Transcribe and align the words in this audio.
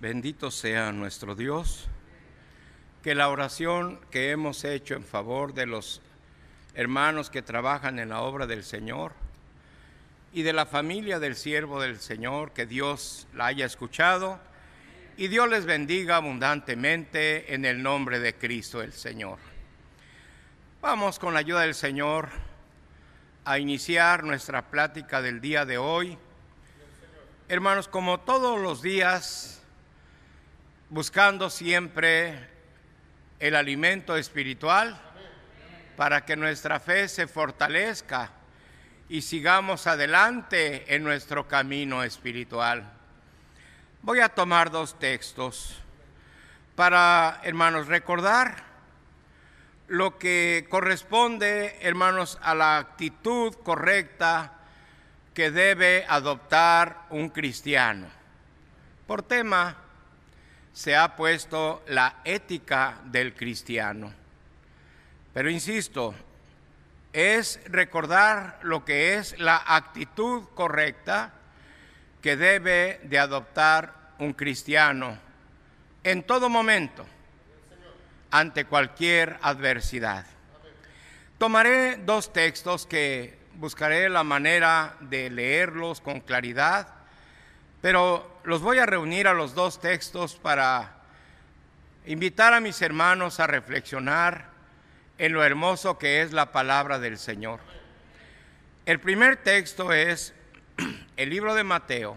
Bendito 0.00 0.52
sea 0.52 0.92
nuestro 0.92 1.34
Dios, 1.34 1.88
que 3.02 3.16
la 3.16 3.28
oración 3.30 3.98
que 4.12 4.30
hemos 4.30 4.62
hecho 4.62 4.94
en 4.94 5.02
favor 5.02 5.54
de 5.54 5.66
los 5.66 6.00
hermanos 6.74 7.30
que 7.30 7.42
trabajan 7.42 7.98
en 7.98 8.10
la 8.10 8.20
obra 8.20 8.46
del 8.46 8.62
Señor 8.62 9.10
y 10.32 10.42
de 10.42 10.52
la 10.52 10.66
familia 10.66 11.18
del 11.18 11.34
siervo 11.34 11.80
del 11.80 11.98
Señor, 11.98 12.52
que 12.52 12.64
Dios 12.64 13.26
la 13.34 13.46
haya 13.46 13.66
escuchado 13.66 14.38
y 15.16 15.26
Dios 15.26 15.48
les 15.48 15.64
bendiga 15.64 16.14
abundantemente 16.14 17.52
en 17.52 17.64
el 17.64 17.82
nombre 17.82 18.20
de 18.20 18.36
Cristo 18.36 18.80
el 18.82 18.92
Señor. 18.92 19.40
Vamos 20.80 21.18
con 21.18 21.34
la 21.34 21.40
ayuda 21.40 21.62
del 21.62 21.74
Señor 21.74 22.28
a 23.44 23.58
iniciar 23.58 24.22
nuestra 24.22 24.70
plática 24.70 25.20
del 25.22 25.40
día 25.40 25.64
de 25.64 25.76
hoy. 25.76 26.16
Hermanos, 27.48 27.88
como 27.88 28.20
todos 28.20 28.60
los 28.60 28.80
días, 28.80 29.57
buscando 30.90 31.50
siempre 31.50 32.48
el 33.38 33.54
alimento 33.54 34.16
espiritual 34.16 34.98
para 35.96 36.24
que 36.24 36.36
nuestra 36.36 36.80
fe 36.80 37.08
se 37.08 37.26
fortalezca 37.26 38.30
y 39.08 39.22
sigamos 39.22 39.86
adelante 39.86 40.94
en 40.94 41.04
nuestro 41.04 41.46
camino 41.46 42.02
espiritual. 42.02 42.90
Voy 44.02 44.20
a 44.20 44.28
tomar 44.28 44.70
dos 44.70 44.98
textos 44.98 45.78
para, 46.74 47.40
hermanos, 47.42 47.88
recordar 47.88 48.64
lo 49.88 50.18
que 50.18 50.66
corresponde, 50.70 51.78
hermanos, 51.80 52.38
a 52.42 52.54
la 52.54 52.78
actitud 52.78 53.54
correcta 53.62 54.52
que 55.34 55.50
debe 55.50 56.06
adoptar 56.08 57.06
un 57.10 57.28
cristiano. 57.30 58.06
Por 59.06 59.22
tema, 59.22 59.87
se 60.72 60.96
ha 60.96 61.16
puesto 61.16 61.82
la 61.88 62.16
ética 62.24 63.00
del 63.04 63.34
cristiano. 63.34 64.12
Pero 65.32 65.50
insisto, 65.50 66.14
es 67.12 67.60
recordar 67.66 68.58
lo 68.62 68.84
que 68.84 69.14
es 69.16 69.38
la 69.38 69.62
actitud 69.66 70.44
correcta 70.54 71.32
que 72.22 72.36
debe 72.36 73.00
de 73.04 73.18
adoptar 73.18 74.12
un 74.18 74.32
cristiano 74.32 75.18
en 76.04 76.22
todo 76.22 76.48
momento 76.48 77.06
ante 78.30 78.64
cualquier 78.64 79.38
adversidad. 79.42 80.26
Tomaré 81.38 81.96
dos 81.96 82.32
textos 82.32 82.86
que 82.86 83.38
buscaré 83.54 84.08
la 84.08 84.24
manera 84.24 84.96
de 85.00 85.30
leerlos 85.30 86.00
con 86.00 86.20
claridad 86.20 86.97
pero 87.80 88.40
los 88.44 88.62
voy 88.62 88.78
a 88.78 88.86
reunir 88.86 89.28
a 89.28 89.34
los 89.34 89.54
dos 89.54 89.80
textos 89.80 90.34
para 90.34 91.02
invitar 92.06 92.54
a 92.54 92.60
mis 92.60 92.80
hermanos 92.82 93.40
a 93.40 93.46
reflexionar 93.46 94.46
en 95.18 95.32
lo 95.32 95.44
hermoso 95.44 95.98
que 95.98 96.22
es 96.22 96.32
la 96.32 96.52
palabra 96.52 96.98
del 96.98 97.18
Señor. 97.18 97.60
El 98.86 99.00
primer 99.00 99.36
texto 99.36 99.92
es 99.92 100.32
el 101.16 101.30
libro 101.30 101.54
de 101.54 101.64
Mateo, 101.64 102.16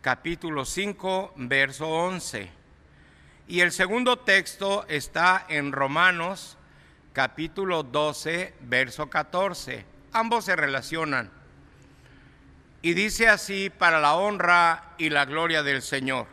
capítulo 0.00 0.64
5, 0.64 1.34
verso 1.36 1.88
11. 1.88 2.50
Y 3.46 3.60
el 3.60 3.72
segundo 3.72 4.18
texto 4.18 4.84
está 4.88 5.46
en 5.48 5.70
Romanos, 5.70 6.56
capítulo 7.12 7.82
12, 7.82 8.54
verso 8.62 9.08
14. 9.08 9.84
Ambos 10.12 10.46
se 10.46 10.56
relacionan. 10.56 11.30
Y 12.84 12.92
dice 12.92 13.30
así 13.30 13.70
para 13.70 13.98
la 13.98 14.12
honra 14.12 14.92
y 14.98 15.08
la 15.08 15.24
gloria 15.24 15.62
del 15.62 15.80
Señor. 15.80 16.26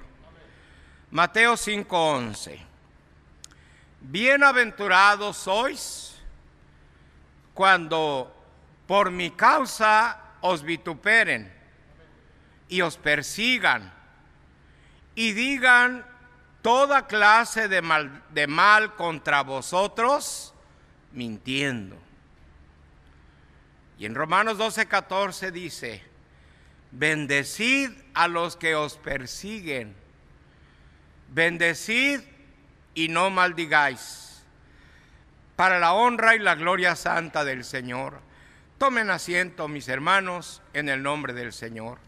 Mateo 1.09 1.55
5:11. 1.55 2.59
Bienaventurados 4.01 5.37
sois 5.37 6.17
cuando 7.53 8.35
por 8.85 9.11
mi 9.11 9.31
causa 9.31 10.19
os 10.41 10.61
vituperen 10.61 11.53
y 12.67 12.81
os 12.81 12.97
persigan 12.97 13.93
y 15.15 15.31
digan 15.31 16.05
toda 16.61 17.07
clase 17.07 17.69
de 17.69 17.81
mal, 17.81 18.23
de 18.27 18.47
mal 18.47 18.97
contra 18.97 19.41
vosotros, 19.43 20.53
mintiendo. 21.13 21.97
Y 23.97 24.05
en 24.05 24.15
Romanos 24.15 24.57
12:14 24.57 25.51
dice, 25.51 26.10
Bendecid 26.91 27.91
a 28.13 28.27
los 28.27 28.57
que 28.57 28.75
os 28.75 28.97
persiguen. 28.97 29.95
Bendecid 31.29 32.21
y 32.93 33.07
no 33.07 33.29
maldigáis. 33.29 34.43
Para 35.55 35.79
la 35.79 35.93
honra 35.93 36.35
y 36.35 36.39
la 36.39 36.55
gloria 36.55 36.95
santa 36.95 37.45
del 37.45 37.63
Señor. 37.63 38.19
Tomen 38.77 39.09
asiento, 39.09 39.67
mis 39.67 39.87
hermanos, 39.87 40.61
en 40.73 40.89
el 40.89 41.03
nombre 41.03 41.33
del 41.33 41.53
Señor. 41.53 41.99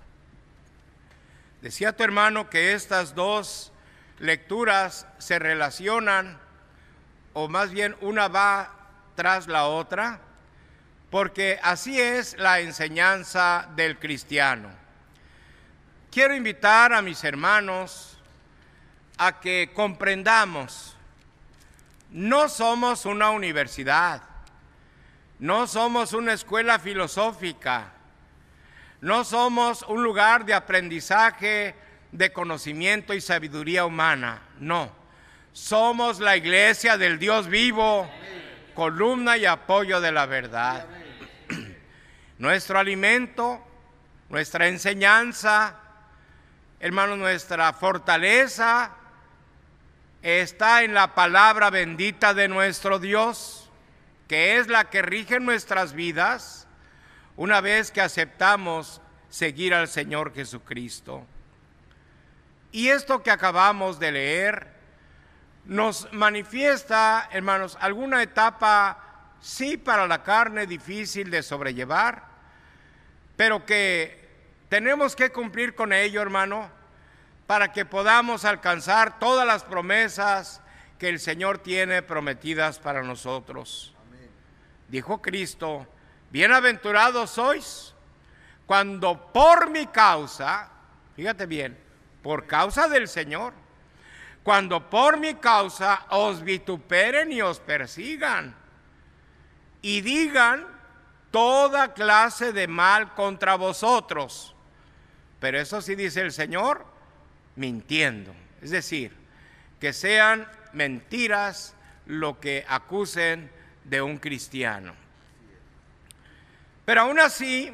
Decía 1.61 1.95
tu 1.95 2.03
hermano 2.03 2.49
que 2.49 2.73
estas 2.73 3.15
dos 3.15 3.71
lecturas 4.19 5.07
se 5.17 5.39
relacionan, 5.39 6.39
o 7.33 7.47
más 7.47 7.71
bien 7.71 7.95
una 8.01 8.27
va 8.27 8.75
tras 9.15 9.47
la 9.47 9.65
otra 9.65 10.19
porque 11.13 11.59
así 11.61 12.01
es 12.01 12.35
la 12.39 12.59
enseñanza 12.59 13.69
del 13.75 13.99
cristiano. 13.99 14.71
Quiero 16.09 16.35
invitar 16.35 16.91
a 16.91 17.03
mis 17.03 17.23
hermanos 17.23 18.17
a 19.19 19.39
que 19.39 19.69
comprendamos, 19.75 20.97
no 22.09 22.49
somos 22.49 23.05
una 23.05 23.29
universidad, 23.29 24.23
no 25.37 25.67
somos 25.67 26.13
una 26.13 26.33
escuela 26.33 26.79
filosófica, 26.79 27.91
no 28.99 29.23
somos 29.23 29.83
un 29.83 30.01
lugar 30.03 30.45
de 30.45 30.55
aprendizaje, 30.55 31.75
de 32.11 32.33
conocimiento 32.33 33.13
y 33.13 33.21
sabiduría 33.21 33.85
humana, 33.85 34.41
no, 34.59 34.91
somos 35.51 36.19
la 36.19 36.35
iglesia 36.37 36.97
del 36.97 37.19
Dios 37.19 37.47
vivo, 37.49 38.09
columna 38.73 39.37
y 39.37 39.45
apoyo 39.45 40.01
de 40.01 40.11
la 40.11 40.25
verdad. 40.25 40.87
Nuestro 42.39 42.79
alimento, 42.79 43.63
nuestra 44.29 44.67
enseñanza, 44.67 45.75
hermanos, 46.79 47.17
nuestra 47.17 47.71
fortaleza 47.73 48.91
está 50.21 50.83
en 50.83 50.93
la 50.93 51.13
palabra 51.13 51.69
bendita 51.69 52.33
de 52.33 52.47
nuestro 52.47 52.97
Dios, 52.97 53.69
que 54.27 54.57
es 54.57 54.67
la 54.67 54.89
que 54.89 55.01
rige 55.01 55.39
nuestras 55.39 55.93
vidas 55.93 56.67
una 57.35 57.61
vez 57.61 57.91
que 57.91 58.01
aceptamos 58.01 59.01
seguir 59.29 59.73
al 59.73 59.87
Señor 59.87 60.33
Jesucristo. 60.33 61.25
Y 62.71 62.89
esto 62.89 63.21
que 63.21 63.31
acabamos 63.31 63.99
de 63.99 64.11
leer 64.11 64.73
nos 65.65 66.11
manifiesta, 66.11 67.29
hermanos, 67.31 67.77
alguna 67.79 68.21
etapa, 68.21 69.12
sí, 69.43 69.75
para 69.75 70.07
la 70.07 70.23
carne 70.23 70.65
difícil 70.65 71.29
de 71.29 71.43
sobrellevar, 71.43 72.23
pero 73.35 73.65
que 73.65 74.29
tenemos 74.69 75.15
que 75.15 75.31
cumplir 75.31 75.75
con 75.75 75.91
ello, 75.91 76.21
hermano, 76.21 76.71
para 77.45 77.73
que 77.73 77.85
podamos 77.85 78.45
alcanzar 78.45 79.19
todas 79.19 79.45
las 79.45 79.63
promesas 79.63 80.61
que 80.97 81.09
el 81.09 81.19
Señor 81.19 81.57
tiene 81.57 82.01
prometidas 82.01 82.79
para 82.79 83.03
nosotros. 83.03 83.93
Dijo 84.87 85.21
Cristo, 85.21 85.87
bienaventurados 86.31 87.31
sois 87.31 87.93
cuando 88.65 89.33
por 89.33 89.69
mi 89.69 89.87
causa, 89.87 90.69
fíjate 91.17 91.45
bien, 91.47 91.77
por 92.21 92.47
causa 92.47 92.87
del 92.87 93.09
Señor, 93.09 93.53
cuando 94.41 94.89
por 94.89 95.19
mi 95.19 95.35
causa 95.35 96.05
os 96.09 96.41
vituperen 96.41 97.33
y 97.33 97.41
os 97.41 97.59
persigan 97.59 98.62
y 99.83 100.01
digan 100.01 100.65
toda 101.29 101.93
clase 101.93 102.53
de 102.53 102.67
mal 102.67 103.13
contra 103.13 103.55
vosotros. 103.55 104.55
Pero 105.39 105.59
eso 105.59 105.81
sí 105.81 105.93
dice 105.93 106.21
el 106.21 106.31
Señor, 106.31 106.85
mintiendo. 107.55 108.33
Es 108.61 108.71
decir, 108.71 109.11
que 109.79 109.93
sean 109.93 110.47
mentiras 110.71 111.75
lo 112.05 112.39
que 112.39 112.65
acusen 112.67 113.51
de 113.83 114.01
un 114.01 114.17
cristiano. 114.17 114.95
Pero 116.85 117.01
aún 117.01 117.19
así, 117.19 117.73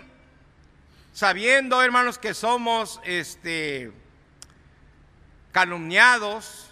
sabiendo, 1.14 1.82
hermanos, 1.84 2.18
que 2.18 2.34
somos 2.34 3.00
este 3.04 3.92
calumniados, 5.52 6.72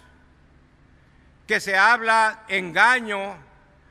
que 1.46 1.60
se 1.60 1.76
habla 1.76 2.44
engaño 2.48 3.47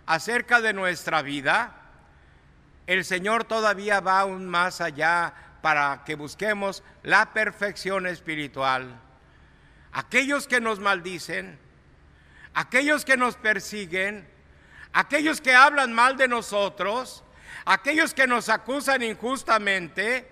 acerca 0.08 0.62
de 0.62 0.74
nuestra 0.74 1.22
vida, 1.22 1.76
el 2.88 3.04
Señor 3.04 3.44
todavía 3.44 4.00
va 4.00 4.22
aún 4.22 4.48
más 4.48 4.82
allá 4.82 5.34
para 5.62 6.04
que 6.06 6.16
busquemos 6.16 6.82
la 7.04 7.34
perfección 7.34 8.08
espiritual. 8.08 9.02
aquellos 9.92 10.48
que 10.48 10.62
nos 10.62 10.80
maldicen, 10.80 11.58
aquellos 12.54 13.04
que 13.04 13.18
nos 13.18 13.36
persiguen, 13.36 14.28
aquellos 14.94 15.42
que 15.42 15.56
hablan 15.56 15.92
mal 15.92 16.18
de 16.18 16.28
nosotros, 16.28 17.24
aquellos 17.66 18.14
que 18.14 18.28
nos 18.28 18.50
acusan 18.50 19.02
injustamente, 19.02 20.30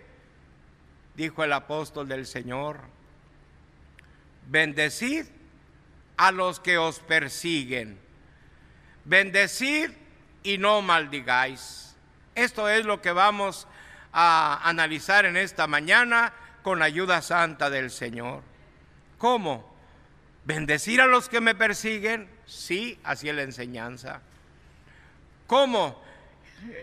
dijo 1.15 1.43
el 1.43 1.53
apóstol 1.53 2.07
del 2.07 2.27
Señor, 2.27 2.81
bendecid 4.47 5.25
a 6.17 6.31
los 6.31 6.59
que 6.59 6.77
os 6.77 6.99
persiguen, 6.99 8.04
bendecid 9.05 9.91
y 10.43 10.57
no 10.57 10.81
maldigáis. 10.81 11.95
Esto 12.35 12.67
es 12.67 12.85
lo 12.85 13.01
que 13.01 13.11
vamos 13.11 13.67
a 14.11 14.67
analizar 14.67 15.25
en 15.25 15.37
esta 15.37 15.67
mañana 15.67 16.33
con 16.63 16.79
la 16.79 16.85
ayuda 16.85 17.21
santa 17.21 17.69
del 17.69 17.91
Señor. 17.91 18.41
¿Cómo? 19.17 19.75
¿Bendecir 20.43 21.01
a 21.01 21.05
los 21.05 21.29
que 21.29 21.41
me 21.41 21.55
persiguen? 21.55 22.29
Sí, 22.45 22.99
así 23.03 23.29
es 23.29 23.35
la 23.35 23.43
enseñanza. 23.43 24.21
¿Cómo? 25.47 26.03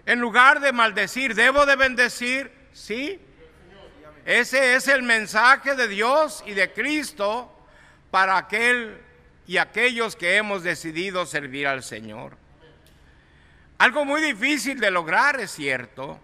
En 0.06 0.20
lugar 0.20 0.60
de 0.60 0.72
maldecir, 0.72 1.34
¿debo 1.34 1.66
de 1.66 1.76
bendecir? 1.76 2.50
Sí. 2.72 3.20
Ese 4.24 4.76
es 4.76 4.88
el 4.88 5.02
mensaje 5.02 5.74
de 5.74 5.88
Dios 5.88 6.44
y 6.46 6.52
de 6.52 6.72
Cristo 6.72 7.52
para 8.10 8.36
aquel 8.36 9.00
y 9.46 9.56
aquellos 9.56 10.16
que 10.16 10.36
hemos 10.36 10.62
decidido 10.62 11.26
servir 11.26 11.66
al 11.66 11.82
Señor. 11.82 12.36
Algo 13.78 14.04
muy 14.04 14.22
difícil 14.22 14.78
de 14.78 14.90
lograr, 14.90 15.40
es 15.40 15.50
cierto, 15.50 16.20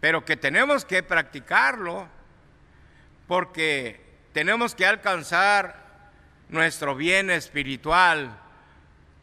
pero 0.00 0.24
que 0.24 0.36
tenemos 0.36 0.84
que 0.84 1.02
practicarlo 1.02 2.06
porque 3.26 4.00
tenemos 4.32 4.74
que 4.74 4.86
alcanzar 4.86 5.84
nuestro 6.48 6.94
bien 6.94 7.30
espiritual 7.30 8.38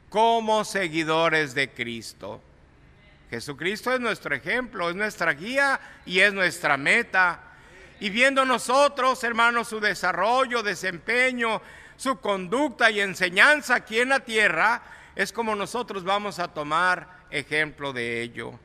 como 0.10 0.66
seguidores 0.66 1.54
de 1.54 1.70
Cristo. 1.70 2.42
Jesucristo 3.30 3.94
es 3.94 4.02
nuestro 4.02 4.36
ejemplo, 4.36 4.90
es 4.90 4.96
nuestra 4.96 5.32
guía 5.34 5.80
y 6.06 6.20
es 6.20 6.34
nuestra 6.34 6.76
meta. 6.76 7.40
Y 8.02 8.10
viendo 8.10 8.44
nosotros, 8.44 9.24
hermanos, 9.24 9.70
su 9.70 9.80
desarrollo, 9.80 10.62
desempeño, 10.64 11.62
su 12.02 12.20
conducta 12.20 12.90
y 12.90 13.00
enseñanza 13.00 13.76
aquí 13.76 14.00
en 14.00 14.10
la 14.10 14.22
tierra, 14.22 14.82
es 15.16 15.32
como 15.32 15.54
nosotros 15.56 16.04
vamos 16.04 16.40
a 16.40 16.48
tomar 16.48 17.08
ejemplo 17.30 17.94
de 17.94 18.24
ello. 18.24 18.60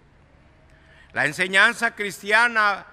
La 1.12 1.26
enseñanza 1.26 1.94
cristiana 1.94 2.86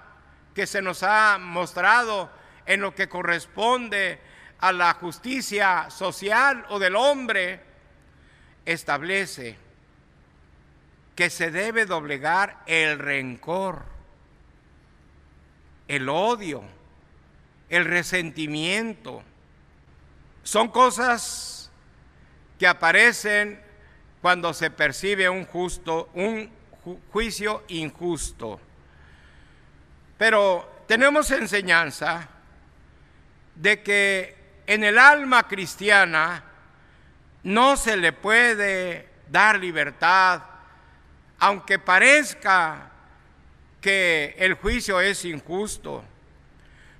que 0.54 0.66
se 0.66 0.82
nos 0.82 1.02
ha 1.02 1.38
mostrado 1.40 2.30
en 2.66 2.82
lo 2.82 2.94
que 2.94 3.08
corresponde 3.08 4.20
a 4.58 4.70
la 4.72 4.92
justicia 4.92 5.88
social 5.88 6.66
o 6.68 6.78
del 6.78 6.94
hombre, 6.94 7.62
establece 8.66 9.56
que 11.16 11.30
se 11.30 11.50
debe 11.52 11.86
doblegar 11.86 12.62
el 12.66 12.98
rencor, 12.98 13.86
el 15.88 16.06
odio, 16.10 16.64
el 17.70 17.86
resentimiento. 17.86 19.22
Son 20.44 20.68
cosas 20.68 21.70
que 22.58 22.66
aparecen 22.66 23.60
cuando 24.22 24.54
se 24.54 24.70
percibe 24.70 25.28
un 25.28 25.44
justo, 25.46 26.10
un 26.14 26.50
juicio 27.10 27.64
injusto. 27.68 28.60
Pero 30.16 30.84
tenemos 30.86 31.30
enseñanza 31.30 32.28
de 33.54 33.82
que 33.82 34.36
en 34.66 34.84
el 34.84 34.98
alma 34.98 35.48
cristiana 35.48 36.44
no 37.42 37.76
se 37.76 37.96
le 37.96 38.12
puede 38.12 39.08
dar 39.30 39.58
libertad, 39.58 40.42
aunque 41.38 41.78
parezca 41.78 42.90
que 43.80 44.34
el 44.38 44.54
juicio 44.54 45.00
es 45.00 45.24
injusto. 45.24 46.04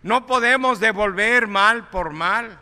No 0.02 0.26
podemos 0.26 0.80
devolver 0.80 1.46
mal 1.46 1.88
por 1.88 2.10
mal. 2.10 2.58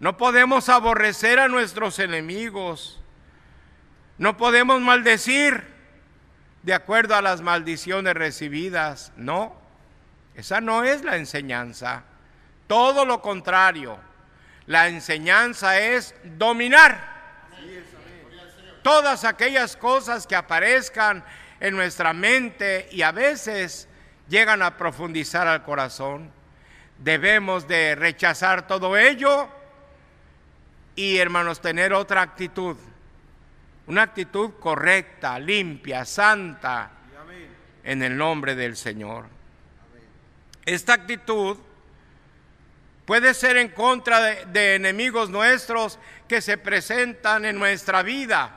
No 0.00 0.16
podemos 0.16 0.68
aborrecer 0.68 1.40
a 1.40 1.48
nuestros 1.48 1.98
enemigos. 1.98 3.00
No 4.16 4.36
podemos 4.36 4.80
maldecir 4.80 5.64
de 6.62 6.74
acuerdo 6.74 7.16
a 7.16 7.22
las 7.22 7.40
maldiciones 7.40 8.14
recibidas. 8.14 9.12
No, 9.16 9.56
esa 10.34 10.60
no 10.60 10.84
es 10.84 11.02
la 11.02 11.16
enseñanza. 11.16 12.04
Todo 12.68 13.04
lo 13.04 13.20
contrario. 13.20 13.98
La 14.66 14.88
enseñanza 14.88 15.80
es 15.80 16.14
dominar 16.22 17.18
todas 18.82 19.24
aquellas 19.24 19.76
cosas 19.76 20.26
que 20.26 20.36
aparezcan 20.36 21.24
en 21.58 21.74
nuestra 21.74 22.12
mente 22.12 22.88
y 22.92 23.02
a 23.02 23.10
veces 23.10 23.88
llegan 24.28 24.62
a 24.62 24.76
profundizar 24.76 25.48
al 25.48 25.64
corazón. 25.64 26.30
Debemos 26.98 27.66
de 27.66 27.94
rechazar 27.94 28.66
todo 28.66 28.96
ello 28.96 29.48
y 30.98 31.16
hermanos 31.16 31.60
tener 31.60 31.92
otra 31.92 32.22
actitud, 32.22 32.76
una 33.86 34.02
actitud 34.02 34.54
correcta, 34.58 35.38
limpia, 35.38 36.04
santa, 36.04 36.90
en 37.84 38.02
el 38.02 38.16
nombre 38.16 38.56
del 38.56 38.76
Señor. 38.76 39.26
Esta 40.64 40.94
actitud 40.94 41.56
puede 43.06 43.32
ser 43.32 43.58
en 43.58 43.68
contra 43.68 44.18
de, 44.44 44.74
enemigos 44.74 45.30
nuestros 45.30 46.00
que 46.26 46.40
se 46.40 46.58
presentan 46.58 47.44
en 47.44 47.60
nuestra 47.60 48.02
vida, 48.02 48.50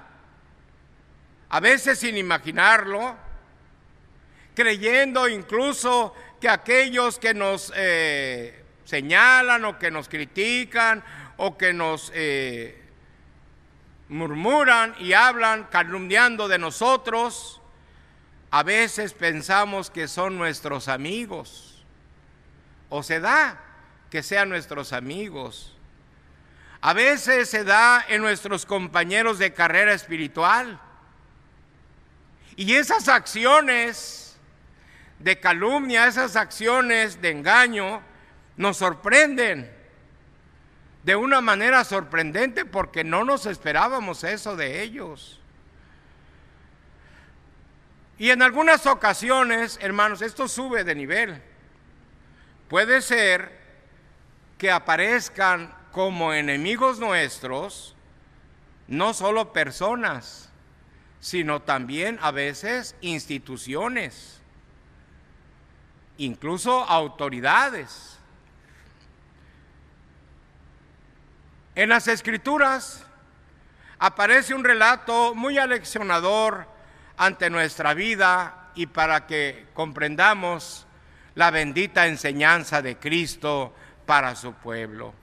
a 1.47 1.59
veces 1.59 1.99
sin 1.99 2.17
imaginarlo, 2.17 3.17
creyendo 4.55 5.29
incluso 5.29 6.15
que 6.41 6.49
aquellos 6.49 7.19
que 7.19 7.35
nos 7.35 7.71
eh, 7.75 8.63
señalan 8.83 9.63
o 9.63 9.77
que 9.77 9.91
nos 9.91 10.09
critican 10.09 11.03
o 11.43 11.57
que 11.57 11.73
nos 11.73 12.11
eh, 12.13 12.79
murmuran 14.09 14.93
y 14.99 15.13
hablan 15.13 15.63
calumniando 15.63 16.47
de 16.47 16.59
nosotros, 16.59 17.59
a 18.51 18.61
veces 18.61 19.13
pensamos 19.13 19.89
que 19.89 20.07
son 20.07 20.37
nuestros 20.37 20.87
amigos. 20.87 21.83
O 22.89 23.01
se 23.01 23.19
da 23.19 23.59
que 24.11 24.21
sean 24.21 24.49
nuestros 24.49 24.93
amigos. 24.93 25.75
A 26.79 26.93
veces 26.93 27.49
se 27.49 27.63
da 27.63 28.05
en 28.07 28.21
nuestros 28.21 28.67
compañeros 28.67 29.39
de 29.39 29.51
carrera 29.51 29.93
espiritual. 29.93 30.79
Y 32.55 32.75
esas 32.75 33.07
acciones 33.07 34.37
de 35.17 35.39
calumnia, 35.39 36.05
esas 36.05 36.35
acciones 36.35 37.19
de 37.19 37.31
engaño, 37.31 38.03
nos 38.57 38.77
sorprenden 38.77 39.80
de 41.03 41.15
una 41.15 41.41
manera 41.41 41.83
sorprendente 41.83 42.65
porque 42.65 43.03
no 43.03 43.23
nos 43.23 43.45
esperábamos 43.45 44.23
eso 44.23 44.55
de 44.55 44.83
ellos. 44.83 45.39
Y 48.17 48.29
en 48.29 48.43
algunas 48.43 48.85
ocasiones, 48.85 49.79
hermanos, 49.81 50.21
esto 50.21 50.47
sube 50.47 50.83
de 50.83 50.93
nivel. 50.93 51.41
Puede 52.69 53.01
ser 53.01 53.59
que 54.59 54.69
aparezcan 54.69 55.73
como 55.91 56.33
enemigos 56.33 56.99
nuestros 56.99 57.95
no 58.87 59.13
solo 59.13 59.53
personas, 59.53 60.49
sino 61.19 61.61
también 61.61 62.19
a 62.21 62.31
veces 62.31 62.95
instituciones, 63.01 64.39
incluso 66.17 66.83
autoridades. 66.83 68.19
En 71.73 71.87
las 71.87 72.09
escrituras 72.09 73.05
aparece 73.97 74.53
un 74.53 74.63
relato 74.63 75.33
muy 75.33 75.57
aleccionador 75.57 76.67
ante 77.15 77.49
nuestra 77.49 77.93
vida 77.93 78.71
y 78.75 78.87
para 78.87 79.25
que 79.25 79.67
comprendamos 79.73 80.85
la 81.35 81.49
bendita 81.49 82.07
enseñanza 82.07 82.81
de 82.81 82.97
Cristo 82.97 83.73
para 84.05 84.35
su 84.35 84.53
pueblo. 84.53 85.13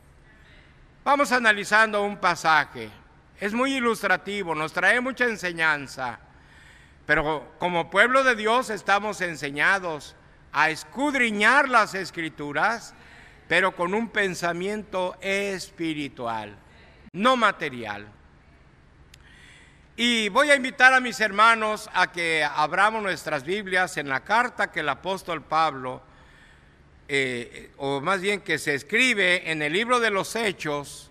Vamos 1.05 1.33
analizando 1.33 2.03
un 2.03 2.17
pasaje. 2.17 2.89
Es 3.39 3.53
muy 3.53 3.75
ilustrativo, 3.75 4.55
nos 4.55 4.73
trae 4.73 5.03
mucha 5.03 5.27
enseñanza, 5.27 6.19
pero 7.05 7.57
como 7.59 7.91
pueblo 7.91 8.25
de 8.25 8.35
Dios 8.35 8.71
estamos 8.71 9.21
enseñados 9.21 10.17
a 10.53 10.71
escudriñar 10.71 11.69
las 11.69 11.95
escrituras, 11.95 12.95
pero 13.49 13.75
con 13.75 13.95
un 13.95 14.11
pensamiento 14.11 15.17
espiritual, 15.21 16.57
no 17.13 17.37
material. 17.37 18.07
Y 19.97 20.29
voy 20.29 20.51
a 20.51 20.55
invitar 20.55 20.95
a 20.95 21.01
mis 21.01 21.19
hermanos 21.19 21.91
a 21.93 22.13
que 22.13 22.45
abramos 22.45 23.03
nuestras 23.03 23.43
Biblias 23.43 23.97
en 23.97 24.09
la 24.09 24.21
carta 24.21 24.71
que 24.71 24.81
el 24.81 24.89
apóstol 24.89 25.43
Pablo 25.43 26.03
eh, 27.11 27.71
o 27.79 28.03
más 28.03 28.21
bien 28.21 28.43
que 28.43 28.59
se 28.59 28.75
escribe 28.75 29.51
en 29.51 29.63
el 29.63 29.73
libro 29.73 29.99
de 29.99 30.11
los 30.11 30.37
Hechos, 30.37 31.11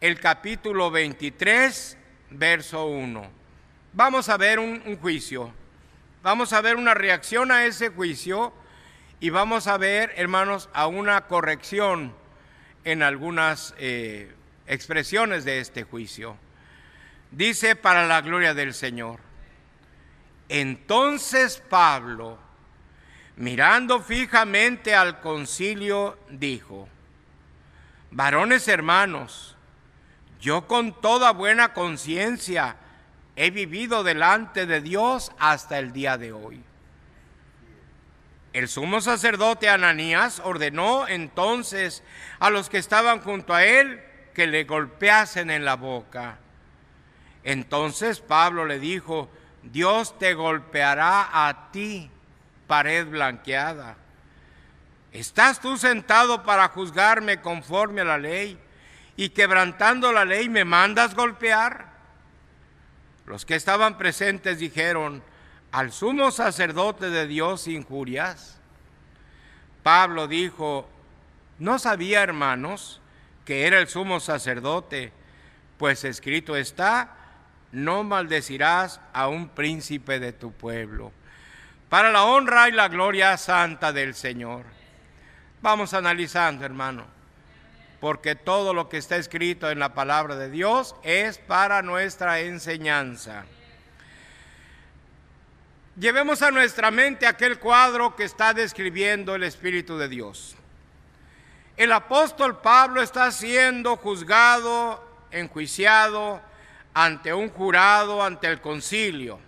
el 0.00 0.20
capítulo 0.20 0.92
23, 0.92 1.98
verso 2.30 2.86
1. 2.86 3.28
Vamos 3.94 4.28
a 4.28 4.36
ver 4.36 4.60
un, 4.60 4.96
juicio, 4.98 5.52
vamos 6.22 6.52
a 6.52 6.60
ver 6.60 6.76
una 6.76 6.94
reacción 6.94 7.50
a 7.50 7.66
ese 7.66 7.88
juicio 7.88 8.52
y 9.22 9.30
vamos 9.30 9.68
a 9.68 9.78
ver, 9.78 10.12
hermanos, 10.16 10.68
a 10.72 10.88
una 10.88 11.28
corrección 11.28 12.12
en 12.82 13.04
algunas 13.04 13.72
eh, 13.78 14.34
expresiones 14.66 15.44
de 15.44 15.60
este 15.60 15.84
juicio. 15.84 16.36
Dice 17.30 17.76
para 17.76 18.04
la 18.08 18.20
gloria 18.20 18.52
del 18.52 18.74
Señor. 18.74 19.20
Entonces 20.48 21.62
Pablo, 21.70 22.36
mirando 23.36 24.00
fijamente 24.02 24.92
al 24.92 25.20
concilio, 25.20 26.18
dijo, 26.28 26.88
varones 28.10 28.66
hermanos, 28.66 29.56
yo 30.40 30.66
con 30.66 31.00
toda 31.00 31.30
buena 31.30 31.74
conciencia 31.74 32.74
he 33.36 33.52
vivido 33.52 34.02
delante 34.02 34.66
de 34.66 34.80
Dios 34.80 35.30
hasta 35.38 35.78
el 35.78 35.92
día 35.92 36.18
de 36.18 36.32
hoy. 36.32 36.64
El 38.52 38.68
sumo 38.68 39.00
sacerdote 39.00 39.68
Ananías 39.68 40.40
ordenó 40.44 41.08
entonces 41.08 42.02
a 42.38 42.50
los 42.50 42.68
que 42.68 42.78
estaban 42.78 43.20
junto 43.20 43.54
a 43.54 43.64
él 43.64 44.02
que 44.34 44.46
le 44.46 44.64
golpeasen 44.64 45.50
en 45.50 45.64
la 45.64 45.76
boca. 45.76 46.38
Entonces 47.44 48.20
Pablo 48.20 48.66
le 48.66 48.78
dijo, 48.78 49.30
Dios 49.62 50.18
te 50.18 50.34
golpeará 50.34 51.48
a 51.48 51.70
ti, 51.70 52.10
pared 52.66 53.06
blanqueada. 53.06 53.96
¿Estás 55.12 55.60
tú 55.60 55.76
sentado 55.76 56.42
para 56.42 56.68
juzgarme 56.68 57.40
conforme 57.40 58.02
a 58.02 58.04
la 58.04 58.18
ley 58.18 58.58
y 59.16 59.30
quebrantando 59.30 60.12
la 60.12 60.24
ley 60.24 60.48
me 60.48 60.64
mandas 60.64 61.14
golpear? 61.14 61.92
Los 63.26 63.46
que 63.46 63.54
estaban 63.54 63.98
presentes 63.98 64.58
dijeron, 64.58 65.22
al 65.72 65.90
sumo 65.90 66.30
sacerdote 66.30 67.08
de 67.08 67.26
Dios 67.26 67.66
injurias. 67.66 68.58
Pablo 69.82 70.28
dijo, 70.28 70.86
no 71.58 71.78
sabía, 71.78 72.22
hermanos, 72.22 73.00
que 73.46 73.66
era 73.66 73.80
el 73.80 73.88
sumo 73.88 74.20
sacerdote, 74.20 75.12
pues 75.78 76.04
escrito 76.04 76.56
está, 76.56 77.16
no 77.72 78.04
maldecirás 78.04 79.00
a 79.14 79.28
un 79.28 79.48
príncipe 79.48 80.20
de 80.20 80.32
tu 80.32 80.52
pueblo, 80.52 81.10
para 81.88 82.12
la 82.12 82.24
honra 82.24 82.68
y 82.68 82.72
la 82.72 82.88
gloria 82.88 83.36
santa 83.38 83.92
del 83.92 84.14
Señor. 84.14 84.64
Vamos 85.62 85.94
analizando, 85.94 86.66
hermano, 86.66 87.06
porque 87.98 88.34
todo 88.34 88.74
lo 88.74 88.88
que 88.88 88.98
está 88.98 89.16
escrito 89.16 89.70
en 89.70 89.78
la 89.78 89.94
palabra 89.94 90.36
de 90.36 90.50
Dios 90.50 90.94
es 91.02 91.38
para 91.38 91.82
nuestra 91.82 92.40
enseñanza. 92.40 93.44
Llevemos 95.96 96.40
a 96.40 96.50
nuestra 96.50 96.90
mente 96.90 97.26
aquel 97.26 97.58
cuadro 97.58 98.16
que 98.16 98.24
está 98.24 98.54
describiendo 98.54 99.34
el 99.34 99.42
Espíritu 99.42 99.98
de 99.98 100.08
Dios. 100.08 100.56
El 101.76 101.92
apóstol 101.92 102.60
Pablo 102.62 103.02
está 103.02 103.30
siendo 103.30 103.96
juzgado, 103.96 105.04
enjuiciado, 105.30 106.40
ante 106.94 107.34
un 107.34 107.50
jurado, 107.50 108.22
ante 108.22 108.46
el 108.46 108.62
concilio. 108.62 109.38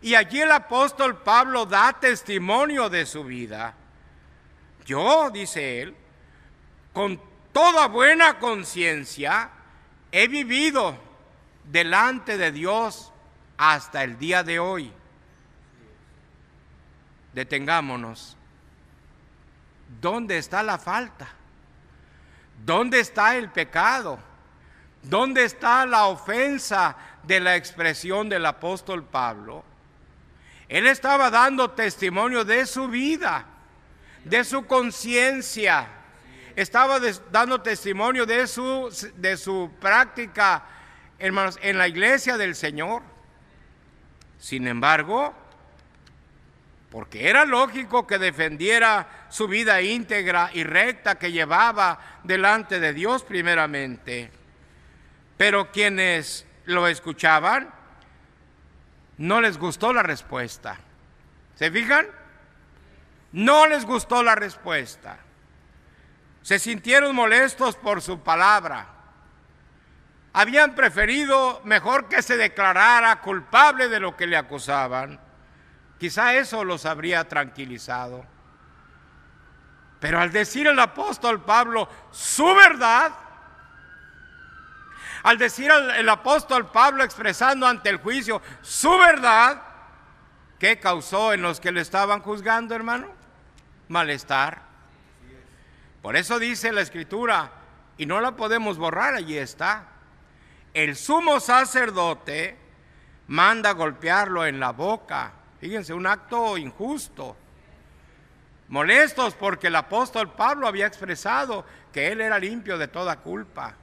Y 0.00 0.16
allí 0.16 0.40
el 0.40 0.50
apóstol 0.50 1.22
Pablo 1.22 1.64
da 1.64 1.92
testimonio 1.92 2.88
de 2.88 3.06
su 3.06 3.22
vida. 3.22 3.74
Yo, 4.84 5.30
dice 5.30 5.82
él, 5.82 5.94
con 6.92 7.20
toda 7.52 7.86
buena 7.86 8.40
conciencia, 8.40 9.50
he 10.10 10.26
vivido 10.26 10.98
delante 11.64 12.36
de 12.36 12.50
Dios 12.50 13.12
hasta 13.58 14.04
el 14.04 14.16
día 14.18 14.42
de 14.42 14.58
hoy. 14.60 14.92
Detengámonos. 17.34 18.36
¿Dónde 20.00 20.38
está 20.38 20.62
la 20.62 20.78
falta? 20.78 21.28
¿Dónde 22.64 23.00
está 23.00 23.36
el 23.36 23.50
pecado? 23.50 24.18
¿Dónde 25.02 25.44
está 25.44 25.84
la 25.86 26.06
ofensa 26.06 26.96
de 27.22 27.40
la 27.40 27.56
expresión 27.56 28.28
del 28.28 28.46
apóstol 28.46 29.04
Pablo? 29.04 29.64
Él 30.68 30.86
estaba 30.86 31.30
dando 31.30 31.70
testimonio 31.70 32.44
de 32.44 32.66
su 32.66 32.88
vida, 32.88 33.44
de 34.24 34.44
su 34.44 34.66
conciencia. 34.66 35.88
Estaba 36.54 37.00
dando 37.30 37.60
testimonio 37.62 38.26
de 38.26 38.46
su, 38.46 38.90
de 39.16 39.36
su 39.36 39.70
práctica, 39.80 40.64
hermanos, 41.18 41.58
en 41.62 41.78
la 41.78 41.88
iglesia 41.88 42.36
del 42.36 42.54
Señor. 42.54 43.02
Sin 44.38 44.68
embargo, 44.68 45.34
porque 46.90 47.28
era 47.28 47.44
lógico 47.44 48.06
que 48.06 48.18
defendiera 48.18 49.26
su 49.28 49.46
vida 49.46 49.82
íntegra 49.82 50.50
y 50.54 50.64
recta 50.64 51.18
que 51.18 51.32
llevaba 51.32 52.20
delante 52.24 52.80
de 52.80 52.92
Dios 52.94 53.22
primeramente. 53.24 54.30
Pero 55.36 55.70
quienes 55.70 56.46
lo 56.64 56.86
escuchaban, 56.88 57.72
no 59.18 59.40
les 59.40 59.58
gustó 59.58 59.92
la 59.92 60.02
respuesta. 60.02 60.78
¿Se 61.56 61.70
fijan? 61.70 62.06
No 63.32 63.66
les 63.66 63.84
gustó 63.84 64.22
la 64.22 64.34
respuesta. 64.34 65.18
Se 66.42 66.58
sintieron 66.58 67.14
molestos 67.14 67.76
por 67.76 68.00
su 68.00 68.20
palabra. 68.20 68.97
Habían 70.32 70.74
preferido 70.74 71.60
mejor 71.64 72.08
que 72.08 72.22
se 72.22 72.36
declarara 72.36 73.20
culpable 73.20 73.88
de 73.88 74.00
lo 74.00 74.16
que 74.16 74.26
le 74.26 74.36
acusaban. 74.36 75.18
Quizá 75.98 76.34
eso 76.34 76.64
los 76.64 76.86
habría 76.86 77.26
tranquilizado. 77.26 78.24
Pero 80.00 80.20
al 80.20 80.30
decir 80.30 80.66
el 80.66 80.78
apóstol 80.78 81.44
Pablo 81.44 81.88
su 82.12 82.54
verdad, 82.54 83.12
al 85.22 85.38
decir 85.38 85.70
el, 85.70 86.08
apóstol 86.08 86.70
Pablo 86.70 87.02
expresando 87.02 87.66
ante 87.66 87.90
el 87.90 87.96
juicio 87.96 88.40
su 88.62 88.96
verdad, 88.96 89.60
¿qué 90.58 90.78
causó 90.78 91.32
en 91.32 91.42
los 91.42 91.58
que 91.58 91.72
le 91.72 91.80
estaban 91.80 92.20
juzgando, 92.20 92.74
hermano? 92.74 93.08
Malestar. 93.88 94.62
Por 96.02 96.16
eso 96.16 96.38
dice 96.38 96.72
la 96.72 96.82
escritura, 96.82 97.50
y 97.96 98.06
no 98.06 98.20
la 98.20 98.36
podemos 98.36 98.78
borrar, 98.78 99.14
allí 99.14 99.36
está. 99.36 99.88
El 100.74 100.96
sumo 100.96 101.40
sacerdote 101.40 102.56
manda 103.26 103.72
golpearlo 103.72 104.46
en 104.46 104.60
la 104.60 104.72
boca. 104.72 105.32
Fíjense, 105.60 105.92
un 105.92 106.06
acto 106.06 106.56
injusto. 106.56 107.36
Molestos 108.68 109.34
porque 109.34 109.68
el 109.68 109.76
apóstol 109.76 110.30
Pablo 110.32 110.68
había 110.68 110.86
expresado 110.86 111.64
que 111.92 112.08
él 112.12 112.20
era 112.20 112.38
limpio 112.38 112.78
de 112.78 112.88
toda 112.88 113.16
culpa 113.16 113.74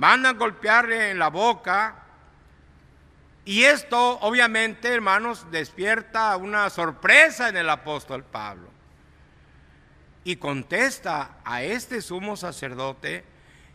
mandan 0.00 0.38
golpearle 0.38 1.10
en 1.10 1.18
la 1.18 1.28
boca. 1.28 1.94
Y 3.44 3.64
esto, 3.64 4.18
obviamente, 4.20 4.88
hermanos, 4.88 5.46
despierta 5.50 6.34
una 6.36 6.70
sorpresa 6.70 7.50
en 7.50 7.58
el 7.58 7.68
apóstol 7.68 8.24
Pablo. 8.24 8.70
Y 10.24 10.36
contesta 10.36 11.38
a 11.44 11.62
este 11.62 12.00
sumo 12.00 12.36
sacerdote 12.36 13.24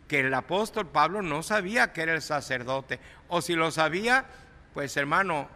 que 0.07 0.19
el 0.19 0.33
apóstol 0.33 0.87
Pablo 0.87 1.21
no 1.21 1.43
sabía 1.43 1.93
que 1.93 2.01
era 2.01 2.13
el 2.13 2.21
sacerdote. 2.21 2.99
O 3.27 3.41
si 3.41 3.55
lo 3.55 3.71
sabía, 3.71 4.25
pues 4.73 4.95
hermano, 4.97 5.47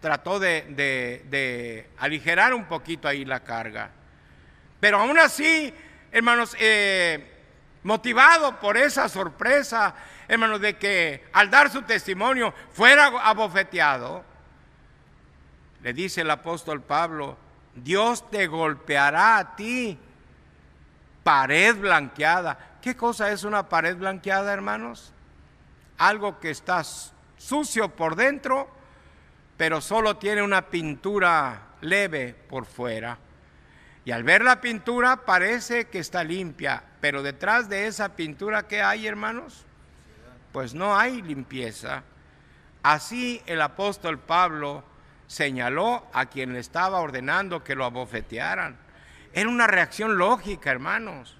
trató 0.00 0.38
de, 0.38 1.90
aligerar 1.98 2.54
un 2.54 2.66
poquito 2.66 3.08
ahí 3.08 3.24
la 3.24 3.40
carga. 3.40 3.90
Pero 4.78 5.00
aún 5.00 5.18
así, 5.18 5.72
hermanos, 6.12 6.56
eh, 6.60 7.32
motivado 7.82 8.60
por 8.60 8.76
esa 8.76 9.08
sorpresa, 9.08 9.94
hermanos, 10.28 10.60
de 10.60 10.76
que 10.76 11.24
al 11.32 11.50
dar 11.50 11.70
su 11.70 11.82
testimonio 11.82 12.54
fuera 12.72 13.06
abofeteado, 13.06 14.24
le 15.82 15.92
dice 15.92 16.20
el 16.20 16.30
apóstol 16.30 16.82
Pablo, 16.82 17.36
Dios 17.74 18.30
te 18.30 18.46
golpeará 18.46 19.38
a 19.38 19.56
ti, 19.56 19.98
pared 21.22 21.76
blanqueada. 21.76 22.75
¿Qué 22.86 22.96
cosa 22.96 23.32
es 23.32 23.42
una 23.42 23.68
pared 23.68 23.96
blanqueada, 23.96 24.52
hermanos? 24.52 25.12
Algo 25.98 26.38
que 26.38 26.50
está 26.50 26.84
sucio 27.36 27.88
por 27.96 28.14
dentro, 28.14 28.70
pero 29.56 29.80
solo 29.80 30.18
tiene 30.18 30.40
una 30.40 30.68
pintura 30.68 31.70
leve 31.80 32.32
por 32.48 32.64
fuera. 32.64 33.18
Y 34.04 34.12
al 34.12 34.22
ver 34.22 34.44
la 34.44 34.60
pintura 34.60 35.24
parece 35.24 35.86
que 35.88 35.98
está 35.98 36.22
limpia, 36.22 36.84
pero 37.00 37.24
detrás 37.24 37.68
de 37.68 37.88
esa 37.88 38.14
pintura, 38.14 38.68
¿qué 38.68 38.82
hay, 38.82 39.08
hermanos? 39.08 39.66
Pues 40.52 40.72
no 40.72 40.96
hay 40.96 41.22
limpieza. 41.22 42.04
Así 42.84 43.42
el 43.46 43.62
apóstol 43.62 44.20
Pablo 44.20 44.84
señaló 45.26 46.06
a 46.12 46.26
quien 46.26 46.52
le 46.52 46.60
estaba 46.60 47.00
ordenando 47.00 47.64
que 47.64 47.74
lo 47.74 47.84
abofetearan. 47.84 48.76
Era 49.32 49.48
una 49.48 49.66
reacción 49.66 50.18
lógica, 50.18 50.70
hermanos. 50.70 51.35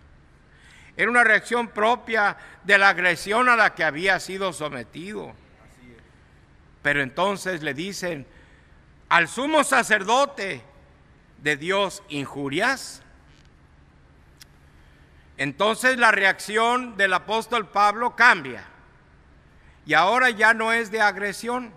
Era 0.96 1.10
una 1.10 1.24
reacción 1.24 1.68
propia 1.68 2.36
de 2.64 2.78
la 2.78 2.88
agresión 2.88 3.48
a 3.48 3.56
la 3.56 3.74
que 3.74 3.84
había 3.84 4.18
sido 4.18 4.52
sometido. 4.52 5.34
Pero 6.82 7.02
entonces 7.02 7.62
le 7.62 7.74
dicen, 7.74 8.26
al 9.08 9.28
sumo 9.28 9.62
sacerdote 9.64 10.62
de 11.38 11.56
Dios 11.56 12.02
injurias. 12.08 13.02
Entonces 15.36 15.98
la 15.98 16.12
reacción 16.12 16.96
del 16.96 17.12
apóstol 17.12 17.68
Pablo 17.68 18.16
cambia. 18.16 18.64
Y 19.84 19.94
ahora 19.94 20.30
ya 20.30 20.54
no 20.54 20.72
es 20.72 20.90
de 20.90 21.00
agresión, 21.00 21.72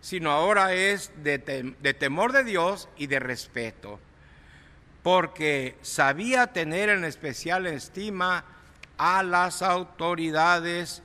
sino 0.00 0.30
ahora 0.30 0.74
es 0.74 1.12
de, 1.22 1.38
temor 1.38 2.32
de 2.32 2.44
Dios 2.44 2.88
y 2.96 3.06
de 3.06 3.20
respeto. 3.20 4.00
Porque 5.04 5.78
sabía 5.82 6.48
tener 6.48 6.88
en 6.88 7.04
especial 7.04 7.66
estima 7.66 8.44
a 8.98 9.22
las 9.22 9.62
autoridades 9.62 11.02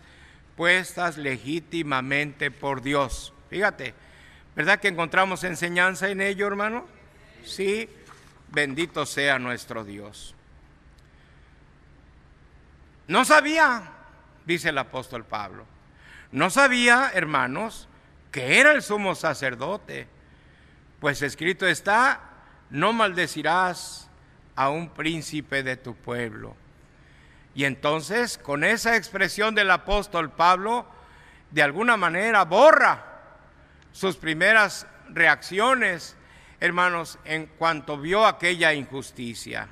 puestas 0.55 1.17
legítimamente 1.17 2.49
por 2.49 2.81
Dios. 2.81 3.33
Fíjate, 3.49 3.93
¿verdad 4.55 4.79
que 4.79 4.87
encontramos 4.87 5.43
enseñanza 5.43 6.09
en 6.09 6.21
ello, 6.21 6.47
hermano? 6.47 6.87
Sí, 7.43 7.89
bendito 8.51 9.05
sea 9.05 9.37
nuestro 9.37 9.83
Dios. 9.83 10.33
No 13.07 13.25
sabía, 13.25 13.91
dice 14.45 14.69
el 14.69 14.77
apóstol 14.77 15.25
Pablo, 15.25 15.65
no 16.31 16.49
sabía, 16.49 17.11
hermanos, 17.13 17.89
que 18.31 18.59
era 18.59 18.71
el 18.71 18.81
sumo 18.81 19.15
sacerdote, 19.15 20.07
pues 20.99 21.21
escrito 21.21 21.65
está, 21.65 22.28
no 22.69 22.93
maldecirás 22.93 24.09
a 24.55 24.69
un 24.69 24.89
príncipe 24.89 25.63
de 25.63 25.77
tu 25.77 25.95
pueblo. 25.95 26.55
Y 27.55 27.65
entonces, 27.65 28.37
con 28.37 28.63
esa 28.63 28.95
expresión 28.95 29.55
del 29.55 29.71
apóstol 29.71 30.31
Pablo, 30.31 30.85
de 31.51 31.63
alguna 31.63 31.97
manera 31.97 32.45
borra 32.45 33.05
sus 33.91 34.17
primeras 34.17 34.85
reacciones, 35.09 36.15
hermanos, 36.59 37.17
en 37.25 37.47
cuanto 37.47 37.97
vio 37.97 38.25
aquella 38.25 38.73
injusticia. 38.73 39.67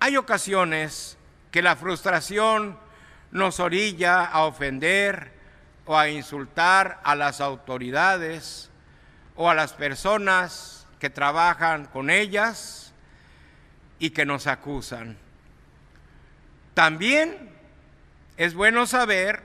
Hay 0.00 0.16
ocasiones 0.16 1.18
que 1.50 1.60
la 1.60 1.76
frustración 1.76 2.78
nos 3.32 3.60
orilla 3.60 4.24
a 4.24 4.44
ofender 4.44 5.32
o 5.84 5.96
a 5.96 6.08
insultar 6.08 7.00
a 7.04 7.14
las 7.14 7.40
autoridades 7.40 8.69
o 9.42 9.48
a 9.48 9.54
las 9.54 9.72
personas 9.72 10.86
que 10.98 11.08
trabajan 11.08 11.86
con 11.86 12.10
ellas 12.10 12.92
y 13.98 14.10
que 14.10 14.26
nos 14.26 14.46
acusan. 14.46 15.16
También 16.74 17.48
es 18.36 18.52
bueno 18.52 18.86
saber 18.86 19.42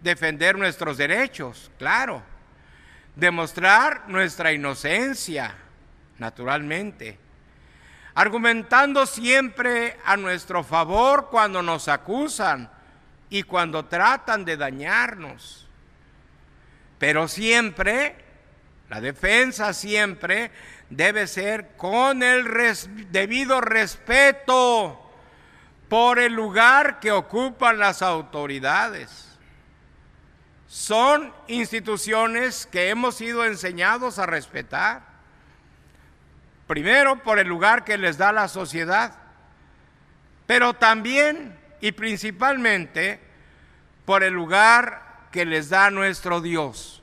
defender 0.00 0.56
nuestros 0.56 0.96
derechos, 0.96 1.72
claro, 1.76 2.22
demostrar 3.16 4.04
nuestra 4.06 4.52
inocencia, 4.52 5.56
naturalmente, 6.18 7.18
argumentando 8.14 9.06
siempre 9.06 9.98
a 10.04 10.16
nuestro 10.16 10.62
favor 10.62 11.30
cuando 11.32 11.62
nos 11.62 11.88
acusan 11.88 12.70
y 13.28 13.42
cuando 13.42 13.86
tratan 13.86 14.44
de 14.44 14.56
dañarnos. 14.56 15.66
Pero 17.00 17.26
siempre, 17.26 18.30
la 18.92 19.00
defensa 19.00 19.72
siempre 19.72 20.50
debe 20.90 21.26
ser 21.26 21.78
con 21.78 22.22
el 22.22 22.44
debido 23.10 23.62
respeto 23.62 25.10
por 25.88 26.18
el 26.18 26.34
lugar 26.34 27.00
que 27.00 27.10
ocupan 27.10 27.78
las 27.78 28.02
autoridades. 28.02 29.38
Son 30.68 31.32
instituciones 31.46 32.66
que 32.66 32.90
hemos 32.90 33.14
sido 33.14 33.46
enseñados 33.46 34.18
a 34.18 34.26
respetar. 34.26 35.00
Primero 36.66 37.22
por 37.22 37.38
el 37.38 37.48
lugar 37.48 37.84
que 37.84 37.96
les 37.96 38.18
da 38.18 38.30
la 38.30 38.46
sociedad, 38.46 39.14
pero 40.46 40.74
también 40.74 41.58
y 41.80 41.92
principalmente 41.92 43.20
por 44.04 44.22
el 44.22 44.34
lugar 44.34 45.28
que 45.32 45.46
les 45.46 45.70
da 45.70 45.90
nuestro 45.90 46.42
Dios. 46.42 47.01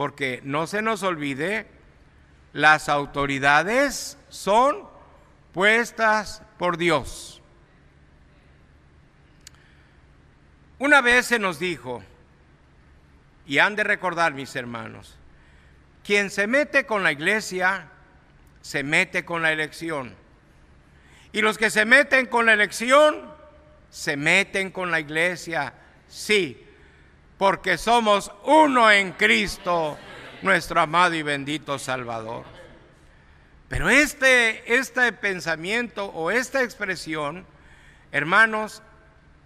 Porque 0.00 0.40
no 0.44 0.66
se 0.66 0.80
nos 0.80 1.02
olvide, 1.02 1.66
las 2.54 2.88
autoridades 2.88 4.16
son 4.30 4.88
puestas 5.52 6.40
por 6.58 6.78
Dios. 6.78 7.42
Una 10.78 11.02
vez 11.02 11.26
se 11.26 11.38
nos 11.38 11.58
dijo, 11.58 12.02
y 13.44 13.58
han 13.58 13.76
de 13.76 13.84
recordar 13.84 14.32
mis 14.32 14.56
hermanos, 14.56 15.18
quien 16.02 16.30
se 16.30 16.46
mete 16.46 16.86
con 16.86 17.02
la 17.02 17.12
iglesia, 17.12 17.90
se 18.62 18.82
mete 18.82 19.26
con 19.26 19.42
la 19.42 19.52
elección. 19.52 20.14
Y 21.30 21.42
los 21.42 21.58
que 21.58 21.68
se 21.68 21.84
meten 21.84 22.24
con 22.24 22.46
la 22.46 22.54
elección, 22.54 23.30
se 23.90 24.16
meten 24.16 24.70
con 24.70 24.90
la 24.90 24.98
iglesia, 24.98 25.74
sí, 26.08 26.69
porque 27.40 27.78
somos 27.78 28.30
uno 28.44 28.90
en 28.90 29.12
Cristo, 29.12 29.96
nuestro 30.42 30.78
amado 30.78 31.14
y 31.14 31.22
bendito 31.22 31.78
Salvador. 31.78 32.44
Pero 33.66 33.88
este, 33.88 34.76
este 34.76 35.10
pensamiento 35.14 36.04
o 36.04 36.30
esta 36.30 36.62
expresión, 36.62 37.46
hermanos, 38.12 38.82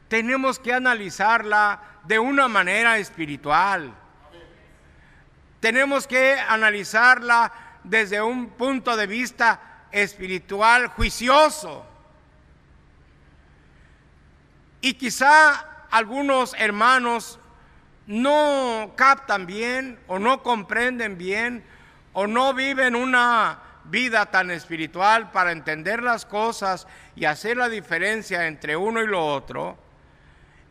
tenemos 0.08 0.58
que 0.58 0.72
analizarla 0.72 2.00
de 2.02 2.18
una 2.18 2.48
manera 2.48 2.98
espiritual. 2.98 3.94
Tenemos 5.60 6.08
que 6.08 6.34
analizarla 6.34 7.52
desde 7.84 8.20
un 8.20 8.48
punto 8.48 8.96
de 8.96 9.06
vista 9.06 9.86
espiritual 9.92 10.88
juicioso. 10.88 11.86
Y 14.80 14.94
quizá 14.94 15.86
algunos 15.92 16.56
hermanos 16.58 17.38
no 18.06 18.92
captan 18.96 19.46
bien 19.46 19.98
o 20.06 20.18
no 20.18 20.42
comprenden 20.42 21.16
bien 21.16 21.64
o 22.12 22.26
no 22.26 22.54
viven 22.54 22.94
una 22.94 23.60
vida 23.84 24.26
tan 24.26 24.50
espiritual 24.50 25.30
para 25.30 25.52
entender 25.52 26.02
las 26.02 26.24
cosas 26.24 26.86
y 27.16 27.24
hacer 27.24 27.56
la 27.56 27.68
diferencia 27.68 28.46
entre 28.46 28.76
uno 28.76 29.02
y 29.02 29.06
lo 29.06 29.26
otro. 29.26 29.78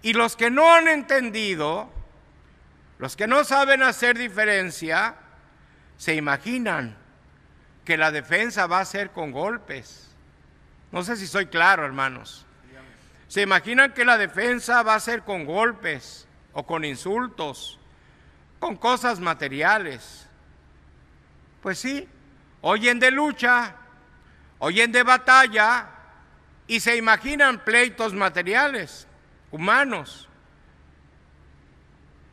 Y 0.01 0.13
los 0.13 0.35
que 0.35 0.51
no 0.51 0.73
han 0.73 0.87
entendido, 0.87 1.89
los 2.97 3.15
que 3.15 3.27
no 3.27 3.43
saben 3.43 3.83
hacer 3.83 4.17
diferencia, 4.17 5.15
se 5.97 6.15
imaginan 6.15 6.97
que 7.85 7.97
la 7.97 8.11
defensa 8.11 8.67
va 8.67 8.79
a 8.79 8.85
ser 8.85 9.11
con 9.11 9.31
golpes. 9.31 10.09
No 10.91 11.03
sé 11.03 11.15
si 11.15 11.27
soy 11.27 11.47
claro, 11.47 11.85
hermanos. 11.85 12.45
Se 13.27 13.41
imaginan 13.41 13.93
que 13.93 14.05
la 14.05 14.17
defensa 14.17 14.83
va 14.83 14.95
a 14.95 14.99
ser 14.99 15.23
con 15.23 15.45
golpes 15.45 16.27
o 16.53 16.65
con 16.65 16.85
insultos, 16.85 17.79
con 18.59 18.75
cosas 18.77 19.19
materiales. 19.19 20.27
Pues 21.61 21.79
sí, 21.79 22.07
oyen 22.61 22.99
de 22.99 23.11
lucha, 23.11 23.75
oyen 24.59 24.91
de 24.91 25.03
batalla 25.03 25.89
y 26.67 26.79
se 26.79 26.95
imaginan 26.95 27.63
pleitos 27.63 28.13
materiales, 28.13 29.07
humanos. 29.51 30.29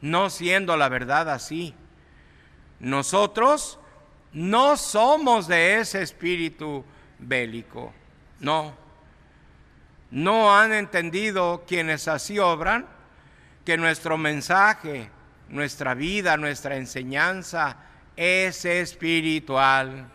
No 0.00 0.30
siendo 0.30 0.76
la 0.76 0.88
verdad 0.88 1.28
así. 1.28 1.74
Nosotros 2.78 3.78
no 4.32 4.76
somos 4.76 5.46
de 5.46 5.80
ese 5.80 6.02
espíritu 6.02 6.84
bélico, 7.18 7.92
no. 8.38 8.74
No 10.10 10.56
han 10.56 10.72
entendido 10.72 11.64
quienes 11.66 12.08
así 12.08 12.38
obran 12.38 12.86
que 13.64 13.76
nuestro 13.76 14.16
mensaje, 14.18 15.10
nuestra 15.48 15.94
vida, 15.94 16.36
nuestra 16.36 16.76
enseñanza 16.76 17.76
es 18.16 18.64
espiritual. 18.64 20.08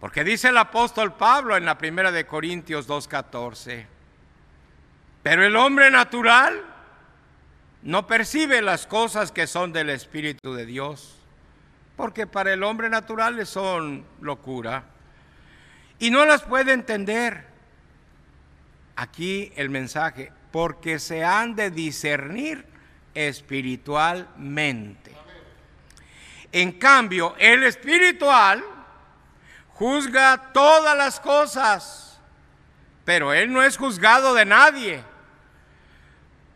Porque 0.00 0.22
dice 0.22 0.48
el 0.48 0.58
apóstol 0.58 1.14
Pablo 1.14 1.56
en 1.56 1.64
la 1.64 1.78
primera 1.78 2.12
de 2.12 2.26
Corintios 2.26 2.86
2:14, 2.86 3.86
pero 5.22 5.44
el 5.44 5.56
hombre 5.56 5.90
natural 5.90 6.62
no 7.82 8.06
percibe 8.06 8.60
las 8.60 8.86
cosas 8.86 9.32
que 9.32 9.46
son 9.46 9.72
del 9.72 9.90
Espíritu 9.90 10.54
de 10.54 10.66
Dios 10.66 11.14
porque 11.96 12.26
para 12.26 12.52
el 12.52 12.62
hombre 12.62 12.88
natural 12.88 13.46
son 13.46 14.04
locura 14.20 14.84
y 15.98 16.10
no 16.10 16.24
las 16.24 16.42
puede 16.42 16.72
entender. 16.72 17.52
Aquí 18.96 19.52
el 19.56 19.70
mensaje, 19.70 20.32
porque 20.54 21.00
se 21.00 21.24
han 21.24 21.56
de 21.56 21.72
discernir 21.72 22.64
espiritualmente. 23.12 25.10
En 26.52 26.70
cambio, 26.70 27.34
el 27.40 27.64
espiritual 27.64 28.64
juzga 29.70 30.52
todas 30.52 30.96
las 30.96 31.18
cosas, 31.18 32.20
pero 33.04 33.32
él 33.32 33.52
no 33.52 33.64
es 33.64 33.76
juzgado 33.76 34.32
de 34.32 34.44
nadie, 34.44 35.02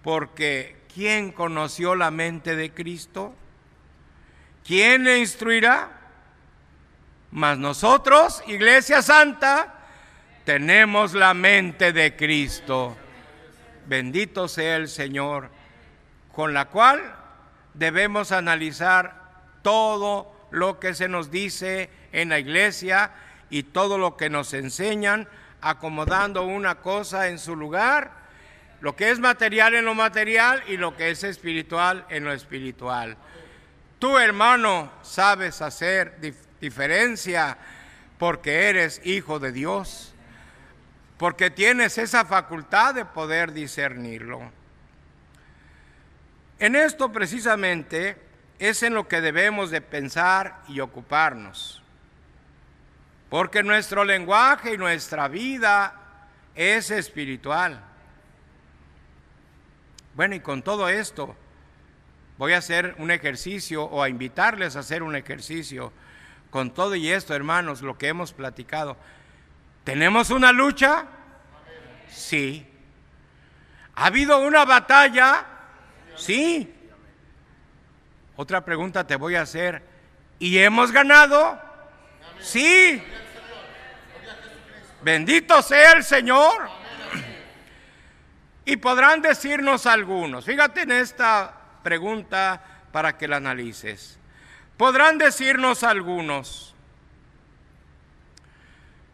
porque 0.05 0.77
¿quién 0.95 1.33
conoció 1.33 1.97
la 1.97 2.13
mente 2.13 2.55
de 2.55 2.73
Cristo? 2.73 3.35
¿Quién 4.65 5.03
le 5.03 5.19
instruirá? 5.19 5.91
Mas 7.33 7.59
nosotros, 7.59 8.45
Iglesia 8.47 9.03
Santa, 9.03 9.75
tenemos 10.45 11.15
la 11.15 11.35
mente 11.35 11.93
de 11.93 12.15
Cristo. 12.15 12.97
Bendito 13.88 14.48
sea 14.48 14.77
el 14.77 14.87
Señor, 14.87 15.48
con 16.35 16.53
la 16.53 16.66
cual 16.66 17.01
debemos 17.72 18.33
analizar 18.33 19.31
todo 19.62 20.31
lo 20.51 20.79
que 20.79 20.92
se 20.92 21.09
nos 21.09 21.31
dice 21.31 21.88
en 22.12 22.29
la 22.29 22.38
iglesia 22.38 23.12
y 23.48 23.62
todo 23.62 23.96
lo 23.96 24.14
que 24.18 24.29
nos 24.29 24.53
enseñan, 24.53 25.27
acomodando 25.62 26.44
una 26.44 26.77
cosa 26.77 27.29
en 27.29 27.38
su 27.38 27.57
lugar, 27.57 28.12
lo 28.83 28.94
que 28.94 29.11
es 29.11 29.20
material 29.20 29.74
en 29.74 29.87
lo 29.87 29.94
material 29.94 30.62
y 30.68 30.77
lo 30.77 30.94
que 30.94 31.11
es 31.11 31.24
espiritual 31.24 32.05
en 32.11 32.24
lo 32.24 32.33
espiritual. 32.35 33.16
Tú, 33.98 34.18
hermano, 34.18 34.92
sabes 35.01 35.62
hacer 35.62 36.18
diferencia 36.61 37.57
porque 38.18 38.68
eres 38.68 39.01
hijo 39.05 39.38
de 39.38 39.51
Dios, 39.51 40.08
porque 41.19 41.51
tienes 41.51 41.99
esa 41.99 42.25
facultad 42.25 42.95
de 42.95 43.05
poder 43.05 43.53
discernirlo. 43.53 44.41
En 46.61 46.77
esto 46.77 47.11
precisamente 47.13 48.17
es 48.59 48.83
en 48.83 48.95
lo 48.95 49.09
que 49.09 49.21
debemos 49.21 49.71
de 49.71 49.81
pensar 49.81 50.63
y 50.69 50.81
ocuparnos. 50.81 51.83
Porque 53.29 53.63
nuestro 53.63 54.05
lenguaje 54.05 54.75
y 54.75 54.79
nuestra 54.79 55.29
vida 55.29 55.95
es 56.55 56.91
espiritual. 56.91 57.81
Bueno, 60.15 60.35
y 60.37 60.41
con 60.41 60.63
todo 60.63 60.89
esto 60.89 61.37
voy 62.39 62.53
a 62.53 62.59
hacer 62.59 62.95
un 62.99 63.11
ejercicio 63.11 63.85
o 63.85 64.03
a 64.03 64.09
invitarles 64.09 64.77
a 64.77 64.81
hacer 64.81 65.03
un 65.03 65.17
ejercicio. 65.17 65.93
Con 66.51 66.73
todo 66.73 66.95
y 66.95 67.11
esto, 67.11 67.35
hermanos, 67.35 67.83
lo 67.83 67.99
que 67.99 68.09
hemos 68.09 68.33
platicado. 68.33 68.97
¿Tenemos 69.88 70.29
una 70.29 70.53
lucha? 70.53 71.07
Sí. 72.11 72.66
¿Ha 73.94 74.05
habido 74.05 74.38
una 74.40 74.66
batalla? 74.66 75.46
Sí. 76.14 76.70
Otra 78.37 78.62
pregunta 78.66 79.07
te 79.07 79.16
voy 79.16 79.37
a 79.37 79.40
hacer. 79.40 79.83
¿Y 80.38 80.59
hemos 80.59 80.92
ganado? 80.92 81.59
Sí. 82.38 83.03
Bendito 85.01 85.62
sea 85.62 85.92
el 85.92 86.05
Señor. 86.05 86.68
Y 88.66 88.77
podrán 88.77 89.22
decirnos 89.22 89.87
algunos, 89.87 90.44
fíjate 90.44 90.83
en 90.83 90.92
esta 90.92 91.55
pregunta 91.83 92.62
para 92.92 93.16
que 93.16 93.27
la 93.27 93.37
analices. 93.37 94.18
Podrán 94.77 95.16
decirnos 95.16 95.83
algunos, 95.83 96.74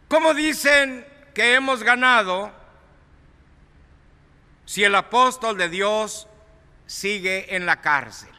¿cómo 0.07 0.33
dicen 0.33 1.05
que 1.33 1.55
hemos 1.55 1.83
ganado 1.83 2.51
si 4.65 4.83
el 4.83 4.95
apóstol 4.95 5.57
de 5.57 5.69
Dios 5.69 6.27
sigue 6.85 7.55
en 7.55 7.65
la 7.65 7.81
cárcel? 7.81 8.29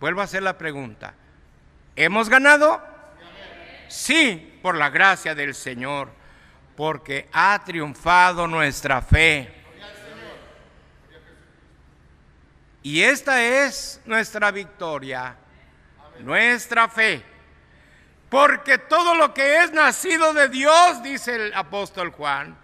Vuelvo 0.00 0.20
a 0.20 0.24
hacer 0.24 0.42
la 0.42 0.58
pregunta. 0.58 1.14
¿Hemos 1.96 2.28
ganado? 2.28 2.82
Sí, 3.88 4.58
por 4.60 4.76
la 4.76 4.90
gracia 4.90 5.34
del 5.34 5.54
Señor, 5.54 6.10
porque 6.76 7.28
ha 7.32 7.62
triunfado 7.64 8.46
nuestra 8.46 9.00
fe. 9.00 9.62
Y 12.82 13.02
esta 13.02 13.42
es 13.42 14.00
nuestra 14.04 14.50
victoria, 14.50 15.36
nuestra 16.20 16.88
fe. 16.88 17.33
Porque 18.34 18.78
todo 18.78 19.14
lo 19.14 19.32
que 19.32 19.62
es 19.62 19.70
nacido 19.70 20.34
de 20.34 20.48
Dios, 20.48 21.04
dice 21.04 21.36
el 21.36 21.54
apóstol 21.54 22.10
Juan, 22.10 22.58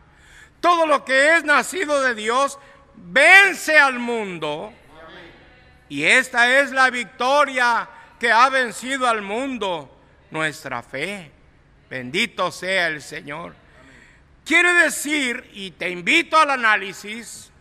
todo 0.60 0.84
lo 0.84 1.04
que 1.04 1.36
es 1.36 1.44
nacido 1.44 2.02
de 2.02 2.16
Dios 2.16 2.58
vence 2.96 3.78
al 3.78 4.00
mundo. 4.00 4.72
Y 5.88 6.02
esta 6.02 6.58
es 6.58 6.72
la 6.72 6.90
victoria 6.90 7.88
que 8.18 8.32
ha 8.32 8.48
vencido 8.48 9.06
al 9.06 9.22
mundo, 9.22 9.96
nuestra 10.32 10.82
fe. 10.82 11.30
Bendito 11.88 12.50
sea 12.50 12.88
el 12.88 13.00
Señor. 13.00 13.54
Quiere 14.44 14.72
decir, 14.72 15.52
y 15.54 15.70
te 15.70 15.88
invito 15.88 16.36
al 16.36 16.50
análisis, 16.50 17.52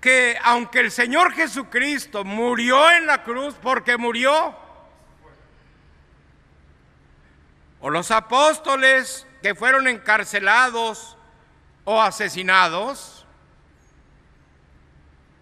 que 0.00 0.36
aunque 0.42 0.80
el 0.80 0.90
Señor 0.90 1.34
Jesucristo 1.34 2.24
murió 2.24 2.90
en 2.90 3.06
la 3.06 3.22
cruz 3.22 3.54
porque 3.62 3.96
murió, 3.96 4.60
o 7.82 7.90
los 7.90 8.12
apóstoles 8.12 9.26
que 9.42 9.56
fueron 9.56 9.88
encarcelados 9.88 11.18
o 11.84 12.00
asesinados, 12.00 13.26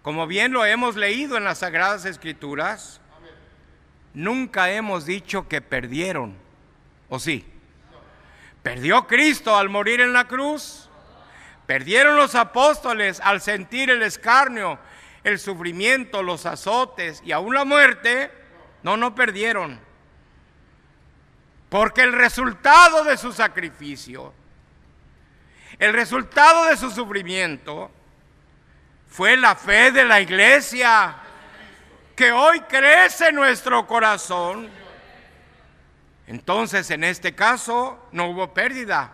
como 0.01 0.25
bien 0.25 0.51
lo 0.51 0.65
hemos 0.65 0.95
leído 0.95 1.37
en 1.37 1.43
las 1.43 1.59
Sagradas 1.59 2.05
Escrituras, 2.05 2.99
nunca 4.15 4.71
hemos 4.71 5.05
dicho 5.05 5.47
que 5.47 5.61
perdieron, 5.61 6.35
¿o 7.09 7.19
sí? 7.19 7.45
¿Perdió 8.63 9.05
Cristo 9.05 9.55
al 9.55 9.69
morir 9.69 10.01
en 10.01 10.11
la 10.11 10.27
cruz? 10.27 10.89
¿Perdieron 11.67 12.15
los 12.15 12.33
apóstoles 12.33 13.19
al 13.19 13.41
sentir 13.41 13.91
el 13.91 14.01
escarnio, 14.01 14.79
el 15.23 15.37
sufrimiento, 15.37 16.23
los 16.23 16.47
azotes 16.47 17.21
y 17.23 17.33
aún 17.33 17.53
la 17.53 17.65
muerte? 17.65 18.31
No, 18.81 18.97
no 18.97 19.13
perdieron. 19.13 19.90
Porque 21.71 22.01
el 22.01 22.11
resultado 22.11 23.05
de 23.05 23.15
su 23.15 23.31
sacrificio, 23.31 24.33
el 25.79 25.93
resultado 25.93 26.65
de 26.65 26.75
su 26.75 26.91
sufrimiento, 26.91 27.89
fue 29.07 29.37
la 29.37 29.55
fe 29.55 29.93
de 29.93 30.03
la 30.03 30.19
iglesia 30.19 31.15
que 32.13 32.33
hoy 32.33 32.59
crece 32.67 33.29
en 33.29 33.35
nuestro 33.35 33.87
corazón. 33.87 34.69
Entonces, 36.27 36.91
en 36.91 37.05
este 37.05 37.33
caso, 37.35 38.05
no 38.11 38.25
hubo 38.25 38.53
pérdida, 38.53 39.09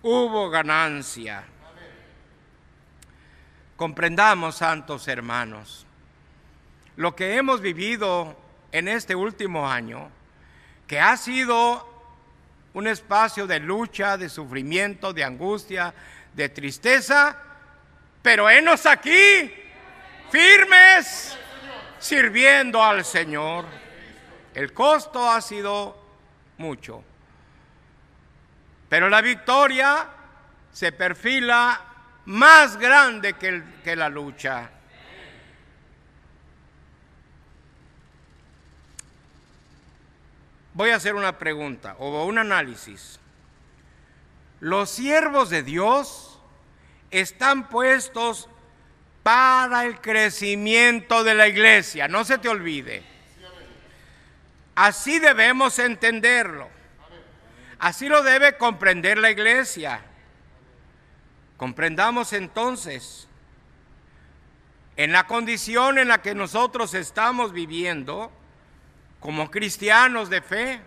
hubo 0.00 0.48
ganancia. 0.48 1.42
Comprendamos, 3.76 4.54
santos 4.54 5.08
hermanos, 5.08 5.88
lo 6.94 7.16
que 7.16 7.34
hemos 7.34 7.60
vivido 7.60 8.36
en 8.70 8.86
este 8.86 9.16
último 9.16 9.68
año, 9.68 10.08
que 10.92 11.00
ha 11.00 11.16
sido 11.16 11.88
un 12.74 12.86
espacio 12.86 13.46
de 13.46 13.58
lucha, 13.60 14.18
de 14.18 14.28
sufrimiento, 14.28 15.14
de 15.14 15.24
angustia, 15.24 15.94
de 16.34 16.50
tristeza, 16.50 17.34
pero 18.20 18.50
enos 18.50 18.84
aquí, 18.84 19.50
firmes, 20.30 21.34
sirviendo 21.98 22.84
al 22.84 23.06
Señor. 23.06 23.64
El 24.52 24.74
costo 24.74 25.30
ha 25.30 25.40
sido 25.40 25.96
mucho, 26.58 27.02
pero 28.90 29.08
la 29.08 29.22
victoria 29.22 30.06
se 30.70 30.92
perfila 30.92 31.80
más 32.26 32.76
grande 32.76 33.32
que, 33.32 33.62
que 33.82 33.96
la 33.96 34.10
lucha. 34.10 34.71
Voy 40.74 40.90
a 40.90 40.96
hacer 40.96 41.14
una 41.14 41.38
pregunta 41.38 41.96
o 41.98 42.24
un 42.24 42.38
análisis. 42.38 43.20
Los 44.60 44.90
siervos 44.90 45.50
de 45.50 45.62
Dios 45.62 46.38
están 47.10 47.68
puestos 47.68 48.48
para 49.22 49.84
el 49.84 50.00
crecimiento 50.00 51.24
de 51.24 51.34
la 51.34 51.48
iglesia. 51.48 52.08
No 52.08 52.24
se 52.24 52.38
te 52.38 52.48
olvide. 52.48 53.02
Así 54.74 55.18
debemos 55.18 55.78
entenderlo. 55.78 56.68
Así 57.78 58.08
lo 58.08 58.22
debe 58.22 58.56
comprender 58.56 59.18
la 59.18 59.30
iglesia. 59.30 60.00
Comprendamos 61.56 62.32
entonces, 62.32 63.28
en 64.96 65.12
la 65.12 65.26
condición 65.26 65.98
en 65.98 66.08
la 66.08 66.22
que 66.22 66.34
nosotros 66.34 66.94
estamos 66.94 67.52
viviendo, 67.52 68.32
como 69.22 69.50
cristianos 69.50 70.28
de 70.28 70.42
fe, 70.42 70.80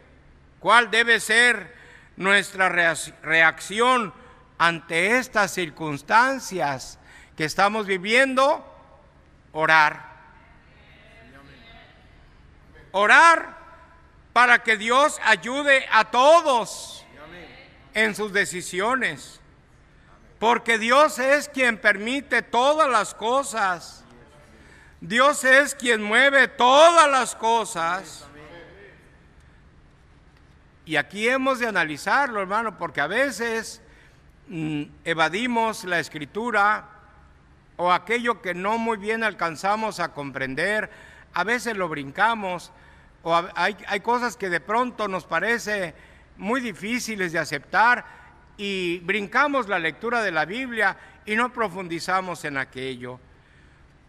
cuál 0.59 0.91
debe 0.91 1.19
ser 1.19 1.73
nuestra 2.17 2.69
reacción 2.69 4.13
ante 4.57 5.17
estas 5.17 5.51
circunstancias 5.51 6.99
que 7.35 7.45
estamos 7.45 7.87
viviendo, 7.87 8.63
orar. 9.51 10.13
orar 12.97 13.57
para 14.31 14.63
que 14.63 14.77
Dios 14.77 15.19
ayude 15.25 15.85
a 15.91 16.05
todos 16.05 17.05
en 17.93 18.15
sus 18.15 18.31
decisiones. 18.31 19.41
Porque 20.39 20.77
Dios 20.77 21.19
es 21.19 21.49
quien 21.49 21.77
permite 21.77 22.41
todas 22.41 22.89
las 22.89 23.13
cosas. 23.13 24.04
Dios 25.01 25.43
es 25.43 25.75
quien 25.75 26.01
mueve 26.01 26.47
todas 26.47 27.09
las 27.09 27.35
cosas. 27.35 28.25
Y 30.85 30.95
aquí 30.97 31.27
hemos 31.27 31.59
de 31.59 31.67
analizarlo, 31.67 32.41
hermano, 32.41 32.77
porque 32.77 33.01
a 33.01 33.07
veces 33.07 33.81
mm, 34.47 34.83
evadimos 35.03 35.83
la 35.83 35.99
escritura 35.99 36.85
o 37.77 37.91
aquello 37.91 38.41
que 38.41 38.53
no 38.53 38.77
muy 38.77 38.97
bien 38.97 39.23
alcanzamos 39.23 39.99
a 39.99 40.13
comprender, 40.13 40.89
a 41.33 41.43
veces 41.43 41.75
lo 41.75 41.89
brincamos, 41.89 42.71
o 43.23 43.35
hay, 43.55 43.75
hay 43.87 43.99
cosas 43.99 44.37
que 44.37 44.49
de 44.49 44.61
pronto 44.61 45.07
nos 45.07 45.25
parece 45.25 45.93
muy 46.37 46.61
difíciles 46.61 47.31
de 47.31 47.39
aceptar 47.39 48.05
y 48.57 48.99
brincamos 48.99 49.67
la 49.67 49.79
lectura 49.79 50.21
de 50.21 50.31
la 50.31 50.45
Biblia 50.45 50.95
y 51.25 51.35
no 51.35 51.51
profundizamos 51.51 52.45
en 52.45 52.57
aquello, 52.57 53.19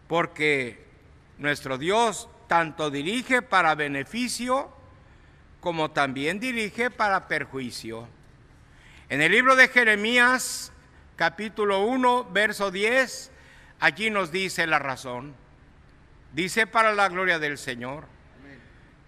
porque 0.07 0.85
nuestro 1.37 1.77
Dios 1.77 2.29
tanto 2.47 2.89
dirige 2.89 3.41
para 3.41 3.75
beneficio 3.75 4.71
como 5.59 5.91
también 5.91 6.39
dirige 6.39 6.89
para 6.89 7.27
perjuicio. 7.27 8.07
En 9.09 9.21
el 9.21 9.31
libro 9.31 9.55
de 9.55 9.67
Jeremías, 9.67 10.71
capítulo 11.15 11.81
1, 11.81 12.29
verso 12.31 12.71
10, 12.71 13.31
allí 13.79 14.09
nos 14.09 14.31
dice 14.31 14.67
la 14.67 14.79
razón. 14.79 15.35
Dice 16.33 16.67
para 16.67 16.93
la 16.93 17.09
gloria 17.09 17.39
del 17.39 17.57
Señor, 17.57 18.05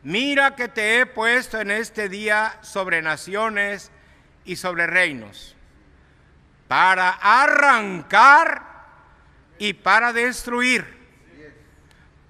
mira 0.04 0.56
que 0.56 0.68
te 0.68 1.00
he 1.00 1.06
puesto 1.06 1.60
en 1.60 1.72
este 1.72 2.10
día 2.10 2.58
sobre 2.62 3.02
naciones 3.02 3.92
y 4.46 4.56
sobre 4.56 4.88
reinos, 4.88 5.56
para 6.68 7.10
arrancar 7.10 8.69
y 9.60 9.74
para 9.74 10.14
destruir, 10.14 10.86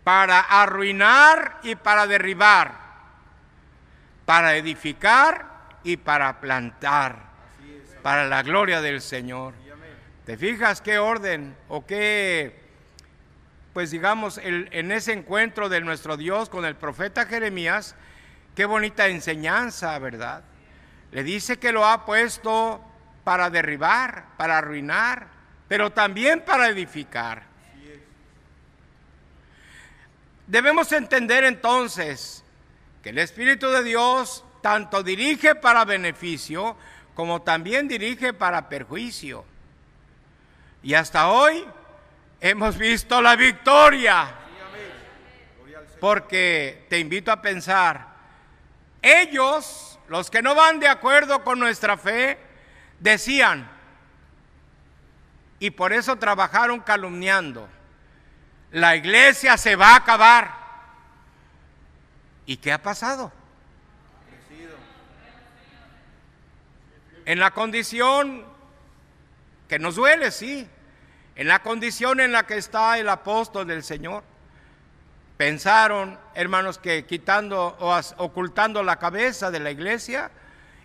para 0.04 0.40
arruinar 0.40 1.60
y 1.64 1.76
para 1.76 2.08
derribar, 2.08 2.74
para 4.26 4.56
edificar 4.56 5.48
y 5.84 5.98
para 5.98 6.42
plantar, 6.42 7.30
para 8.02 8.28
la 8.28 8.42
gloria 8.44 8.82
del 8.82 9.00
Señor. 9.00 9.54
¿Te 10.26 10.38
fijas 10.38 10.82
qué 10.82 11.00
orden 11.00 11.56
o 11.70 11.86
qué, 11.86 12.60
pues 13.74 13.92
digamos, 13.92 14.40
en 14.44 14.92
ese 14.92 15.14
encuentro 15.14 15.70
de 15.70 15.82
nuestro 15.82 16.18
Dios 16.18 16.50
con 16.50 16.66
el 16.66 16.76
profeta 16.76 17.26
Jeremías, 17.26 17.96
qué 18.56 18.66
bonita 18.66 19.08
enseñanza, 19.08 19.98
¿verdad? 20.00 20.44
Le 21.12 21.24
dice 21.24 21.58
que 21.58 21.72
lo 21.72 21.86
ha 21.86 22.06
puesto 22.06 22.84
para 23.24 23.50
derribar, 23.50 24.26
para 24.38 24.58
arruinar, 24.60 25.39
pero 25.70 25.92
también 25.92 26.42
para 26.42 26.68
edificar. 26.68 27.44
Debemos 30.48 30.92
entender 30.92 31.44
entonces 31.46 32.44
que 33.04 33.12
el 33.12 33.20
Espíritu 33.20 33.70
de 33.70 33.84
Dios 33.84 34.44
tanto 34.62 35.04
dirige 35.04 35.56
para 35.56 35.86
beneficio 35.86 36.76
como 37.14 37.44
también 37.44 37.88
dirige 37.88 38.34
para 38.34 38.68
perjuicio. 38.68 39.46
Y 40.82 40.96
hasta 40.96 41.30
hoy 41.30 41.66
hemos 42.42 42.78
visto 42.78 43.22
la 43.22 43.36
victoria. 43.36 44.36
Porque 46.00 46.86
te 46.90 46.98
invito 46.98 47.32
a 47.32 47.42
pensar, 47.42 48.08
ellos 49.02 50.00
los 50.08 50.32
que 50.32 50.42
no 50.42 50.56
van 50.56 50.80
de 50.80 50.88
acuerdo 50.88 51.44
con 51.44 51.60
nuestra 51.60 51.98
fe, 51.98 52.40
decían, 53.00 53.79
y 55.60 55.72
por 55.72 55.94
eso 55.94 56.16
trabajaron 56.16 56.80
calumniando, 56.80 57.68
la 58.72 58.96
iglesia 58.96 59.58
se 59.58 59.76
va 59.76 59.94
a 59.94 59.98
acabar. 59.98 60.60
¿Y 62.46 62.58
qué 62.58 62.72
ha 62.72 62.82
pasado? 62.82 63.32
En 67.26 67.40
la 67.40 67.52
condición 67.52 68.44
que 69.68 69.78
nos 69.78 69.96
duele, 69.96 70.32
sí, 70.32 70.68
en 71.36 71.48
la 71.48 71.60
condición 71.60 72.20
en 72.20 72.32
la 72.32 72.48
que 72.48 72.58
está 72.58 72.98
el 72.98 73.08
apóstol 73.08 73.68
del 73.68 73.84
Señor. 73.84 74.24
Pensaron, 75.38 76.20
hermanos, 76.34 76.80
que 76.80 77.06
quitando 77.06 77.78
o 77.80 78.00
ocultando 78.18 78.84
la 78.84 78.98
cabeza 78.98 79.52
de 79.52 79.60
la 79.60 79.72
iglesia, 79.72 80.32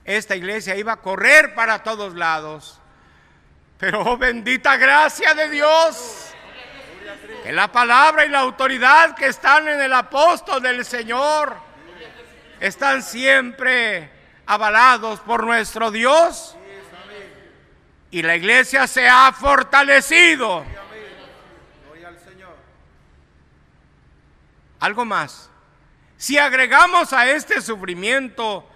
esta 0.04 0.36
iglesia 0.36 0.76
iba 0.76 0.92
a 0.92 1.00
correr 1.00 1.54
para 1.54 1.82
todos 1.82 2.14
lados. 2.14 2.80
Pero 3.84 4.00
oh, 4.00 4.16
bendita 4.16 4.78
gracia 4.78 5.34
de 5.34 5.50
Dios, 5.50 6.30
que 7.42 7.52
la 7.52 7.70
palabra 7.70 8.24
y 8.24 8.30
la 8.30 8.38
autoridad 8.38 9.14
que 9.14 9.26
están 9.26 9.68
en 9.68 9.78
el 9.78 9.92
apóstol 9.92 10.62
del 10.62 10.86
Señor 10.86 11.54
están 12.60 13.02
siempre 13.02 14.08
avalados 14.46 15.20
por 15.20 15.44
nuestro 15.44 15.90
Dios. 15.90 16.56
Y 18.10 18.22
la 18.22 18.36
iglesia 18.36 18.86
se 18.86 19.06
ha 19.06 19.30
fortalecido 19.32 20.64
Algo 24.80 25.04
más. 25.04 25.50
Si 26.16 26.38
agregamos 26.38 27.12
a 27.12 27.30
este 27.30 27.60
sufrimiento 27.60 28.66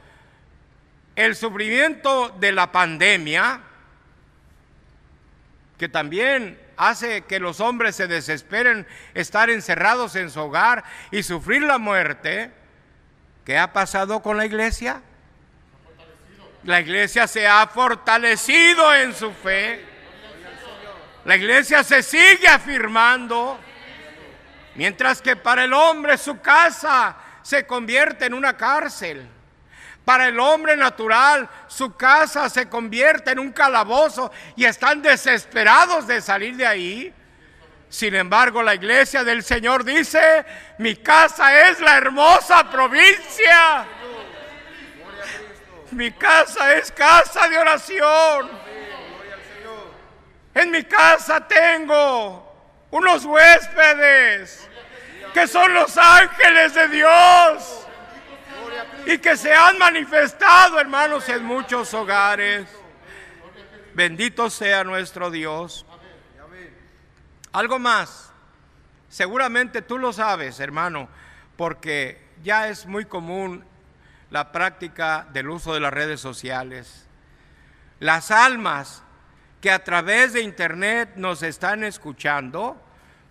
el 1.17 1.35
sufrimiento 1.35 2.29
de 2.39 2.53
la 2.53 2.71
pandemia, 2.71 3.63
que 5.79 5.89
también 5.89 6.61
hace 6.77 7.23
que 7.23 7.39
los 7.39 7.61
hombres 7.61 7.95
se 7.97 8.09
desesperen 8.09 8.87
estar 9.15 9.49
encerrados 9.49 10.17
en 10.17 10.31
su 10.31 10.41
hogar 10.41 10.85
y 11.11 11.23
sufrir 11.23 11.63
la 11.63 11.79
muerte, 11.79 12.51
¿qué 13.45 13.57
ha 13.59 13.73
pasado 13.73 14.21
con 14.21 14.37
la 14.37 14.45
iglesia? 14.45 15.01
La 16.65 16.81
iglesia 16.81 17.29
se 17.29 17.47
ha 17.47 17.67
fortalecido 17.69 18.93
en 18.95 19.15
su 19.15 19.33
fe. 19.33 19.85
La 21.25 21.37
iglesia 21.37 21.85
se 21.85 22.03
sigue 22.03 22.49
afirmando. 22.49 23.59
Mientras 24.75 25.23
que 25.23 25.37
para 25.37 25.65
el 25.65 25.73
hombre 25.73 26.19
su 26.19 26.41
casa 26.41 27.17
se 27.43 27.67
convierte 27.67 28.27
en 28.27 28.35
una 28.35 28.57
cárcel. 28.57 29.29
Para 30.09 30.29
el 30.29 30.41
hombre 30.41 30.75
natural 30.75 31.47
su 31.67 31.95
casa 31.95 32.49
se 32.49 32.67
convierte 32.67 33.33
en 33.33 33.39
un 33.39 33.53
calabozo 33.53 34.33
y 34.57 34.65
están 34.65 35.03
desesperados 35.03 36.07
de 36.07 36.23
salir 36.23 36.57
de 36.57 36.67
ahí. 36.67 37.15
Sin 37.91 38.15
embargo, 38.15 38.63
la 38.63 38.75
iglesia 38.75 39.23
del 39.23 39.43
Señor 39.43 39.85
dice, 39.85 40.47
mi 40.79 40.97
casa 40.97 41.69
es 41.69 41.79
la 41.81 41.99
hermosa 41.99 42.71
provincia. 42.71 43.85
Mi 45.91 46.11
casa 46.13 46.73
es 46.77 46.91
casa 46.91 47.47
de 47.47 47.59
oración. 47.59 48.51
En 50.55 50.71
mi 50.71 50.85
casa 50.85 51.47
tengo 51.47 52.51
unos 52.93 53.27
huéspedes 53.27 54.71
que 55.35 55.47
son 55.47 55.75
los 55.75 55.99
ángeles 55.99 56.73
de 56.73 56.89
Dios 56.89 57.88
y 59.07 59.19
que 59.19 59.37
se 59.37 59.53
han 59.55 59.79
manifestado, 59.79 60.79
hermanos, 60.79 61.29
en 61.29 61.45
muchos 61.45 61.93
hogares. 61.95 62.69
Bendito 63.95 64.51
sea 64.51 64.85
nuestro 64.85 65.31
Dios. 65.31 65.87
Algo 67.53 67.79
más. 67.79 68.33
Seguramente 69.09 69.83
tú 69.83 69.99
lo 69.99 70.13
sabes, 70.13 70.61
hermano, 70.61 71.09
porque 71.57 72.23
ya 72.43 72.69
es 72.69 72.87
muy 72.87 73.07
común 73.07 73.65
la 74.31 74.53
práctica 74.53 75.27
del 75.33 75.49
uso 75.49 75.73
de 75.73 75.81
las 75.81 75.93
redes 75.93 76.21
sociales. 76.21 77.07
Las 78.01 78.31
almas 78.31 79.03
que 79.61 79.71
a 79.71 79.83
través 79.83 80.35
de 80.35 80.43
internet 80.43 81.13
nos 81.17 81.43
están 81.43 81.83
escuchando, 81.83 82.81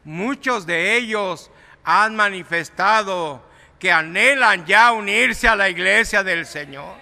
muchos 0.03 0.65
de 0.65 0.97
ellos 0.97 1.51
han 1.83 2.15
manifestado 2.15 3.46
que 3.79 3.91
anhelan 3.91 4.65
ya 4.65 4.91
unirse 4.91 5.47
a 5.47 5.55
la 5.55 5.69
iglesia 5.69 6.23
del 6.23 6.45
Señor. 6.45 6.95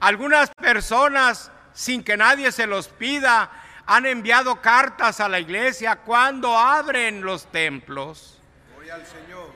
Algunas 0.00 0.50
personas, 0.50 1.50
sin 1.72 2.02
que 2.02 2.16
nadie 2.16 2.52
se 2.52 2.66
los 2.66 2.88
pida, 2.88 3.50
han 3.86 4.06
enviado 4.06 4.60
cartas 4.60 5.20
a 5.20 5.28
la 5.28 5.40
iglesia 5.40 5.96
cuando 5.96 6.56
abren 6.56 7.22
los 7.22 7.46
templos. 7.50 8.40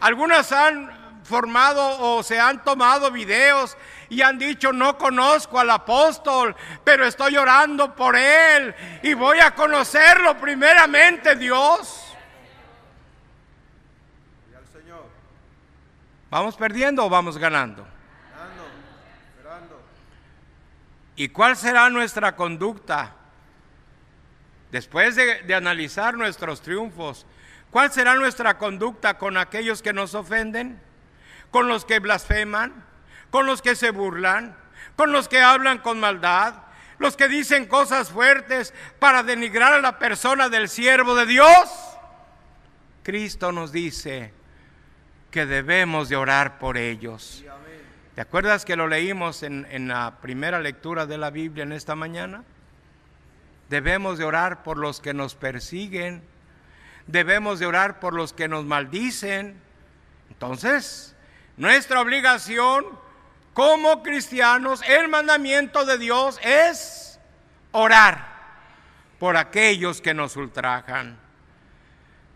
Algunas 0.01 0.53
han 0.53 1.21
formado 1.25 2.01
o 2.01 2.23
se 2.23 2.41
han 2.41 2.65
tomado 2.65 3.11
videos 3.11 3.77
y 4.09 4.23
han 4.23 4.39
dicho, 4.39 4.73
no 4.73 4.97
conozco 4.97 5.61
al 5.61 5.71
apóstol, 5.71 6.57
pero 6.83 7.05
estoy 7.05 7.37
orando 7.37 7.95
por 7.95 8.17
él 8.17 8.75
y 9.03 9.13
voy 9.15 9.39
a 9.41 9.55
conocerlo 9.55 10.39
primeramente 10.39 11.37
Dios. 11.37 12.08
¿Vamos 16.31 16.57
perdiendo 16.57 17.05
o 17.05 17.09
vamos 17.09 17.39
ganando? 17.39 17.87
¿Y 21.17 21.29
cuál 21.29 21.57
será 21.57 21.91
nuestra 21.91 22.37
conducta 22.37 23.17
después 24.71 25.17
de, 25.17 25.43
de, 25.43 25.55
analizar 25.55 26.15
nuestros 26.15 26.61
triunfos? 26.61 27.27
¿Cuál 27.71 27.91
será 27.91 28.15
nuestra 28.15 28.57
conducta 28.57 29.19
con 29.19 29.37
aquellos 29.37 29.83
que 29.83 29.93
nos 29.93 30.15
ofenden? 30.15 30.81
¿Con 31.51 31.67
los 31.67 31.85
que 31.85 31.99
blasfeman? 31.99 32.85
¿Con 33.31 33.47
los 33.47 33.63
que 33.63 33.75
se 33.75 33.91
burlan? 33.91 34.57
¿Con 34.97 35.11
los 35.11 35.29
que 35.29 35.43
hablan 35.43 35.79
con 35.79 35.99
maldad? 35.99 36.55
¿Los 36.99 37.17
que 37.17 37.29
dicen 37.29 37.67
cosas 37.67 38.11
fuertes 38.11 38.75
para 38.99 39.23
denigrar 39.23 39.73
a 39.73 39.81
la 39.81 39.99
persona 39.99 40.49
del 40.49 40.69
siervo 40.69 41.15
de 41.15 41.27
Dios? 41.27 41.69
Cristo 43.03 43.51
nos 43.51 43.73
dice 43.73 44.38
que 45.31 45.47
debemos 45.47 46.09
de 46.09 46.17
orar 46.17 46.59
por 46.59 46.77
ellos. 46.77 47.45
¿Te 48.15 48.21
acuerdas 48.21 48.65
que 48.65 48.77
lo 48.77 48.89
leímos 48.89 49.43
en, 49.43 49.67
en, 49.71 49.89
la 49.89 50.21
primera 50.21 50.61
lectura 50.61 51.07
de 51.07 51.19
la 51.19 51.31
Biblia 51.31 51.63
en 51.63 51.73
esta 51.73 51.95
mañana? 51.95 52.43
Debemos 53.69 54.19
de 54.19 54.25
orar 54.25 54.63
por 54.63 54.77
los 54.77 55.01
que 55.01 55.15
nos 55.15 55.35
persiguen, 55.35 56.23
debemos 57.07 57.59
de 57.59 57.67
orar 57.67 58.01
por 58.01 58.15
los 58.15 58.33
que 58.33 58.49
nos 58.49 58.65
maldicen. 58.65 59.61
Entonces, 60.31 61.15
nuestra 61.57 62.01
obligación 62.01 62.87
como 63.55 64.03
cristianos, 64.03 64.83
el 64.89 65.09
mandamiento 65.09 65.85
de 65.85 65.99
Dios 65.99 66.39
es 66.43 67.19
orar 67.73 68.39
por 69.19 69.37
aquellos 69.37 70.01
que 70.01 70.15
nos 70.15 70.37
ultrajan. 70.37 71.19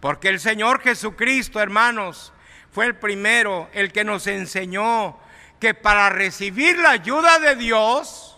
Porque 0.00 0.28
el 0.28 0.40
Señor 0.40 0.80
Jesucristo, 0.80 1.60
hermanos, 1.60 2.32
fue 2.72 2.86
el 2.86 2.96
primero, 2.96 3.68
el 3.74 3.92
que 3.92 4.02
nos 4.02 4.26
enseñó 4.26 5.18
que 5.60 5.74
para 5.74 6.08
recibir 6.10 6.78
la 6.78 6.90
ayuda 6.90 7.38
de 7.38 7.54
Dios 7.54 8.36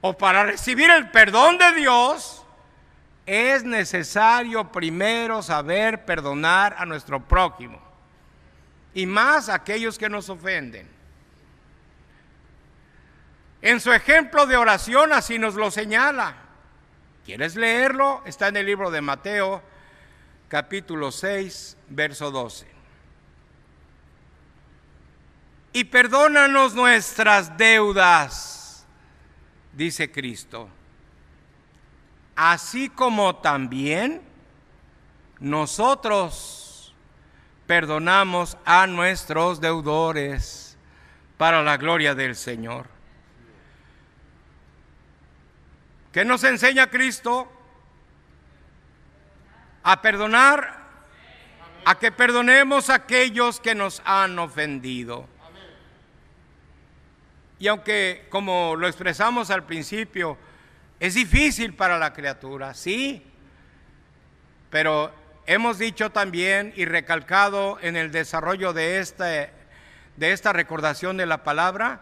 o 0.00 0.16
para 0.16 0.44
recibir 0.44 0.88
el 0.88 1.10
perdón 1.10 1.58
de 1.58 1.72
Dios, 1.72 2.44
es 3.26 3.64
necesario 3.64 4.72
primero 4.72 5.42
saber 5.42 6.06
perdonar 6.06 6.76
a 6.78 6.86
nuestro 6.86 7.20
prójimo 7.20 7.78
y 8.94 9.04
más 9.04 9.48
a 9.48 9.54
aquellos 9.54 9.98
que 9.98 10.08
nos 10.08 10.30
ofenden. 10.30 10.88
En 13.60 13.80
su 13.80 13.92
ejemplo 13.92 14.46
de 14.46 14.56
oración 14.56 15.12
así 15.12 15.38
nos 15.38 15.56
lo 15.56 15.70
señala. 15.70 16.36
¿Quieres 17.26 17.56
leerlo? 17.56 18.22
Está 18.24 18.48
en 18.48 18.56
el 18.56 18.66
libro 18.66 18.90
de 18.90 19.02
Mateo, 19.02 19.62
capítulo 20.48 21.12
6, 21.12 21.76
verso 21.88 22.30
12 22.30 22.78
y 25.72 25.84
perdónanos 25.84 26.74
nuestras 26.74 27.56
deudas, 27.56 28.84
dice 29.72 30.10
Cristo, 30.10 30.68
así 32.34 32.88
como 32.88 33.36
también 33.36 34.22
nosotros 35.38 36.94
perdonamos 37.66 38.56
a 38.64 38.86
nuestros 38.86 39.60
deudores 39.60 40.76
para 41.36 41.62
la 41.62 41.76
gloria 41.76 42.14
del 42.14 42.34
Señor. 42.34 42.86
¿Qué 46.12 46.24
nos 46.24 46.42
enseña 46.42 46.88
Cristo? 46.88 47.52
A 49.82 50.02
perdonar, 50.02 50.78
a 51.84 51.98
que 51.98 52.12
perdonemos 52.12 52.90
a 52.90 52.96
aquellos 52.96 53.60
que 53.60 53.74
nos 53.74 54.02
han 54.04 54.38
ofendido. 54.38 55.26
Y 57.58 57.66
aunque, 57.66 58.26
como 58.30 58.76
lo 58.76 58.86
expresamos 58.86 59.50
al 59.50 59.64
principio, 59.64 60.38
es 61.00 61.14
difícil 61.14 61.74
para 61.74 61.98
la 61.98 62.12
criatura, 62.12 62.74
sí, 62.74 63.24
pero 64.70 65.12
hemos 65.46 65.78
dicho 65.78 66.10
también 66.10 66.72
y 66.76 66.84
recalcado 66.84 67.78
en 67.80 67.96
el 67.96 68.12
desarrollo 68.12 68.72
de, 68.72 68.98
este, 68.98 69.50
de 70.16 70.32
esta 70.32 70.52
recordación 70.52 71.16
de 71.16 71.26
la 71.26 71.42
palabra, 71.42 72.00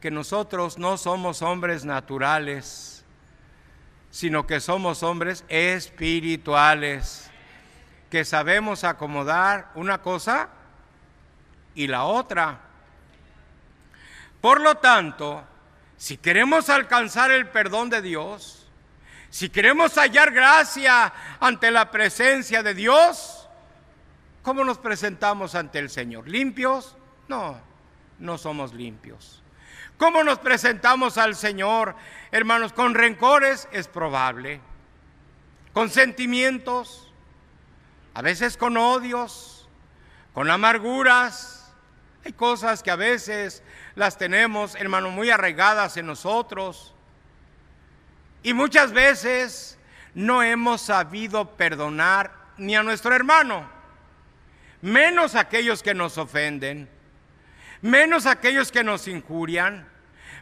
que 0.00 0.10
nosotros 0.10 0.78
no 0.78 0.98
somos 0.98 1.40
hombres 1.40 1.84
naturales, 1.84 2.93
sino 4.14 4.46
que 4.46 4.60
somos 4.60 5.02
hombres 5.02 5.44
espirituales, 5.48 7.28
que 8.10 8.24
sabemos 8.24 8.84
acomodar 8.84 9.72
una 9.74 10.02
cosa 10.02 10.50
y 11.74 11.88
la 11.88 12.04
otra 12.04 12.60
por 14.44 14.60
lo 14.60 14.74
tanto, 14.74 15.42
si 15.96 16.18
queremos 16.18 16.68
alcanzar 16.68 17.30
el 17.30 17.48
perdón 17.48 17.88
de 17.88 18.02
Dios, 18.02 18.68
si 19.30 19.48
queremos 19.48 19.94
hallar 19.94 20.32
gracia 20.32 21.14
ante 21.40 21.70
la 21.70 21.90
presencia 21.90 22.62
de 22.62 22.74
Dios, 22.74 23.48
¿cómo 24.42 24.62
nos 24.62 24.76
presentamos 24.76 25.54
ante 25.54 25.78
el 25.78 25.88
Señor? 25.88 26.28
¿Limpios? 26.28 26.94
No, 27.26 27.58
no 28.18 28.36
somos 28.36 28.74
limpios. 28.74 29.42
¿Cómo 29.98 30.24
nos 30.24 30.38
presentamos 30.38 31.18
al 31.18 31.36
Señor, 31.36 31.94
hermanos? 32.32 32.72
¿Con 32.72 32.94
rencores? 32.94 33.68
Es 33.72 33.86
probable. 33.86 34.60
¿Con 35.72 35.90
sentimientos? 35.90 37.12
A 38.14 38.22
veces 38.22 38.56
con 38.56 38.76
odios, 38.76 39.68
con 40.32 40.50
amarguras. 40.50 41.72
Hay 42.24 42.32
cosas 42.32 42.82
que 42.82 42.90
a 42.90 42.96
veces 42.96 43.62
las 43.94 44.18
tenemos, 44.18 44.74
hermano, 44.74 45.10
muy 45.10 45.30
arraigadas 45.30 45.96
en 45.96 46.06
nosotros. 46.06 46.94
Y 48.42 48.52
muchas 48.52 48.92
veces 48.92 49.78
no 50.14 50.42
hemos 50.42 50.80
sabido 50.80 51.56
perdonar 51.56 52.32
ni 52.56 52.76
a 52.76 52.82
nuestro 52.82 53.14
hermano, 53.14 53.68
menos 54.80 55.34
aquellos 55.34 55.82
que 55.82 55.94
nos 55.94 56.18
ofenden, 56.18 56.88
menos 57.84 58.24
aquellos 58.24 58.72
que 58.72 58.82
nos 58.82 59.06
injurian, 59.08 59.86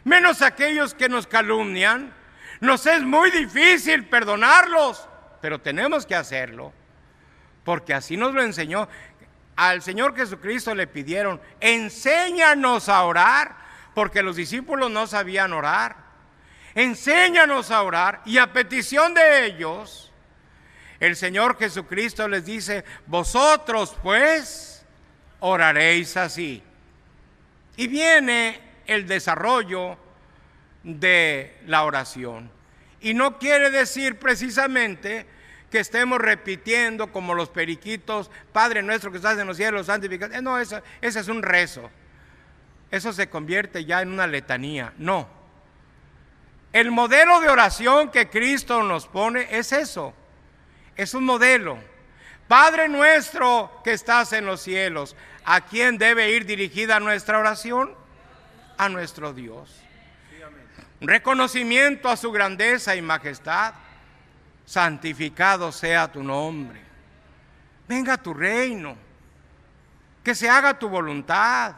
menos 0.05 0.41
aquellos 0.41 0.93
que 0.93 1.09
nos 1.09 1.27
calumnian. 1.27 2.13
Nos 2.61 2.85
es 2.85 3.03
muy 3.03 3.31
difícil 3.31 4.05
perdonarlos, 4.05 5.09
pero 5.41 5.59
tenemos 5.59 6.05
que 6.05 6.15
hacerlo, 6.15 6.71
porque 7.65 7.93
así 7.93 8.15
nos 8.15 8.33
lo 8.33 8.41
enseñó 8.41 8.87
al 9.57 9.81
Señor 9.81 10.15
Jesucristo 10.15 10.73
le 10.73 10.87
pidieron, 10.87 11.41
enséñanos 11.59 12.87
a 12.87 13.03
orar, 13.03 13.55
porque 13.93 14.23
los 14.23 14.37
discípulos 14.37 14.89
no 14.89 15.05
sabían 15.05 15.51
orar. 15.53 15.97
Enséñanos 16.73 17.69
a 17.69 17.83
orar 17.83 18.21
y 18.25 18.37
a 18.39 18.51
petición 18.51 19.13
de 19.13 19.45
ellos, 19.45 20.11
el 20.99 21.17
Señor 21.17 21.59
Jesucristo 21.59 22.27
les 22.27 22.45
dice, 22.45 22.85
vosotros 23.05 23.95
pues 24.01 24.85
oraréis 25.41 26.15
así. 26.15 26.63
Y 27.75 27.87
viene 27.87 28.59
el 28.85 29.07
desarrollo 29.07 29.97
de 30.83 31.57
la 31.65 31.83
oración. 31.83 32.51
Y 33.01 33.13
no 33.13 33.37
quiere 33.39 33.69
decir 33.69 34.17
precisamente 34.19 35.25
que 35.69 35.79
estemos 35.79 36.19
repitiendo 36.19 37.11
como 37.11 37.33
los 37.33 37.49
periquitos, 37.49 38.29
Padre 38.51 38.83
nuestro 38.83 39.11
que 39.11 39.17
estás 39.17 39.37
en 39.39 39.47
los 39.47 39.57
cielos, 39.57 39.87
santificado. 39.87 40.33
Eh, 40.33 40.41
no, 40.41 40.59
eso, 40.59 40.81
ese 41.01 41.19
es 41.19 41.27
un 41.27 41.41
rezo. 41.41 41.89
Eso 42.91 43.11
se 43.11 43.27
convierte 43.27 43.83
ya 43.85 44.01
en 44.01 44.09
una 44.09 44.27
letanía. 44.27 44.93
No. 44.97 45.27
El 46.71 46.91
modelo 46.91 47.39
de 47.39 47.49
oración 47.49 48.11
que 48.11 48.29
Cristo 48.29 48.83
nos 48.83 49.07
pone 49.07 49.47
es 49.49 49.71
eso. 49.71 50.13
Es 50.95 51.13
un 51.15 51.23
modelo. 51.23 51.79
Padre 52.53 52.87
nuestro 52.87 53.81
que 53.83 53.93
estás 53.93 54.31
en 54.31 54.45
los 54.45 54.61
cielos, 54.61 55.15
¿a 55.43 55.61
quién 55.61 55.97
debe 55.97 56.29
ir 56.29 56.45
dirigida 56.45 56.99
nuestra 56.99 57.39
oración? 57.39 57.95
A 58.77 58.89
nuestro 58.89 59.33
Dios. 59.33 59.81
Reconocimiento 61.01 62.09
a 62.09 62.15
su 62.15 62.31
grandeza 62.31 62.95
y 62.95 63.01
majestad 63.01 63.73
santificado 64.65 65.71
sea 65.71 66.11
tu 66.11 66.21
nombre. 66.21 66.79
Venga 67.87 68.17
tu 68.17 68.35
reino. 68.35 68.97
Que 70.23 70.35
se 70.35 70.47
haga 70.47 70.77
tu 70.77 70.89
voluntad. 70.89 71.73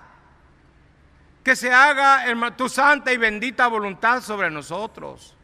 Que 1.42 1.56
se 1.56 1.72
haga 1.72 2.26
tu 2.58 2.68
santa 2.68 3.14
y 3.14 3.18
bendita 3.18 3.68
voluntad 3.68 4.22
sobre 4.22 4.52
nosotros. 4.52 5.38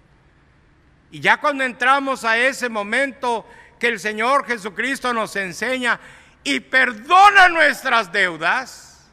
Y 1.09 1.21
ya 1.21 1.39
cuando 1.39 1.63
entramos 1.63 2.25
a 2.25 2.37
ese 2.37 2.67
momento 2.67 3.45
que 3.81 3.87
el 3.87 3.99
Señor 3.99 4.45
Jesucristo 4.45 5.11
nos 5.11 5.35
enseña 5.35 5.99
y 6.43 6.59
perdona 6.59 7.49
nuestras 7.49 8.11
deudas, 8.11 9.09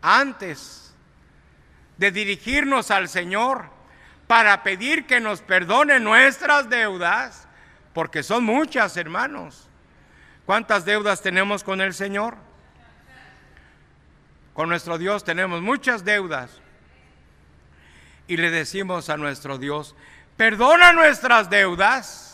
antes 0.00 0.94
de 1.96 2.12
dirigirnos 2.12 2.92
al 2.92 3.08
Señor, 3.08 3.68
para 4.28 4.62
pedir 4.62 5.04
que 5.04 5.18
nos 5.18 5.40
perdone 5.40 5.98
nuestras 5.98 6.70
deudas, 6.70 7.48
porque 7.92 8.22
son 8.22 8.44
muchas, 8.44 8.96
hermanos. 8.96 9.68
¿Cuántas 10.44 10.84
deudas 10.84 11.20
tenemos 11.20 11.64
con 11.64 11.80
el 11.80 11.92
Señor? 11.92 12.36
Con 14.54 14.68
nuestro 14.68 14.96
Dios 14.96 15.24
tenemos 15.24 15.60
muchas 15.60 16.04
deudas. 16.04 16.60
Y 18.28 18.36
le 18.36 18.52
decimos 18.52 19.10
a 19.10 19.16
nuestro 19.16 19.58
Dios, 19.58 19.96
perdona 20.36 20.92
nuestras 20.92 21.50
deudas. 21.50 22.25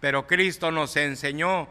Pero 0.00 0.26
Cristo 0.26 0.70
nos 0.70 0.96
enseñó 0.96 1.68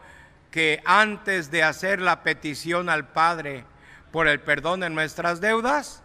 que 0.51 0.81
antes 0.85 1.51
de 1.51 1.63
hacer 1.63 2.01
la 2.01 2.23
petición 2.23 2.89
al 2.89 3.07
Padre 3.07 3.65
por 4.11 4.27
el 4.27 4.39
perdón 4.39 4.79
de 4.81 4.89
nuestras 4.89 5.41
deudas, 5.41 6.03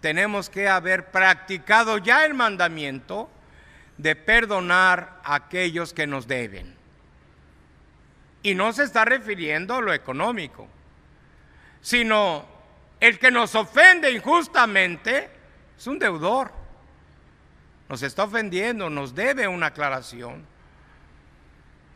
tenemos 0.00 0.48
que 0.50 0.68
haber 0.68 1.10
practicado 1.10 1.98
ya 1.98 2.24
el 2.24 2.34
mandamiento 2.34 3.30
de 3.96 4.14
perdonar 4.14 5.20
a 5.24 5.34
aquellos 5.34 5.92
que 5.92 6.06
nos 6.06 6.26
deben. 6.26 6.76
Y 8.42 8.54
no 8.54 8.72
se 8.72 8.84
está 8.84 9.04
refiriendo 9.04 9.74
a 9.74 9.80
lo 9.80 9.92
económico, 9.92 10.68
sino 11.80 12.46
el 13.00 13.18
que 13.18 13.30
nos 13.30 13.54
ofende 13.54 14.10
injustamente 14.10 15.28
es 15.76 15.86
un 15.86 15.98
deudor. 15.98 16.52
Nos 17.88 18.02
está 18.02 18.24
ofendiendo, 18.24 18.90
nos 18.90 19.14
debe 19.14 19.48
una 19.48 19.66
aclaración. 19.66 20.46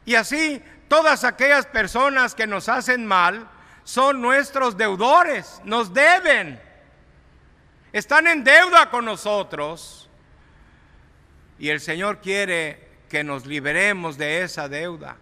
Y 0.05 0.15
así 0.15 0.63
todas 0.89 1.25
aquellas 1.25 1.67
personas 1.67 2.35
que 2.35 2.47
nos 2.47 2.69
hacen 2.69 3.07
mal 3.07 3.49
son 3.85 4.21
nuestros 4.21 4.77
deudores, 4.77 5.61
nos 5.65 5.93
deben, 5.93 6.61
están 7.93 8.27
en 8.27 8.45
deuda 8.45 8.91
con 8.91 9.05
nosotros. 9.05 10.09
Y 11.59 11.69
el 11.69 11.81
Señor 11.81 12.21
quiere 12.21 12.89
que 13.09 13.23
nos 13.23 13.47
liberemos 13.47 14.19
de 14.19 14.43
esa 14.43 14.69
deuda. 14.69 15.17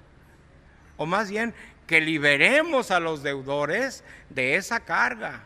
O 0.96 1.06
más 1.06 1.30
bien, 1.30 1.54
que 1.86 2.00
liberemos 2.00 2.90
a 2.90 3.00
los 3.00 3.22
deudores 3.22 4.04
de 4.28 4.54
esa 4.54 4.80
carga. 4.80 5.42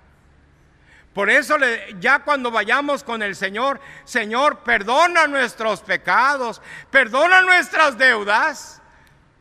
Por 1.15 1.31
eso 1.31 1.57
ya 2.01 2.19
cuando 2.19 2.51
vayamos 2.51 3.05
con 3.05 3.23
el 3.23 3.37
Señor, 3.37 3.81
Señor, 4.05 4.59
perdona 4.59 5.27
nuestros 5.27 5.81
pecados, 5.81 6.61
perdona 6.91 7.41
nuestras 7.41 7.97
deudas, 7.97 8.83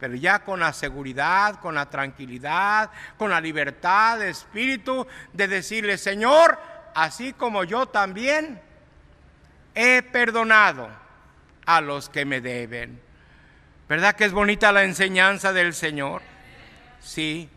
pero 0.03 0.15
ya 0.15 0.39
con 0.39 0.59
la 0.59 0.73
seguridad, 0.73 1.61
con 1.61 1.75
la 1.75 1.89
tranquilidad, 1.89 2.91
con 3.17 3.29
la 3.29 3.39
libertad 3.39 4.19
de 4.19 4.31
espíritu 4.31 5.07
de 5.31 5.47
decirle, 5.47 5.97
Señor, 5.97 6.59
así 6.93 7.31
como 7.31 7.63
yo 7.63 7.85
también 7.85 8.59
he 9.73 10.01
perdonado 10.01 10.89
a 11.65 11.79
los 11.79 12.09
que 12.09 12.25
me 12.25 12.41
deben. 12.41 12.99
¿Verdad 13.87 14.13
que 14.13 14.25
es 14.25 14.33
bonita 14.33 14.73
la 14.73 14.83
enseñanza 14.83 15.53
del 15.53 15.73
Señor? 15.73 16.21
Sí. 16.99 17.49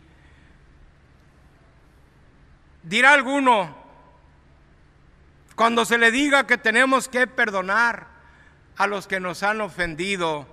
Dirá 2.81 3.11
alguno, 3.11 3.75
cuando 5.53 5.83
se 5.83 5.97
le 5.97 6.11
diga 6.11 6.47
que 6.47 6.57
tenemos 6.57 7.09
que 7.09 7.27
perdonar 7.27 8.07
a 8.77 8.87
los 8.87 9.05
que 9.05 9.19
nos 9.19 9.43
han 9.43 9.59
ofendido, 9.59 10.47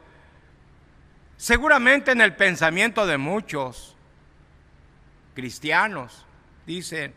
seguramente 1.44 2.10
en 2.10 2.22
el 2.22 2.34
pensamiento 2.34 3.06
de 3.06 3.18
muchos 3.18 3.94
cristianos 5.34 6.24
dicen, 6.64 7.12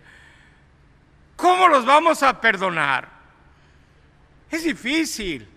¿cómo 1.38 1.70
los 1.70 1.86
vamos 1.86 2.24
a 2.24 2.42
perdonar? 2.42 3.08
Es 4.52 4.66
difícil. 4.66 5.48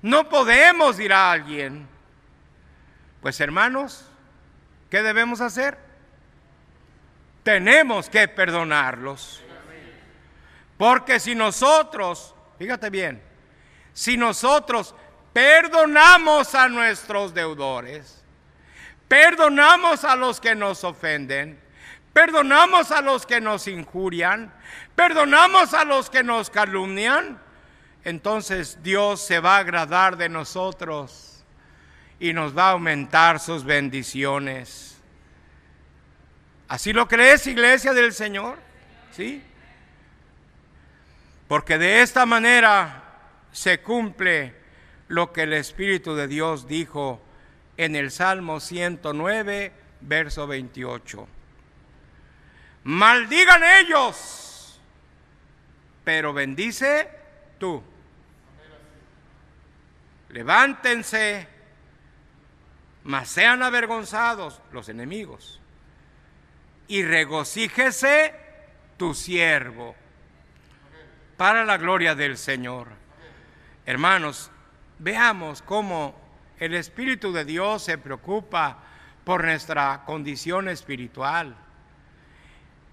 No 0.00 0.30
podemos, 0.30 0.96
dirá 0.96 1.30
alguien. 1.30 1.86
Pues 3.20 3.38
hermanos, 3.38 4.06
¿qué 4.88 5.02
debemos 5.02 5.42
hacer? 5.42 5.76
Tenemos 7.42 8.08
que 8.08 8.26
perdonarlos. 8.28 9.42
Porque 10.78 11.20
si 11.20 11.34
nosotros, 11.34 12.34
fíjate 12.58 12.88
bien, 12.88 13.22
si 13.92 14.16
nosotros 14.16 14.94
perdonamos 15.32 16.54
a 16.54 16.68
nuestros 16.68 17.34
deudores, 17.34 18.22
perdonamos 19.08 20.04
a 20.04 20.16
los 20.16 20.40
que 20.40 20.54
nos 20.54 20.84
ofenden, 20.84 21.60
perdonamos 22.12 22.90
a 22.90 23.00
los 23.00 23.26
que 23.26 23.40
nos 23.40 23.66
injurian, 23.68 24.52
perdonamos 24.94 25.74
a 25.74 25.84
los 25.84 26.10
que 26.10 26.22
nos 26.22 26.50
calumnian, 26.50 27.40
entonces 28.04 28.82
Dios 28.82 29.20
se 29.20 29.40
va 29.40 29.56
a 29.56 29.60
agradar 29.60 30.16
de 30.16 30.28
nosotros 30.28 31.44
y 32.18 32.32
nos 32.32 32.56
va 32.56 32.68
a 32.68 32.72
aumentar 32.72 33.40
sus 33.40 33.64
bendiciones. 33.64 34.98
¿Así 36.68 36.92
lo 36.92 37.08
crees, 37.08 37.46
iglesia 37.46 37.92
del 37.92 38.12
Señor? 38.12 38.58
¿Sí? 39.10 39.42
Porque 41.48 41.78
de 41.78 42.02
esta 42.02 42.26
manera 42.26 43.02
se 43.50 43.80
cumple 43.80 44.59
lo 45.10 45.32
que 45.32 45.42
el 45.42 45.52
Espíritu 45.54 46.14
de 46.14 46.28
Dios 46.28 46.68
dijo 46.68 47.20
en 47.76 47.96
el 47.96 48.12
Salmo 48.12 48.60
109, 48.60 49.72
verso 50.02 50.46
28. 50.46 51.26
Maldigan 52.84 53.60
ellos, 53.80 54.80
pero 56.04 56.32
bendice 56.32 57.10
tú. 57.58 57.82
Levántense, 60.28 61.48
mas 63.02 63.28
sean 63.28 63.64
avergonzados 63.64 64.62
los 64.70 64.88
enemigos, 64.88 65.60
y 66.86 67.02
regocíjese 67.02 68.32
tu 68.96 69.12
siervo 69.14 69.96
para 71.36 71.64
la 71.64 71.78
gloria 71.78 72.14
del 72.14 72.38
Señor. 72.38 72.86
Hermanos, 73.86 74.52
veamos 75.00 75.62
cómo 75.62 76.14
el 76.58 76.74
Espíritu 76.74 77.32
de 77.32 77.44
Dios 77.44 77.82
se 77.82 77.98
preocupa 77.98 78.78
por 79.24 79.44
nuestra 79.44 80.02
condición 80.04 80.68
espiritual. 80.68 81.56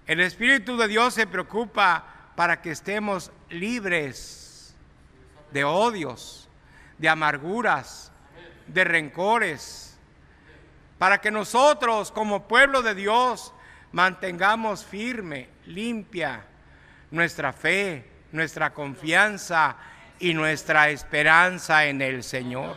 El 0.06 0.20
Espíritu 0.20 0.78
de 0.78 0.88
Dios 0.88 1.14
se 1.14 1.26
preocupa 1.26 2.32
para 2.34 2.62
que 2.62 2.70
estemos 2.70 3.30
libres 3.50 4.74
de 5.52 5.64
odios, 5.64 6.48
de 6.96 7.10
amarguras, 7.10 8.10
de 8.66 8.84
rencores, 8.84 9.98
para 10.98 11.20
que 11.20 11.30
nosotros 11.30 12.10
como 12.10 12.48
pueblo 12.48 12.80
de 12.80 12.94
Dios 12.94 13.52
mantengamos 13.92 14.84
firme, 14.84 15.48
limpia 15.66 16.42
nuestra 17.10 17.52
fe, 17.52 18.10
nuestra 18.32 18.72
confianza 18.72 19.76
y 20.18 20.34
nuestra 20.34 20.90
esperanza 20.90 21.84
en 21.84 22.02
el 22.02 22.22
Señor. 22.22 22.76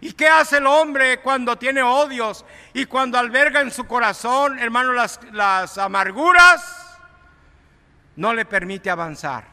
¿Y 0.00 0.12
qué 0.12 0.28
hace 0.28 0.58
el 0.58 0.66
hombre 0.66 1.20
cuando 1.20 1.56
tiene 1.56 1.82
odios 1.82 2.44
y 2.74 2.84
cuando 2.84 3.18
alberga 3.18 3.60
en 3.60 3.70
su 3.70 3.86
corazón, 3.86 4.58
hermano, 4.58 4.92
las, 4.92 5.20
las 5.32 5.78
amarguras? 5.78 6.98
No 8.16 8.32
le 8.34 8.44
permite 8.44 8.90
avanzar, 8.90 9.44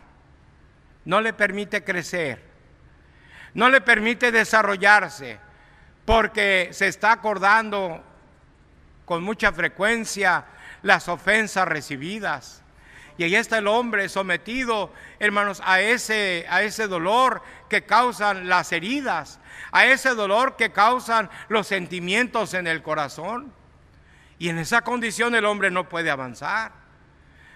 no 1.06 1.22
le 1.22 1.34
permite 1.34 1.84
crecer, 1.84 2.42
no 3.54 3.70
le 3.70 3.82
permite 3.82 4.32
desarrollarse, 4.32 5.40
porque 6.06 6.70
se 6.72 6.88
está 6.88 7.12
acordando 7.14 8.04
con 9.06 9.24
mucha 9.24 9.52
frecuencia 9.52 10.46
las 10.82 11.08
ofensas 11.08 11.68
recibidas 11.68 12.63
y 13.18 13.24
ahí 13.24 13.36
está 13.36 13.60
el 13.60 13.68
hombre 13.68 14.10
sometido, 14.10 14.92
hermanos, 15.20 15.62
a 15.64 15.82
ese, 15.82 16.46
a 16.50 16.64
ese 16.64 16.88
dolor 16.88 17.44
que 17.70 17.86
causan 17.86 18.50
las 18.50 18.72
heridas, 18.72 19.40
a 19.72 19.86
ese 19.86 20.16
dolor 20.16 20.56
que 20.56 20.72
causan 20.72 21.30
los 21.48 21.68
sentimientos 21.68 22.56
en 22.56 22.66
el 22.66 22.82
corazón. 22.82 23.54
Y 24.40 24.50
en 24.50 24.58
esa 24.58 24.82
condición 24.82 25.36
el 25.36 25.46
hombre 25.46 25.70
no 25.70 25.88
puede 25.88 26.10
avanzar. 26.10 26.72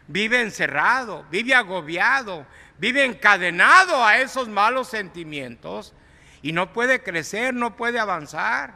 Vive 0.07 0.41
encerrado, 0.41 1.25
vive 1.31 1.55
agobiado, 1.55 2.45
vive 2.77 3.03
encadenado 3.03 4.05
a 4.05 4.17
esos 4.17 4.47
malos 4.47 4.87
sentimientos 4.87 5.93
y 6.43 6.51
no 6.51 6.71
puede 6.71 7.01
crecer, 7.01 7.53
no 7.53 7.75
puede 7.75 7.99
avanzar. 7.99 8.75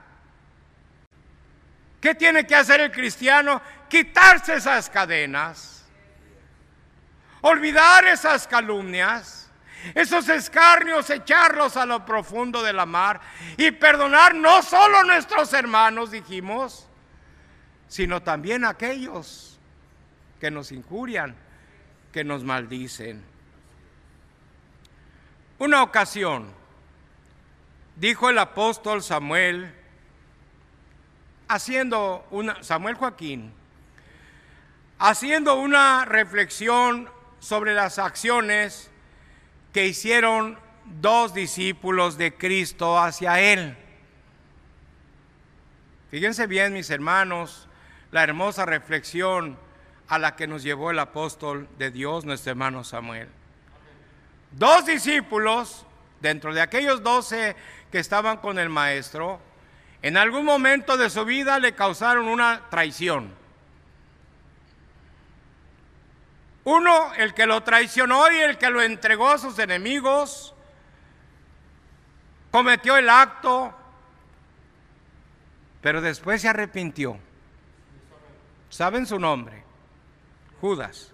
¿Qué 2.01 2.15
tiene 2.15 2.47
que 2.47 2.55
hacer 2.55 2.81
el 2.81 2.91
cristiano? 2.91 3.61
Quitarse 3.87 4.55
esas 4.55 4.89
cadenas 4.89 5.80
olvidar 7.41 8.05
esas 8.05 8.47
calumnias, 8.47 9.49
esos 9.95 10.29
escarnios, 10.29 11.09
echarlos 11.09 11.75
a 11.75 11.85
lo 11.85 12.05
profundo 12.05 12.61
de 12.61 12.73
la 12.73 12.85
mar 12.85 13.19
y 13.57 13.71
perdonar 13.71 14.35
no 14.35 14.61
solo 14.61 14.99
a 14.99 15.03
nuestros 15.03 15.51
hermanos, 15.53 16.11
dijimos, 16.11 16.87
sino 17.87 18.21
también 18.21 18.63
a 18.63 18.69
aquellos 18.69 19.59
que 20.39 20.51
nos 20.51 20.71
injurian, 20.71 21.35
que 22.11 22.23
nos 22.23 22.43
maldicen. 22.43 23.23
Una 25.59 25.83
ocasión, 25.83 26.51
dijo 27.95 28.29
el 28.29 28.37
apóstol 28.39 29.03
Samuel, 29.03 29.75
haciendo 31.47 32.25
una, 32.31 32.63
Samuel 32.63 32.95
Joaquín, 32.95 33.51
haciendo 34.97 35.55
una 35.55 36.05
reflexión 36.05 37.09
sobre 37.41 37.73
las 37.73 37.97
acciones 37.97 38.89
que 39.73 39.87
hicieron 39.87 40.57
dos 41.01 41.33
discípulos 41.33 42.17
de 42.17 42.33
Cristo 42.37 42.99
hacia 42.99 43.41
Él. 43.41 43.75
Fíjense 46.11 46.45
bien, 46.45 46.71
mis 46.71 46.89
hermanos, 46.91 47.67
la 48.11 48.23
hermosa 48.23 48.65
reflexión 48.65 49.57
a 50.07 50.19
la 50.19 50.35
que 50.35 50.45
nos 50.45 50.61
llevó 50.61 50.91
el 50.91 50.99
apóstol 50.99 51.67
de 51.79 51.89
Dios, 51.89 52.25
nuestro 52.25 52.51
hermano 52.51 52.83
Samuel. 52.83 53.27
Dos 54.51 54.85
discípulos, 54.85 55.85
dentro 56.19 56.53
de 56.53 56.61
aquellos 56.61 57.01
doce 57.01 57.55
que 57.91 57.99
estaban 57.99 58.37
con 58.37 58.59
el 58.59 58.69
maestro, 58.69 59.39
en 60.03 60.15
algún 60.15 60.45
momento 60.45 60.95
de 60.95 61.09
su 61.09 61.25
vida 61.25 61.57
le 61.57 61.73
causaron 61.73 62.27
una 62.27 62.69
traición. 62.69 63.40
Uno, 66.63 67.13
el 67.15 67.33
que 67.33 67.45
lo 67.45 67.63
traicionó 67.63 68.31
y 68.31 68.37
el 68.37 68.57
que 68.57 68.69
lo 68.69 68.81
entregó 68.81 69.29
a 69.29 69.37
sus 69.37 69.57
enemigos, 69.57 70.53
cometió 72.51 72.97
el 72.97 73.09
acto, 73.09 73.73
pero 75.81 76.01
después 76.01 76.41
se 76.41 76.49
arrepintió. 76.49 77.17
¿Saben 78.69 79.05
su 79.05 79.19
nombre? 79.19 79.63
Judas. 80.59 81.11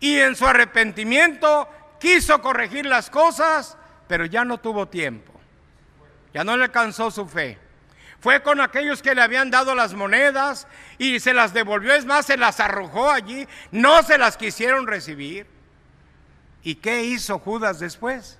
Y 0.00 0.18
en 0.18 0.34
su 0.34 0.46
arrepentimiento 0.46 1.68
quiso 2.00 2.40
corregir 2.42 2.86
las 2.86 3.08
cosas, 3.08 3.76
pero 4.08 4.26
ya 4.26 4.44
no 4.44 4.58
tuvo 4.58 4.86
tiempo. 4.86 5.32
Ya 6.34 6.44
no 6.44 6.56
le 6.56 6.64
alcanzó 6.64 7.10
su 7.10 7.26
fe. 7.26 7.58
Fue 8.20 8.42
con 8.42 8.60
aquellos 8.60 9.00
que 9.00 9.14
le 9.14 9.22
habían 9.22 9.50
dado 9.50 9.74
las 9.74 9.94
monedas 9.94 10.66
y 10.98 11.20
se 11.20 11.32
las 11.32 11.54
devolvió, 11.54 11.94
es 11.94 12.04
más, 12.04 12.26
se 12.26 12.36
las 12.36 12.58
arrojó 12.58 13.10
allí, 13.10 13.46
no 13.70 14.02
se 14.02 14.18
las 14.18 14.36
quisieron 14.36 14.86
recibir. 14.86 15.46
¿Y 16.64 16.74
qué 16.76 17.04
hizo 17.04 17.38
Judas 17.38 17.78
después? 17.78 18.38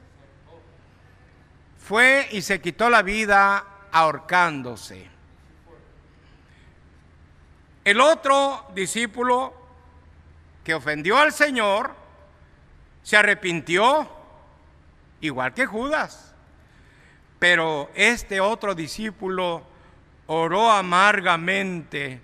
Fue 1.78 2.28
y 2.32 2.42
se 2.42 2.60
quitó 2.60 2.90
la 2.90 3.02
vida 3.02 3.64
ahorcándose. 3.92 5.08
El 7.84 8.00
otro 8.00 8.70
discípulo 8.74 9.54
que 10.64 10.74
ofendió 10.74 11.16
al 11.16 11.32
Señor 11.32 11.94
se 13.02 13.16
arrepintió, 13.16 14.10
igual 15.20 15.54
que 15.54 15.64
Judas. 15.64 16.34
Pero 17.38 17.90
este 17.94 18.40
otro 18.40 18.74
discípulo 18.74 19.67
oró 20.28 20.70
amargamente 20.70 22.20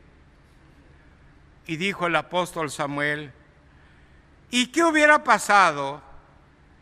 y 1.66 1.76
dijo 1.76 2.06
el 2.06 2.16
apóstol 2.16 2.70
Samuel, 2.70 3.32
¿y 4.50 4.66
qué 4.66 4.84
hubiera 4.84 5.24
pasado 5.24 6.02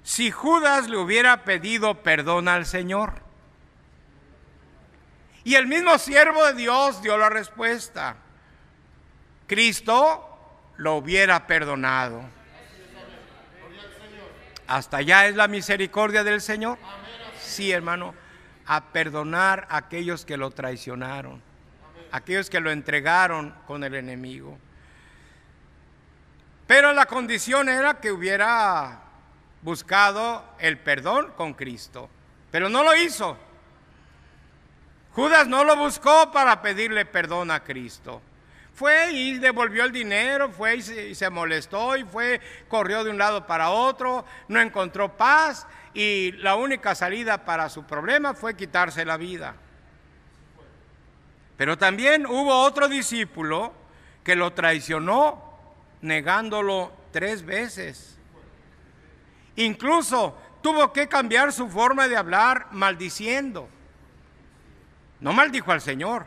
si 0.02 0.32
Judas 0.32 0.88
le 0.88 0.98
hubiera 0.98 1.44
pedido 1.44 2.02
perdón 2.02 2.48
al 2.48 2.66
Señor? 2.66 3.22
Y 5.44 5.54
el 5.54 5.68
mismo 5.68 5.96
siervo 5.98 6.44
de 6.44 6.54
Dios 6.54 7.02
dio 7.02 7.16
la 7.16 7.28
respuesta. 7.28 8.16
Cristo 9.46 10.28
lo 10.76 10.96
hubiera 10.96 11.46
perdonado. 11.46 12.22
Hasta 14.66 14.98
allá 14.98 15.26
es 15.26 15.36
la 15.36 15.46
misericordia 15.46 16.24
del 16.24 16.40
Señor. 16.40 16.78
Sí, 17.40 17.70
hermano 17.70 18.21
a 18.66 18.92
perdonar 18.92 19.66
a 19.70 19.78
aquellos 19.78 20.24
que 20.24 20.36
lo 20.36 20.50
traicionaron, 20.50 21.42
aquellos 22.10 22.50
que 22.50 22.60
lo 22.60 22.70
entregaron 22.70 23.54
con 23.66 23.84
el 23.84 23.94
enemigo. 23.94 24.58
Pero 26.66 26.92
la 26.92 27.06
condición 27.06 27.68
era 27.68 28.00
que 28.00 28.12
hubiera 28.12 29.00
buscado 29.62 30.44
el 30.58 30.78
perdón 30.78 31.32
con 31.36 31.54
Cristo, 31.54 32.08
pero 32.50 32.68
no 32.68 32.82
lo 32.82 32.96
hizo. 32.96 33.36
Judas 35.12 35.46
no 35.46 35.64
lo 35.64 35.76
buscó 35.76 36.30
para 36.32 36.62
pedirle 36.62 37.04
perdón 37.04 37.50
a 37.50 37.62
Cristo. 37.62 38.22
Fue 38.74 39.12
y 39.12 39.38
devolvió 39.38 39.84
el 39.84 39.92
dinero, 39.92 40.50
fue 40.50 40.76
y 40.76 41.14
se, 41.14 41.30
molestó 41.30 41.96
y 41.96 42.04
fue, 42.04 42.40
corrió 42.68 43.04
de 43.04 43.10
un 43.10 43.18
lado 43.18 43.46
para 43.46 43.70
otro, 43.70 44.24
no 44.48 44.60
encontró 44.60 45.14
paz 45.14 45.66
y 45.94 46.32
la 46.32 46.56
única 46.56 46.94
salida 46.94 47.44
para 47.44 47.68
su 47.68 47.84
problema 47.84 48.34
fue 48.34 48.56
quitarse 48.56 49.04
la 49.04 49.16
vida. 49.16 49.54
Pero 51.56 51.76
también 51.76 52.26
hubo 52.26 52.62
otro 52.62 52.88
discípulo 52.88 53.72
que 54.24 54.36
lo 54.36 54.52
traicionó 54.52 55.52
negándolo 56.00 56.92
tres 57.12 57.44
veces. 57.44 58.18
Incluso 59.56 60.36
tuvo 60.62 60.92
que 60.92 61.08
cambiar 61.08 61.52
su 61.52 61.68
forma 61.68 62.08
de 62.08 62.16
hablar 62.16 62.68
maldiciendo. 62.72 63.68
No 65.20 65.32
maldijo 65.32 65.72
al 65.72 65.80
Señor, 65.80 66.26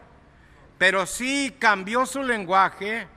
pero 0.77 1.05
sí 1.05 1.55
cambió 1.59 2.05
su 2.05 2.23
lenguaje 2.23 3.07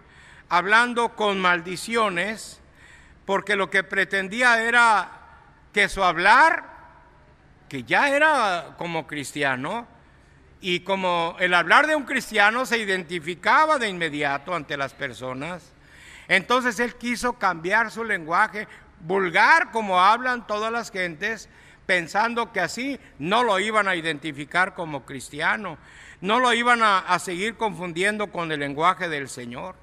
hablando 0.49 1.11
con 1.14 1.40
maldiciones, 1.40 2.61
porque 3.26 3.55
lo 3.55 3.68
que 3.68 3.84
pretendía 3.84 4.62
era 4.62 5.18
que 5.79 5.89
su 5.89 6.03
hablar, 6.03 6.64
que 7.68 7.85
ya 7.85 8.09
era 8.09 8.74
como 8.79 9.07
cristiano, 9.07 9.87
y 10.61 10.81
como 10.81 11.37
el 11.39 11.55
hablar 11.55 11.87
de 11.87 11.95
un 11.95 12.03
cristiano 12.03 12.66
se 12.66 12.79
identificaba 12.79 13.79
de 13.79 13.89
inmediato 13.89 14.57
ante 14.57 14.76
las 14.76 14.93
personas, 14.93 15.70
entonces 16.26 16.81
él 16.81 16.97
quiso 16.97 17.35
cambiar 17.35 17.93
su 17.93 18.03
lenguaje 18.03 18.66
vulgar 18.99 19.70
como 19.70 20.01
hablan 20.01 20.49
todas 20.49 20.72
las 20.72 20.91
gentes, 20.91 21.49
pensando 21.87 22.53
que 22.53 22.59
así 22.59 22.99
no 23.20 23.45
lo 23.45 23.61
iban 23.61 23.87
a 23.87 23.95
identificar 23.95 24.74
como 24.74 25.07
cristiano, 25.07 25.79
no 26.20 26.41
lo 26.41 26.53
iban 26.55 26.83
a, 26.83 26.99
a 26.99 27.20
seguir 27.20 27.55
confundiendo 27.55 28.33
con 28.33 28.51
el 28.51 28.59
lenguaje 28.59 29.09
del 29.09 29.29
Señor. 29.29 29.76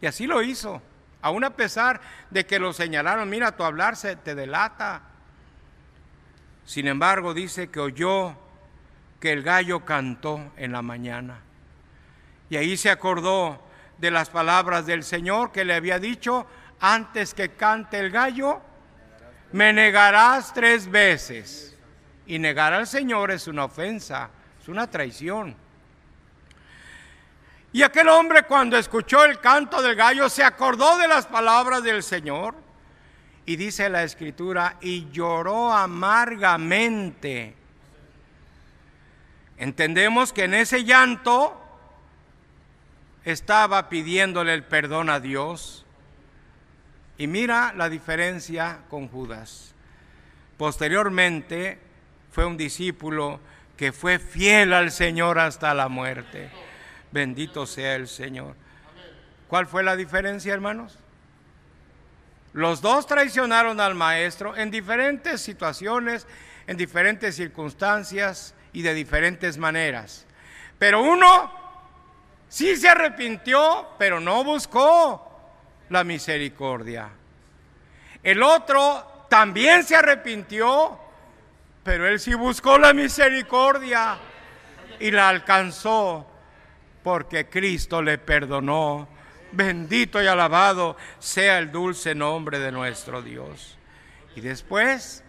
Y 0.00 0.06
así 0.06 0.28
lo 0.28 0.40
hizo 0.40 0.80
aún 1.24 1.42
a 1.42 1.56
pesar 1.56 2.02
de 2.28 2.44
que 2.44 2.58
lo 2.58 2.74
señalaron, 2.74 3.30
mira, 3.30 3.56
tu 3.56 3.64
hablar 3.64 3.96
se 3.96 4.14
te 4.14 4.34
delata. 4.34 5.00
Sin 6.66 6.86
embargo, 6.86 7.32
dice 7.32 7.70
que 7.70 7.80
oyó 7.80 8.36
que 9.20 9.32
el 9.32 9.42
gallo 9.42 9.86
cantó 9.86 10.52
en 10.58 10.72
la 10.72 10.82
mañana. 10.82 11.38
Y 12.50 12.58
ahí 12.58 12.76
se 12.76 12.90
acordó 12.90 13.58
de 13.96 14.10
las 14.10 14.28
palabras 14.28 14.84
del 14.84 15.02
Señor 15.02 15.50
que 15.50 15.64
le 15.64 15.74
había 15.74 15.98
dicho, 15.98 16.46
antes 16.78 17.32
que 17.32 17.52
cante 17.52 17.98
el 17.98 18.10
gallo, 18.10 18.60
me 19.52 19.72
negarás 19.72 20.52
tres 20.52 20.90
veces. 20.90 21.74
Y 22.26 22.38
negar 22.38 22.74
al 22.74 22.86
Señor 22.86 23.30
es 23.30 23.48
una 23.48 23.64
ofensa, 23.64 24.28
es 24.60 24.68
una 24.68 24.90
traición. 24.90 25.56
Y 27.74 27.82
aquel 27.82 28.08
hombre 28.08 28.44
cuando 28.44 28.78
escuchó 28.78 29.24
el 29.24 29.40
canto 29.40 29.82
del 29.82 29.96
gallo 29.96 30.28
se 30.28 30.44
acordó 30.44 30.96
de 30.96 31.08
las 31.08 31.26
palabras 31.26 31.82
del 31.82 32.04
Señor. 32.04 32.54
Y 33.46 33.56
dice 33.56 33.88
la 33.88 34.04
escritura, 34.04 34.76
y 34.80 35.10
lloró 35.10 35.72
amargamente. 35.72 37.56
Entendemos 39.58 40.32
que 40.32 40.44
en 40.44 40.54
ese 40.54 40.84
llanto 40.84 41.60
estaba 43.24 43.88
pidiéndole 43.88 44.54
el 44.54 44.62
perdón 44.62 45.10
a 45.10 45.18
Dios. 45.18 45.84
Y 47.18 47.26
mira 47.26 47.72
la 47.76 47.88
diferencia 47.88 48.82
con 48.88 49.08
Judas. 49.08 49.74
Posteriormente 50.58 51.80
fue 52.30 52.44
un 52.44 52.56
discípulo 52.56 53.40
que 53.76 53.90
fue 53.90 54.20
fiel 54.20 54.72
al 54.72 54.92
Señor 54.92 55.40
hasta 55.40 55.74
la 55.74 55.88
muerte. 55.88 56.52
Bendito 57.14 57.64
sea 57.64 57.94
el 57.94 58.08
Señor. 58.08 58.56
¿Cuál 59.46 59.68
fue 59.68 59.84
la 59.84 59.94
diferencia, 59.94 60.52
hermanos? 60.52 60.98
Los 62.52 62.80
dos 62.80 63.06
traicionaron 63.06 63.78
al 63.78 63.94
maestro 63.94 64.56
en 64.56 64.72
diferentes 64.72 65.40
situaciones, 65.40 66.26
en 66.66 66.76
diferentes 66.76 67.36
circunstancias 67.36 68.52
y 68.72 68.82
de 68.82 68.94
diferentes 68.94 69.58
maneras. 69.58 70.26
Pero 70.76 71.02
uno 71.02 71.52
sí 72.48 72.74
se 72.74 72.88
arrepintió, 72.88 73.90
pero 73.96 74.18
no 74.18 74.42
buscó 74.42 75.40
la 75.90 76.02
misericordia. 76.02 77.10
El 78.24 78.42
otro 78.42 79.26
también 79.30 79.84
se 79.84 79.94
arrepintió, 79.94 80.98
pero 81.84 82.08
él 82.08 82.18
sí 82.18 82.34
buscó 82.34 82.76
la 82.76 82.92
misericordia 82.92 84.18
y 84.98 85.12
la 85.12 85.28
alcanzó 85.28 86.33
porque 87.04 87.48
Cristo 87.48 88.02
le 88.02 88.18
perdonó. 88.18 89.06
Bendito 89.52 90.20
y 90.20 90.26
alabado 90.26 90.96
sea 91.20 91.60
el 91.60 91.70
dulce 91.70 92.16
nombre 92.16 92.58
de 92.58 92.72
nuestro 92.72 93.22
Dios. 93.22 93.78
Y 94.34 94.40
después 94.40 95.22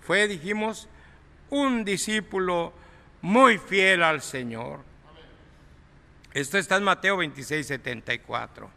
fue, 0.00 0.26
dijimos, 0.26 0.88
un 1.50 1.84
discípulo 1.84 2.72
muy 3.20 3.58
fiel 3.58 4.02
al 4.02 4.22
Señor. 4.22 4.80
Esto 6.32 6.56
está 6.56 6.76
en 6.76 6.84
Mateo 6.84 7.18
26, 7.18 7.66
74. 7.66 8.70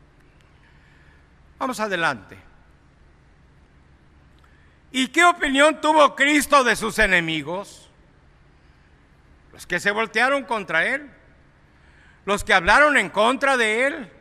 Vamos 1.58 1.80
adelante. 1.80 2.38
¿Y 4.92 5.08
qué 5.08 5.24
opinión 5.24 5.80
tuvo 5.80 6.16
Cristo 6.16 6.64
de 6.64 6.76
sus 6.76 7.00
enemigos? 7.00 7.90
Los 9.54 9.66
que 9.68 9.80
se 9.80 9.92
voltearon 9.92 10.44
contra 10.44 10.86
Él, 10.86 11.10
los 12.26 12.44
que 12.44 12.54
hablaron 12.54 12.98
en 12.98 13.10
contra 13.10 13.58
de 13.58 13.88
Él, 13.88 14.12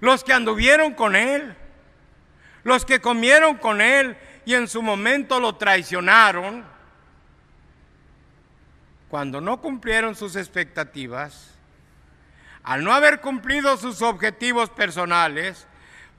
los 0.00 0.24
que 0.24 0.32
anduvieron 0.32 0.94
con 0.94 1.14
Él, 1.14 1.56
los 2.64 2.84
que 2.84 3.00
comieron 3.00 3.56
con 3.56 3.80
Él 3.80 4.16
y 4.44 4.54
en 4.54 4.68
su 4.68 4.82
momento 4.82 5.40
lo 5.40 5.56
traicionaron, 5.56 6.64
cuando 9.08 9.40
no 9.40 9.60
cumplieron 9.60 10.14
sus 10.14 10.36
expectativas, 10.36 11.50
al 12.62 12.82
no 12.82 12.94
haber 12.94 13.20
cumplido 13.20 13.76
sus 13.76 14.00
objetivos 14.00 14.70
personales, 14.70 15.66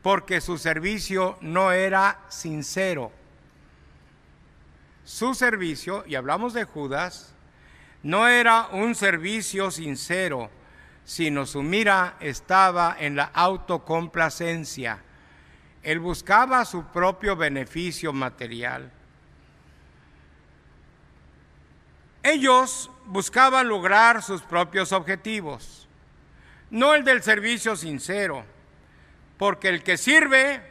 porque 0.04 0.42
su 0.42 0.58
servicio 0.58 1.38
no 1.42 1.72
era 1.72 2.20
sincero. 2.28 3.12
Su 5.06 5.34
servicio, 5.34 6.04
y 6.06 6.16
hablamos 6.16 6.54
de 6.54 6.66
Judas, 6.66 7.33
no 8.04 8.28
era 8.28 8.68
un 8.72 8.96
servicio 8.96 9.72
sincero, 9.72 10.50
sino 11.06 11.46
su 11.46 11.64
mira 11.64 12.16
estaba 12.20 12.96
en 13.00 13.16
la 13.16 13.32
autocomplacencia. 13.34 15.02
Él 15.82 16.00
buscaba 16.00 16.64
su 16.66 16.86
propio 16.86 17.36
beneficio 17.36 18.14
material. 18.14 18.92
Ellos 22.22 22.90
buscaban 23.06 23.68
lograr 23.68 24.24
sus 24.24 24.42
propios 24.42 24.94
objetivos, 24.94 25.90
no 26.70 26.94
el 26.94 27.04
del 27.04 27.22
servicio 27.22 27.76
sincero. 27.76 28.46
Porque 29.38 29.68
el 29.68 29.84
que 29.84 29.98
sirve, 29.98 30.62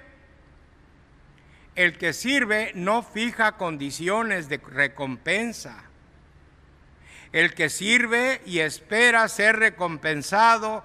el 1.75 1.99
que 1.99 2.13
sirve 2.13 2.73
no 2.75 3.03
fija 3.03 3.59
condiciones 3.59 4.49
de 4.49 4.59
recompensa. 4.59 5.92
El 7.33 7.55
que 7.55 7.71
sirve 7.71 8.43
y 8.45 8.61
espera 8.61 9.27
ser 9.29 9.59
recompensado, 9.59 10.85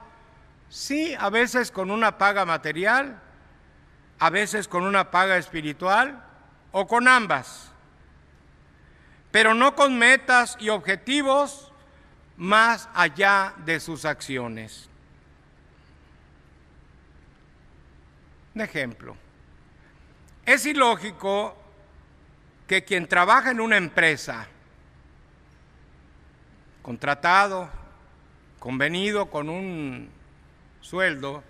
sí, 0.69 1.15
a 1.19 1.29
veces 1.29 1.71
con 1.71 1.91
una 1.91 2.17
paga 2.17 2.45
material, 2.45 3.21
a 4.19 4.29
veces 4.29 4.67
con 4.67 4.83
una 4.83 5.11
paga 5.11 5.37
espiritual 5.37 6.23
o 6.71 6.87
con 6.87 7.07
ambas, 7.07 7.71
pero 9.31 9.53
no 9.53 9.75
con 9.75 9.97
metas 9.97 10.57
y 10.59 10.69
objetivos 10.69 11.71
más 12.37 12.87
allá 12.93 13.53
de 13.65 13.79
sus 13.79 14.05
acciones. 14.05 14.89
ejemplo. 18.61 19.15
Es 20.45 20.65
ilógico 20.65 21.55
que 22.67 22.83
quien 22.83 23.07
trabaja 23.07 23.51
en 23.51 23.59
una 23.59 23.77
empresa, 23.77 24.47
contratado, 26.87 27.69
convenido 28.59 29.25
con 29.25 29.49
un 29.49 30.09
sueldo, 30.79 31.43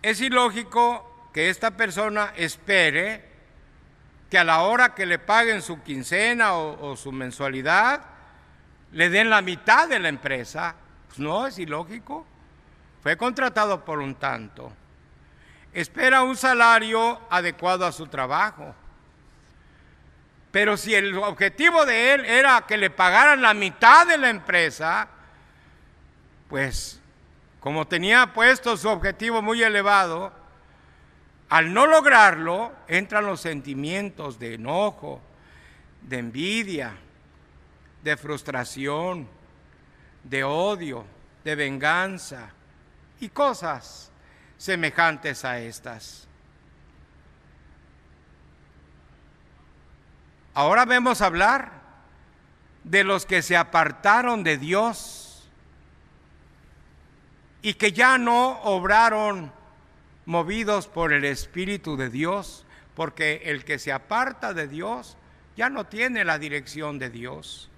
es 0.00 0.22
ilógico 0.22 1.28
que 1.34 1.50
esta 1.50 1.72
persona 1.72 2.32
espere 2.34 3.22
que 4.30 4.38
a 4.38 4.44
la 4.44 4.62
hora 4.62 4.94
que 4.94 5.04
le 5.04 5.18
paguen 5.18 5.60
su 5.60 5.82
quincena 5.82 6.54
o, 6.54 6.96
su 6.96 7.12
mensualidad, 7.12 8.00
le 8.92 9.10
den 9.10 9.28
la 9.28 9.42
mitad 9.42 9.86
de 9.90 9.98
la 9.98 10.08
empresa. 10.08 10.74
Pues 11.08 11.18
no, 11.18 11.46
es 11.46 11.58
ilógico. 11.58 12.24
Fue 13.02 13.18
contratado 13.18 13.84
por 13.84 13.98
un 13.98 14.14
tanto 14.14 14.72
espera 15.74 16.22
un 16.22 16.36
salario 16.36 17.20
adecuado 17.30 17.84
a 17.84 17.92
su 17.92 18.06
trabajo. 18.06 18.74
Pero 20.52 20.76
si 20.76 20.94
el 20.94 21.16
objetivo 21.16 21.86
de 21.86 22.14
él 22.14 22.24
era 22.26 22.64
que 22.68 22.76
le 22.76 22.90
pagaran 22.90 23.40
la 23.40 23.54
mitad 23.54 24.06
de 24.06 24.18
la 24.18 24.28
empresa, 24.28 25.08
pues 26.48 27.00
como 27.58 27.86
tenía 27.86 28.32
puesto 28.34 28.76
su 28.76 28.88
objetivo 28.88 29.40
muy 29.40 29.62
elevado, 29.62 30.32
al 31.48 31.72
no 31.72 31.86
lograrlo 31.86 32.72
entran 32.86 33.24
los 33.24 33.40
sentimientos 33.40 34.38
de 34.38 34.54
enojo, 34.54 35.22
de 36.02 36.18
envidia, 36.18 36.92
de 38.02 38.16
frustración, 38.16 39.28
de 40.24 40.44
odio, 40.44 41.06
de 41.44 41.54
venganza 41.54 42.50
y 43.20 43.28
cosas 43.30 44.10
semejantes 44.58 45.44
a 45.44 45.58
estas. 45.60 46.28
Ahora 50.54 50.84
vemos 50.84 51.22
hablar 51.22 51.80
de 52.84 53.04
los 53.04 53.26
que 53.26 53.42
se 53.42 53.56
apartaron 53.56 54.42
de 54.42 54.58
Dios 54.58 55.48
y 57.62 57.74
que 57.74 57.92
ya 57.92 58.18
no 58.18 58.60
obraron 58.62 59.52
movidos 60.26 60.88
por 60.88 61.12
el 61.12 61.24
Espíritu 61.24 61.96
de 61.96 62.10
Dios, 62.10 62.66
porque 62.94 63.42
el 63.44 63.64
que 63.64 63.78
se 63.78 63.92
aparta 63.92 64.52
de 64.52 64.68
Dios 64.68 65.16
ya 65.56 65.70
no 65.70 65.86
tiene 65.86 66.24
la 66.24 66.38
dirección 66.38 66.98
de 66.98 67.10
Dios. 67.10 67.68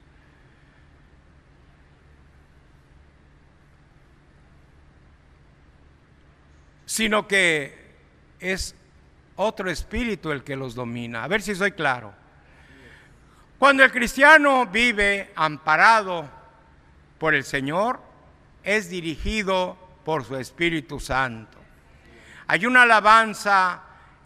sino 6.87 7.27
que 7.27 7.77
es 8.39 8.77
otro 9.35 9.69
espíritu 9.69 10.31
el 10.31 10.45
que 10.45 10.55
los 10.55 10.77
domina. 10.77 11.25
A 11.25 11.29
ver 11.29 11.43
si 11.43 11.53
soy 11.57 11.73
claro. 11.73 12.15
Cuando 13.65 13.83
el 13.83 13.91
cristiano 13.91 14.67
vive 14.67 15.33
amparado 15.35 16.29
por 17.17 17.35
el 17.35 17.45
Señor, 17.45 17.99
es 18.63 18.91
dirigido 18.91 19.79
por 20.05 20.23
su 20.23 20.37
Espíritu 20.37 21.01
Santo. 21.01 21.57
Hay 22.47 22.67
una 22.67 22.83
alabanza 22.83 23.81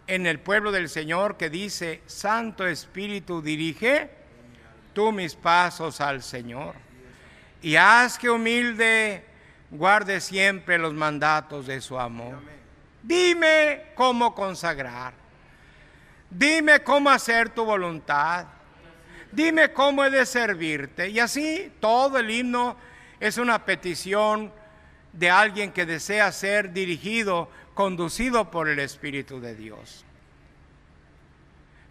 en 0.07 0.27
el 0.27 0.41
pueblo 0.41 0.73
del 0.73 0.89
Señor 0.89 1.37
que 1.37 1.49
dice, 1.49 2.03
Santo 2.05 2.67
Espíritu, 2.67 3.41
dirige 3.41 4.09
tú 4.91 5.13
mis 5.13 5.35
pasos 5.35 6.01
al 6.01 6.21
Señor 6.21 6.75
y 7.61 7.77
haz 7.77 8.19
que 8.19 8.29
humilde 8.29 9.23
guarde 9.71 10.19
siempre 10.19 10.77
los 10.77 10.93
mandatos 10.93 11.65
de 11.65 11.79
su 11.79 11.97
amor. 11.97 12.39
Dime 13.01 13.93
cómo 13.95 14.35
consagrar. 14.35 15.13
Dime 16.29 16.81
cómo 16.83 17.09
hacer 17.09 17.47
tu 17.47 17.63
voluntad. 17.63 18.58
Dime 19.31 19.71
cómo 19.71 20.03
he 20.03 20.09
de 20.09 20.25
servirte. 20.25 21.09
Y 21.09 21.19
así 21.19 21.71
todo 21.79 22.17
el 22.17 22.29
himno 22.29 22.75
es 23.19 23.37
una 23.37 23.65
petición 23.65 24.51
de 25.13 25.29
alguien 25.29 25.71
que 25.71 25.85
desea 25.85 26.31
ser 26.31 26.71
dirigido, 26.71 27.49
conducido 27.73 28.49
por 28.51 28.69
el 28.69 28.79
Espíritu 28.79 29.39
de 29.39 29.55
Dios. 29.55 30.05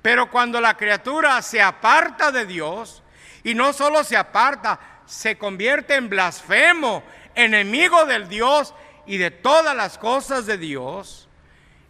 Pero 0.03 0.31
cuando 0.31 0.61
la 0.61 0.77
criatura 0.77 1.41
se 1.43 1.61
aparta 1.61 2.31
de 2.31 2.47
Dios, 2.47 3.03
y 3.45 3.55
no 3.55 3.73
solo 3.73 4.05
se 4.05 4.17
aparta, 4.17 4.79
se 5.07 5.39
convierte 5.39 5.95
en 5.95 6.09
blasfemo, 6.09 7.03
enemigo 7.35 8.05
del 8.05 8.29
Dios 8.29 8.75
y 9.07 9.17
de 9.17 9.31
todas 9.31 9.75
las 9.77 9.99
cosas 9.99 10.47
de 10.47 10.59
Dios, 10.59 11.29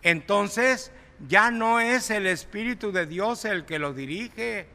entonces 0.03 0.92
ya 1.26 1.51
no 1.51 1.80
es 1.80 2.11
el 2.11 2.26
Espíritu 2.26 2.92
de 2.92 3.07
Dios 3.07 3.44
el 3.44 3.64
que 3.64 3.78
lo 3.78 3.92
dirige, 3.92 4.68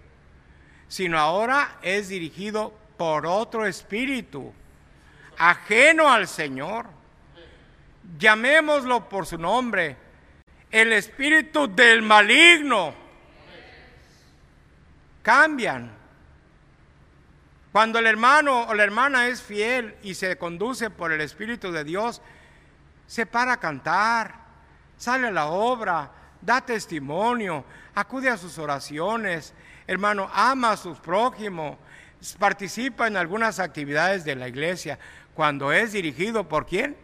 sino 0.93 1.17
ahora 1.17 1.77
es 1.81 2.09
dirigido 2.09 2.71
por 2.97 3.25
otro 3.25 3.65
espíritu, 3.65 4.53
ajeno 5.39 6.07
al 6.07 6.27
Señor. 6.27 6.85
Llamémoslo 8.19 9.09
por 9.09 9.25
su 9.25 9.39
nombre, 9.39 9.97
el 10.69 10.93
espíritu 10.93 11.67
del 11.67 12.03
maligno. 12.03 12.93
Cambian 15.23 15.91
cuando 17.71 17.97
el 17.97 18.05
hermano 18.05 18.65
o 18.65 18.75
la 18.75 18.83
hermana 18.83 19.25
es 19.29 19.41
fiel 19.41 19.95
y 20.03 20.13
se 20.13 20.37
conduce 20.37 20.91
por 20.91 21.11
el 21.11 21.21
Espíritu 21.21 21.71
de 21.71 21.83
Dios, 21.83 22.21
se 23.07 23.25
para 23.25 23.53
a 23.53 23.59
cantar, 23.59 24.35
sale 24.95 25.29
a 25.29 25.31
la 25.31 25.47
obra, 25.47 26.11
da 26.39 26.61
testimonio, 26.61 27.65
acude 27.95 28.29
a 28.29 28.37
sus 28.37 28.59
oraciones, 28.59 29.55
hermano, 29.93 30.29
ama 30.33 30.71
a 30.71 30.77
sus 30.77 30.99
prójimos, 30.99 31.77
participa 32.37 33.07
en 33.07 33.17
algunas 33.17 33.59
actividades 33.59 34.23
de 34.23 34.35
la 34.35 34.47
iglesia, 34.47 34.99
cuando 35.33 35.71
es 35.71 35.93
dirigido 35.93 36.47
por 36.47 36.65
quién? 36.65 36.95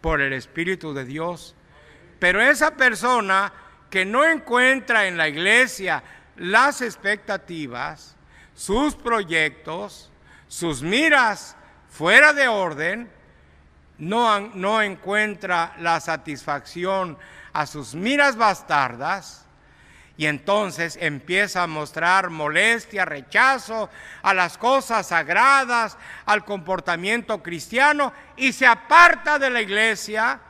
Por 0.00 0.20
el 0.20 0.32
Espíritu 0.32 0.94
de 0.94 1.04
Dios. 1.04 1.54
Pero 2.18 2.40
esa 2.40 2.72
persona 2.72 3.52
que 3.90 4.04
no 4.04 4.24
encuentra 4.24 5.06
en 5.06 5.16
la 5.16 5.28
iglesia 5.28 6.02
las 6.36 6.80
expectativas, 6.80 8.16
sus 8.54 8.94
proyectos, 8.94 10.10
sus 10.48 10.82
miras 10.82 11.56
fuera 11.90 12.32
de 12.32 12.48
orden, 12.48 13.10
no, 13.98 14.40
no 14.40 14.82
encuentra 14.82 15.74
la 15.78 16.00
satisfacción 16.00 17.16
a 17.52 17.66
sus 17.66 17.94
miras 17.94 18.36
bastardas 18.36 19.43
y 20.16 20.26
entonces 20.26 20.96
empieza 21.00 21.64
a 21.64 21.66
mostrar 21.66 22.30
molestia, 22.30 23.04
rechazo 23.04 23.90
a 24.22 24.32
las 24.32 24.56
cosas 24.58 25.08
sagradas, 25.08 25.98
al 26.24 26.44
comportamiento 26.44 27.42
cristiano 27.42 28.12
y 28.36 28.52
se 28.52 28.66
aparta 28.66 29.38
de 29.38 29.50
la 29.50 29.60
iglesia 29.60 30.40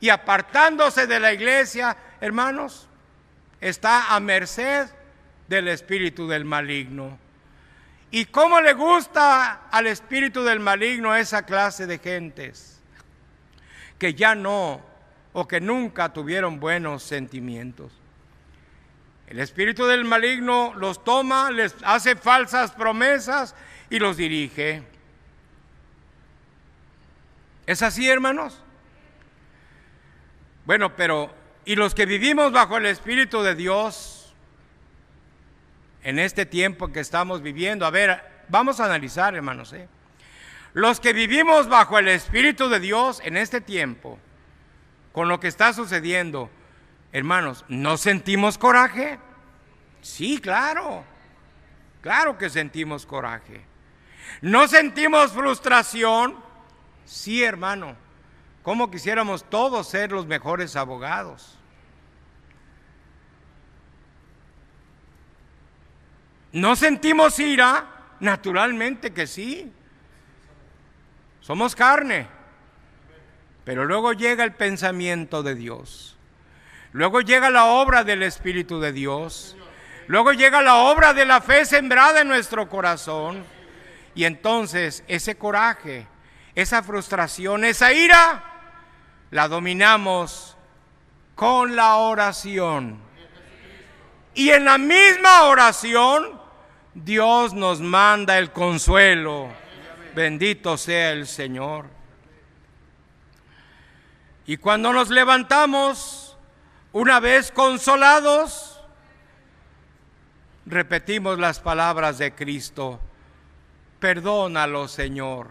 y 0.00 0.08
apartándose 0.08 1.06
de 1.06 1.20
la 1.20 1.32
iglesia, 1.32 1.96
hermanos, 2.20 2.88
está 3.60 4.14
a 4.14 4.20
merced 4.20 4.88
del 5.46 5.68
espíritu 5.68 6.26
del 6.26 6.44
maligno. 6.44 7.18
¿Y 8.10 8.24
cómo 8.26 8.60
le 8.60 8.72
gusta 8.72 9.68
al 9.70 9.86
espíritu 9.86 10.42
del 10.42 10.60
maligno 10.60 11.14
esa 11.14 11.44
clase 11.44 11.86
de 11.86 11.98
gentes 11.98 12.80
que 13.98 14.14
ya 14.14 14.34
no 14.34 14.80
o 15.32 15.46
que 15.46 15.60
nunca 15.60 16.12
tuvieron 16.12 16.58
buenos 16.58 17.02
sentimientos? 17.02 17.97
El 19.28 19.38
espíritu 19.40 19.86
del 19.86 20.04
maligno 20.04 20.72
los 20.74 21.04
toma, 21.04 21.50
les 21.50 21.74
hace 21.82 22.16
falsas 22.16 22.72
promesas 22.72 23.54
y 23.90 23.98
los 23.98 24.16
dirige. 24.16 24.82
¿Es 27.66 27.82
así, 27.82 28.08
hermanos? 28.08 28.62
Bueno, 30.64 30.96
pero 30.96 31.34
¿y 31.64 31.76
los 31.76 31.94
que 31.94 32.06
vivimos 32.06 32.52
bajo 32.52 32.78
el 32.78 32.86
Espíritu 32.86 33.42
de 33.42 33.54
Dios? 33.54 34.18
en 36.02 36.18
este 36.18 36.46
tiempo 36.46 36.92
que 36.92 37.00
estamos 37.00 37.42
viviendo. 37.42 37.86
A 37.86 37.90
ver, 37.90 38.22
vamos 38.48 38.80
a 38.80 38.86
analizar, 38.86 39.34
hermanos. 39.34 39.72
¿eh? 39.72 39.88
Los 40.72 41.00
que 41.00 41.12
vivimos 41.12 41.68
bajo 41.68 41.98
el 41.98 42.08
Espíritu 42.08 42.68
de 42.68 42.80
Dios 42.80 43.20
en 43.24 43.36
este 43.36 43.60
tiempo, 43.60 44.18
con 45.12 45.28
lo 45.28 45.40
que 45.40 45.48
está 45.48 45.72
sucediendo, 45.72 46.50
hermanos, 47.12 47.64
¿no 47.68 47.96
sentimos 47.96 48.58
coraje? 48.58 49.18
Sí, 50.00 50.38
claro. 50.38 51.04
Claro 52.00 52.38
que 52.38 52.50
sentimos 52.50 53.06
coraje. 53.06 53.64
¿No 54.40 54.68
sentimos 54.68 55.32
frustración? 55.32 56.36
Sí, 57.04 57.42
hermano. 57.42 57.96
¿Cómo 58.62 58.90
quisiéramos 58.90 59.44
todos 59.48 59.88
ser 59.88 60.12
los 60.12 60.26
mejores 60.26 60.76
abogados? 60.76 61.58
¿No 66.52 66.76
sentimos 66.76 67.38
ira? 67.38 67.86
Naturalmente 68.20 69.12
que 69.12 69.26
sí. 69.26 69.72
Somos 71.40 71.74
carne. 71.74 72.26
Pero 73.64 73.84
luego 73.84 74.12
llega 74.12 74.44
el 74.44 74.54
pensamiento 74.54 75.42
de 75.42 75.54
Dios. 75.54 76.17
Luego 76.92 77.20
llega 77.20 77.50
la 77.50 77.66
obra 77.66 78.04
del 78.04 78.22
Espíritu 78.22 78.80
de 78.80 78.92
Dios. 78.92 79.56
Luego 80.06 80.32
llega 80.32 80.62
la 80.62 80.76
obra 80.76 81.12
de 81.12 81.26
la 81.26 81.40
fe 81.40 81.64
sembrada 81.64 82.22
en 82.22 82.28
nuestro 82.28 82.68
corazón. 82.68 83.44
Y 84.14 84.24
entonces 84.24 85.04
ese 85.06 85.36
coraje, 85.36 86.06
esa 86.54 86.82
frustración, 86.82 87.64
esa 87.64 87.92
ira, 87.92 88.42
la 89.30 89.48
dominamos 89.48 90.56
con 91.34 91.76
la 91.76 91.96
oración. 91.96 92.98
Y 94.34 94.50
en 94.50 94.64
la 94.64 94.78
misma 94.78 95.44
oración 95.44 96.40
Dios 96.94 97.54
nos 97.54 97.80
manda 97.80 98.38
el 98.38 98.50
consuelo. 98.50 99.48
Bendito 100.14 100.76
sea 100.76 101.12
el 101.12 101.26
Señor. 101.26 101.86
Y 104.46 104.56
cuando 104.56 104.92
nos 104.92 105.10
levantamos, 105.10 106.27
una 106.92 107.20
vez 107.20 107.52
consolados, 107.52 108.80
repetimos 110.66 111.38
las 111.38 111.60
palabras 111.60 112.18
de 112.18 112.34
Cristo. 112.34 113.00
Perdónalo, 114.00 114.88
Señor, 114.88 115.48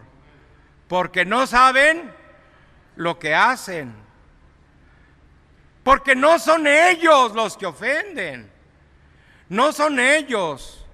porque 0.87 1.25
no 1.25 1.47
saben 1.47 2.13
lo 2.95 3.19
que 3.19 3.35
hacen. 3.35 3.93
Porque 5.83 6.15
no 6.15 6.37
son 6.39 6.67
ellos 6.67 7.33
los 7.33 7.55
que 7.55 7.65
ofenden. 7.65 8.51
No 9.47 9.71
son 9.71 9.99
ellos. 9.99 10.85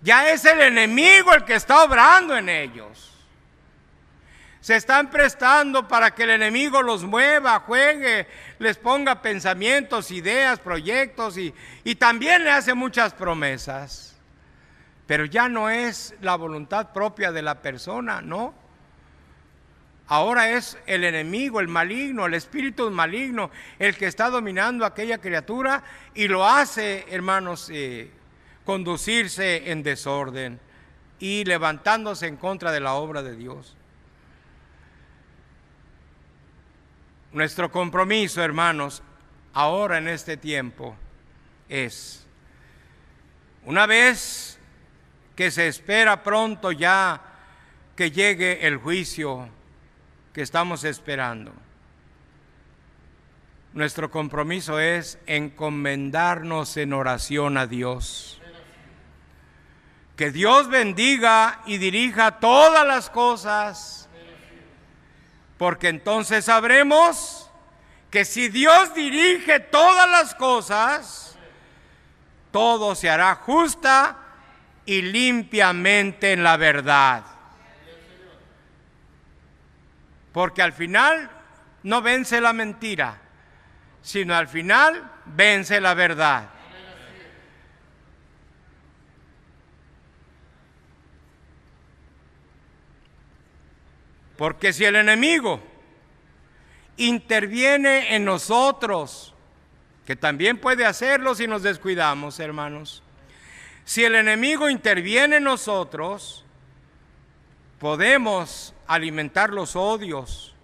Ya 0.00 0.30
es 0.30 0.44
el 0.44 0.60
enemigo 0.60 1.32
el 1.32 1.44
que 1.44 1.54
está 1.54 1.84
obrando 1.84 2.36
en 2.36 2.48
ellos. 2.48 3.15
Se 4.66 4.74
están 4.74 5.10
prestando 5.10 5.86
para 5.86 6.12
que 6.12 6.24
el 6.24 6.30
enemigo 6.30 6.82
los 6.82 7.04
mueva, 7.04 7.60
juegue, 7.60 8.26
les 8.58 8.76
ponga 8.76 9.22
pensamientos, 9.22 10.10
ideas, 10.10 10.58
proyectos 10.58 11.38
y, 11.38 11.54
y 11.84 11.94
también 11.94 12.42
le 12.42 12.50
hace 12.50 12.74
muchas 12.74 13.14
promesas. 13.14 14.16
Pero 15.06 15.24
ya 15.24 15.48
no 15.48 15.70
es 15.70 16.16
la 16.20 16.34
voluntad 16.34 16.92
propia 16.92 17.30
de 17.30 17.42
la 17.42 17.62
persona, 17.62 18.20
¿no? 18.20 18.54
Ahora 20.08 20.50
es 20.50 20.76
el 20.86 21.04
enemigo, 21.04 21.60
el 21.60 21.68
maligno, 21.68 22.26
el 22.26 22.34
espíritu 22.34 22.90
maligno, 22.90 23.52
el 23.78 23.96
que 23.96 24.08
está 24.08 24.30
dominando 24.30 24.84
a 24.84 24.88
aquella 24.88 25.18
criatura 25.18 25.84
y 26.12 26.26
lo 26.26 26.44
hace, 26.44 27.06
hermanos, 27.08 27.70
eh, 27.72 28.10
conducirse 28.64 29.70
en 29.70 29.84
desorden 29.84 30.58
y 31.20 31.44
levantándose 31.44 32.26
en 32.26 32.36
contra 32.36 32.72
de 32.72 32.80
la 32.80 32.94
obra 32.94 33.22
de 33.22 33.36
Dios. 33.36 33.75
Nuestro 37.36 37.70
compromiso, 37.70 38.42
hermanos, 38.42 39.02
ahora 39.52 39.98
en 39.98 40.08
este 40.08 40.38
tiempo 40.38 40.96
es, 41.68 42.26
una 43.66 43.84
vez 43.84 44.58
que 45.34 45.50
se 45.50 45.68
espera 45.68 46.22
pronto 46.22 46.72
ya 46.72 47.20
que 47.94 48.10
llegue 48.10 48.66
el 48.66 48.78
juicio 48.78 49.50
que 50.32 50.40
estamos 50.40 50.82
esperando, 50.84 51.52
nuestro 53.74 54.10
compromiso 54.10 54.80
es 54.80 55.18
encomendarnos 55.26 56.78
en 56.78 56.94
oración 56.94 57.58
a 57.58 57.66
Dios. 57.66 58.40
Que 60.16 60.30
Dios 60.30 60.70
bendiga 60.70 61.60
y 61.66 61.76
dirija 61.76 62.40
todas 62.40 62.86
las 62.86 63.10
cosas, 63.10 63.95
porque 65.58 65.88
entonces 65.88 66.44
sabremos 66.44 67.50
que 68.10 68.24
si 68.24 68.48
Dios 68.48 68.94
dirige 68.94 69.60
todas 69.60 70.08
las 70.10 70.34
cosas, 70.34 71.36
todo 72.50 72.94
se 72.94 73.10
hará 73.10 73.34
justa 73.34 74.16
y 74.84 75.02
limpiamente 75.02 76.32
en 76.32 76.42
la 76.42 76.56
verdad. 76.56 77.24
Porque 80.32 80.62
al 80.62 80.72
final 80.72 81.30
no 81.82 82.02
vence 82.02 82.40
la 82.40 82.52
mentira, 82.52 83.18
sino 84.02 84.34
al 84.34 84.48
final 84.48 85.10
vence 85.24 85.80
la 85.80 85.94
verdad. 85.94 86.50
Porque 94.36 94.72
si 94.72 94.84
el 94.84 94.96
enemigo 94.96 95.60
interviene 96.96 98.14
en 98.14 98.24
nosotros, 98.24 99.34
que 100.04 100.16
también 100.16 100.58
puede 100.58 100.84
hacerlo 100.84 101.34
si 101.34 101.46
nos 101.46 101.62
descuidamos, 101.62 102.38
hermanos, 102.38 103.02
si 103.84 104.04
el 104.04 104.14
enemigo 104.14 104.68
interviene 104.68 105.36
en 105.36 105.44
nosotros, 105.44 106.44
podemos 107.78 108.74
alimentar 108.86 109.50
los 109.50 109.76
odios, 109.76 110.54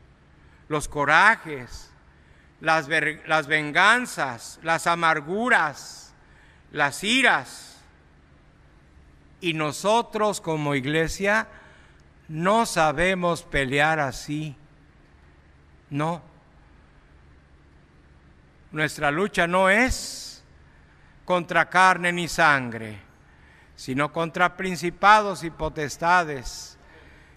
los 0.68 0.89
corajes, 0.89 1.91
las, 2.61 2.89
las 3.27 3.47
venganzas, 3.47 4.59
las 4.62 4.87
amarguras, 4.87 6.12
las 6.73 7.05
iras. 7.05 7.81
Y 9.41 9.55
nosotros 9.55 10.41
como 10.41 10.75
iglesia 10.75 11.49
no 12.33 12.64
sabemos 12.64 13.43
pelear 13.43 14.01
así. 14.01 14.57
No. 15.91 16.22
Nuestra 18.70 19.11
lucha 19.11 19.47
no 19.47 19.68
es 19.68 20.43
contra 21.26 21.68
carne 21.68 22.11
ni 22.11 22.28
sangre, 22.28 22.99
sino 23.76 24.11
contra 24.11 24.57
principados 24.57 25.45
y 25.45 25.51
potestades 25.51 26.78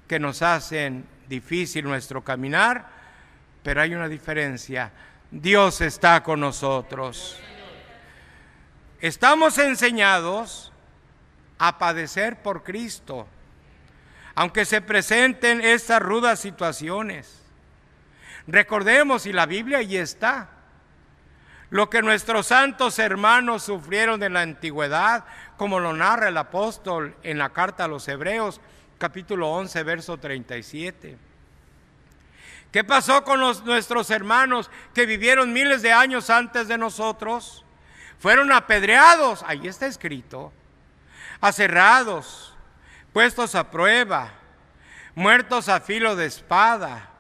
que 0.08 0.18
nos 0.18 0.42
hacen 0.42 1.06
difícil 1.28 1.84
nuestro 1.84 2.24
caminar, 2.24 2.88
pero 3.64 3.82
hay 3.82 3.94
una 3.94 4.08
diferencia. 4.08 4.94
Dios 5.30 5.82
está 5.82 6.24
con 6.24 6.40
nosotros. 6.40 7.38
Estamos 9.02 9.58
enseñados 9.58 10.72
a 11.58 11.78
padecer 11.78 12.42
por 12.42 12.64
Cristo 12.64 13.28
aunque 14.36 14.66
se 14.66 14.82
presenten 14.82 15.62
estas 15.62 16.02
rudas 16.02 16.40
situaciones. 16.40 17.42
Recordemos, 18.48 19.26
y 19.26 19.34
la 19.34 19.46
Biblia 19.46 19.80
ahí 19.80 19.98
está, 19.98 20.50
lo 21.70 21.90
que 21.90 22.02
nuestros 22.02 22.48
santos 22.48 23.00
hermanos 23.00 23.64
sufrieron 23.64 24.22
en 24.22 24.34
la 24.34 24.42
antigüedad, 24.42 25.26
como 25.58 25.80
lo 25.80 25.94
narra 25.94 26.30
el 26.30 26.38
apóstol 26.38 27.16
en 27.24 27.38
la 27.38 27.50
carta 27.50 27.86
a 27.86 27.88
los 27.88 28.08
Hebreos, 28.08 28.62
capítulo 28.98 29.50
11, 29.50 29.84
verso 29.84 30.18
37. 30.18 31.18
¿Qué 32.72 32.84
pasó 32.84 33.24
con 33.24 33.40
nuestros 33.40 34.12
hermanos 34.12 34.70
que 34.94 35.06
vivieron 35.06 35.54
miles 35.54 35.82
de 35.82 35.94
años 35.94 36.30
antes 36.30 36.68
de 36.68 36.78
nosotros? 36.78 37.64
Fueron 38.20 38.52
apedreados, 38.52 39.44
ahí 39.48 39.68
está 39.68 39.88
escrito, 39.88 40.52
aserrados, 41.42 42.55
puestos 43.16 43.56
a 43.56 43.72
prueba, 43.72 44.30
muertos 45.16 45.70
a 45.70 45.80
filo 45.80 46.18
de 46.18 46.26
espada, 46.26 47.12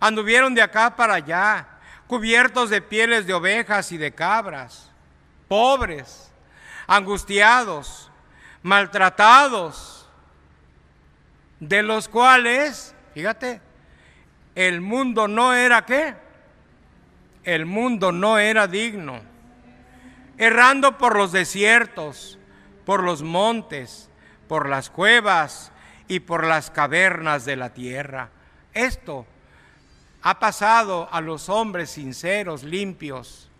anduvieron 0.00 0.54
de 0.54 0.62
acá 0.62 0.96
para 0.96 1.16
allá, 1.16 1.68
cubiertos 2.06 2.70
de 2.70 2.80
pieles 2.80 3.26
de 3.26 3.34
ovejas 3.34 3.92
y 3.92 3.98
de 3.98 4.14
cabras, 4.14 4.90
pobres, 5.46 6.32
angustiados, 6.86 8.10
maltratados, 8.62 10.08
de 11.60 11.82
los 11.82 12.08
cuales, 12.08 12.94
fíjate, 13.12 13.60
el 14.54 14.80
mundo 14.80 15.28
no 15.28 15.52
era 15.52 15.84
qué? 15.84 16.14
El 17.42 17.66
mundo 17.66 18.12
no 18.12 18.38
era 18.38 18.66
digno. 18.66 19.20
Errando 20.38 20.96
por 20.96 21.18
los 21.18 21.32
desiertos, 21.32 22.38
por 22.86 23.02
los 23.02 23.22
montes, 23.22 24.08
por 24.48 24.68
las 24.68 24.90
cuevas 24.90 25.72
y 26.08 26.20
por 26.20 26.46
las 26.46 26.70
cavernas 26.70 27.44
de 27.44 27.56
la 27.56 27.72
tierra. 27.72 28.30
Esto 28.72 29.26
ha 30.22 30.38
pasado 30.38 31.08
a 31.12 31.20
los 31.20 31.48
hombres 31.48 31.90
sinceros, 31.90 32.62
limpios, 32.62 33.50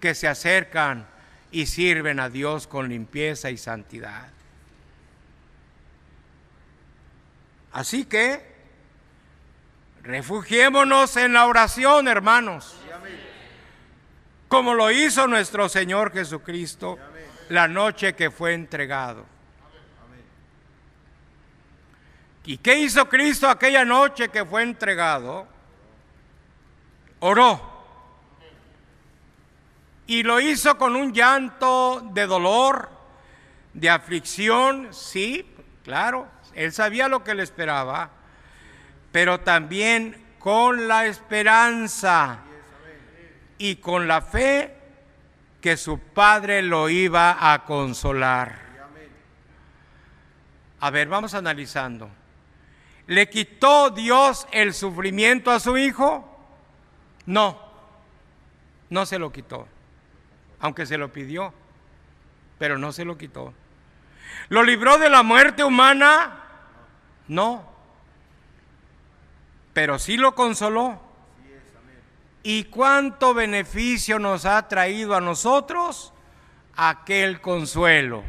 que 0.00 0.14
se 0.14 0.28
acercan 0.28 1.06
y 1.50 1.66
sirven 1.66 2.20
a 2.20 2.28
Dios 2.28 2.66
con 2.66 2.88
limpieza 2.88 3.50
y 3.50 3.56
santidad. 3.56 4.28
Así 7.72 8.04
que 8.04 8.56
refugiémonos 10.02 11.16
en 11.16 11.32
la 11.32 11.46
oración, 11.46 12.08
hermanos, 12.08 12.74
como 14.48 14.74
lo 14.74 14.90
hizo 14.90 15.26
nuestro 15.26 15.68
Señor 15.68 16.12
Jesucristo 16.12 16.98
la 17.50 17.68
noche 17.68 18.14
que 18.14 18.30
fue 18.30 18.54
entregado. 18.54 19.26
¿Y 22.48 22.56
qué 22.56 22.78
hizo 22.78 23.06
Cristo 23.10 23.46
aquella 23.46 23.84
noche 23.84 24.30
que 24.30 24.42
fue 24.42 24.62
entregado? 24.62 25.46
Oró. 27.20 27.60
Y 30.06 30.22
lo 30.22 30.40
hizo 30.40 30.78
con 30.78 30.96
un 30.96 31.12
llanto 31.12 32.00
de 32.14 32.26
dolor, 32.26 32.88
de 33.74 33.90
aflicción, 33.90 34.94
sí, 34.94 35.54
claro, 35.84 36.26
él 36.54 36.72
sabía 36.72 37.06
lo 37.06 37.22
que 37.22 37.34
le 37.34 37.42
esperaba, 37.42 38.12
pero 39.12 39.40
también 39.40 40.16
con 40.38 40.88
la 40.88 41.04
esperanza 41.04 42.38
y 43.58 43.76
con 43.76 44.08
la 44.08 44.22
fe 44.22 44.74
que 45.60 45.76
su 45.76 45.98
padre 45.98 46.62
lo 46.62 46.88
iba 46.88 47.52
a 47.52 47.66
consolar. 47.66 48.58
A 50.80 50.88
ver, 50.88 51.08
vamos 51.08 51.34
analizando. 51.34 52.10
¿Le 53.08 53.30
quitó 53.30 53.88
Dios 53.88 54.46
el 54.52 54.74
sufrimiento 54.74 55.50
a 55.50 55.60
su 55.60 55.78
hijo? 55.78 56.28
No, 57.24 57.58
no 58.90 59.06
se 59.06 59.18
lo 59.18 59.32
quitó, 59.32 59.66
aunque 60.60 60.84
se 60.84 60.98
lo 60.98 61.10
pidió, 61.10 61.54
pero 62.58 62.76
no 62.76 62.92
se 62.92 63.06
lo 63.06 63.16
quitó. 63.16 63.54
¿Lo 64.50 64.62
libró 64.62 64.98
de 64.98 65.08
la 65.08 65.22
muerte 65.22 65.64
humana? 65.64 66.44
No, 67.28 67.66
pero 69.72 69.98
sí 69.98 70.18
lo 70.18 70.34
consoló. 70.34 71.00
¿Y 72.42 72.64
cuánto 72.64 73.32
beneficio 73.32 74.18
nos 74.18 74.44
ha 74.44 74.68
traído 74.68 75.14
a 75.14 75.22
nosotros 75.22 76.12
aquel 76.76 77.40
consuelo? 77.40 78.22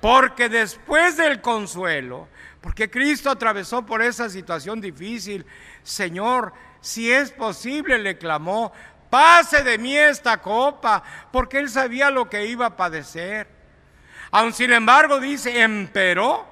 Porque 0.00 0.48
después 0.48 1.16
del 1.16 1.40
consuelo, 1.40 2.26
porque 2.60 2.90
Cristo 2.90 3.30
atravesó 3.30 3.84
por 3.86 4.02
esa 4.02 4.28
situación 4.28 4.80
difícil. 4.80 5.46
Señor, 5.82 6.52
si 6.80 7.10
es 7.10 7.30
posible, 7.30 7.98
le 7.98 8.18
clamó, 8.18 8.72
pase 9.10 9.62
de 9.62 9.78
mí 9.78 9.96
esta 9.96 10.40
copa, 10.40 11.02
porque 11.30 11.58
él 11.58 11.70
sabía 11.70 12.10
lo 12.10 12.28
que 12.28 12.46
iba 12.46 12.66
a 12.66 12.76
padecer. 12.76 13.48
Aun 14.30 14.52
sin 14.52 14.72
embargo 14.72 15.20
dice, 15.20 15.62
empero, 15.62 16.46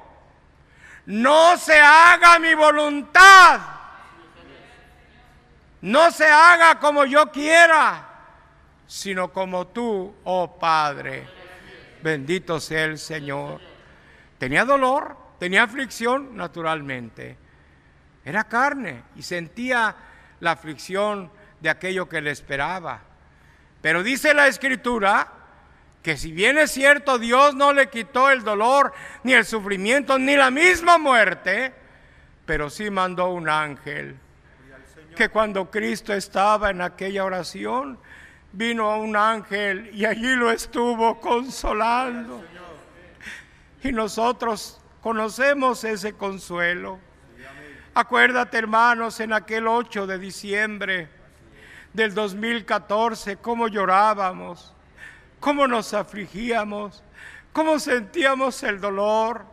no 1.06 1.56
se 1.56 1.78
haga 1.78 2.38
mi 2.38 2.54
voluntad, 2.54 3.60
no 5.82 6.10
se 6.10 6.26
haga 6.26 6.78
como 6.78 7.04
yo 7.04 7.30
quiera, 7.30 8.08
sino 8.86 9.32
como 9.32 9.66
tú, 9.66 10.14
oh 10.24 10.58
Padre. 10.58 11.28
Bendito 12.02 12.60
sea 12.60 12.84
el 12.84 12.98
Señor. 12.98 13.60
Tenía 14.38 14.64
dolor, 14.64 15.25
Tenía 15.38 15.64
aflicción, 15.64 16.36
naturalmente. 16.36 17.36
Era 18.24 18.44
carne 18.44 19.04
y 19.16 19.22
sentía 19.22 19.94
la 20.40 20.52
aflicción 20.52 21.30
de 21.60 21.70
aquello 21.70 22.08
que 22.08 22.20
le 22.20 22.30
esperaba. 22.30 23.00
Pero 23.80 24.02
dice 24.02 24.34
la 24.34 24.46
escritura 24.46 25.32
que 26.02 26.16
si 26.16 26.32
bien 26.32 26.58
es 26.58 26.70
cierto 26.70 27.18
Dios 27.18 27.54
no 27.54 27.72
le 27.72 27.88
quitó 27.88 28.30
el 28.30 28.44
dolor, 28.44 28.92
ni 29.24 29.32
el 29.32 29.44
sufrimiento, 29.44 30.18
ni 30.18 30.36
la 30.36 30.50
misma 30.50 30.98
muerte, 30.98 31.72
pero 32.44 32.70
sí 32.70 32.90
mandó 32.90 33.30
un 33.30 33.48
ángel 33.48 34.16
que 35.16 35.30
cuando 35.30 35.70
Cristo 35.70 36.12
estaba 36.12 36.70
en 36.70 36.82
aquella 36.82 37.24
oración, 37.24 37.98
vino 38.52 38.98
un 38.98 39.16
ángel 39.16 39.90
y 39.92 40.04
allí 40.04 40.36
lo 40.36 40.52
estuvo 40.52 41.18
consolando. 41.20 42.44
Y 43.82 43.92
nosotros 43.92 44.78
Conocemos 45.06 45.84
ese 45.84 46.14
consuelo. 46.14 46.98
Acuérdate, 47.94 48.58
hermanos, 48.58 49.20
en 49.20 49.32
aquel 49.32 49.68
8 49.68 50.04
de 50.04 50.18
diciembre 50.18 51.08
del 51.92 52.12
2014, 52.12 53.36
cómo 53.36 53.68
llorábamos, 53.68 54.74
cómo 55.38 55.68
nos 55.68 55.94
afligíamos, 55.94 57.04
cómo 57.52 57.78
sentíamos 57.78 58.60
el 58.64 58.80
dolor, 58.80 59.46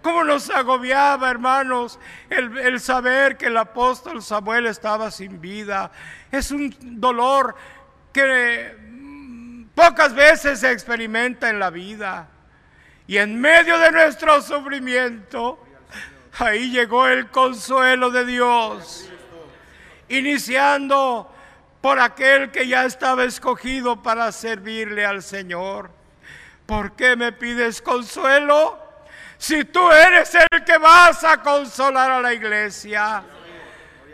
cómo 0.00 0.22
nos 0.22 0.48
agobiaba, 0.48 1.28
hermanos, 1.28 1.98
el, 2.30 2.56
el, 2.58 2.78
saber 2.78 3.36
que 3.36 3.46
el 3.46 3.56
apóstol 3.56 4.22
Samuel 4.22 4.66
estaba 4.66 5.10
sin 5.10 5.40
vida. 5.40 5.90
Es 6.30 6.52
un 6.52 6.72
dolor 7.00 7.56
que 8.12 8.76
mm, 8.78 9.64
pocas 9.74 10.14
veces 10.14 10.60
se 10.60 10.70
experimenta 10.70 11.50
en 11.50 11.58
la 11.58 11.70
vida. 11.70 12.28
Y 13.06 13.18
en 13.18 13.38
medio 13.38 13.78
de 13.78 13.92
nuestro 13.92 14.40
sufrimiento, 14.40 15.58
ahí 16.38 16.70
llegó 16.70 17.06
el 17.06 17.28
consuelo 17.30 18.10
de 18.10 18.24
Dios, 18.24 19.10
iniciando 20.08 21.30
por 21.82 22.00
aquel 22.00 22.50
que 22.50 22.66
ya 22.66 22.86
estaba 22.86 23.24
escogido 23.24 24.02
para 24.02 24.32
servirle 24.32 25.04
al 25.04 25.22
Señor. 25.22 25.90
¿Por 26.64 26.92
qué 26.92 27.14
me 27.14 27.32
pides 27.32 27.82
consuelo? 27.82 28.78
Si 29.36 29.66
tú 29.66 29.92
eres 29.92 30.34
el 30.34 30.64
que 30.64 30.78
vas 30.78 31.22
a 31.24 31.42
consolar 31.42 32.10
a 32.10 32.22
la 32.22 32.32
iglesia. 32.32 33.22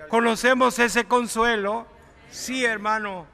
¿Conocemos 0.09 0.77
ese 0.81 1.05
consuelo? 1.05 1.87
Sí, 2.33 2.65
hermano. 2.65 3.29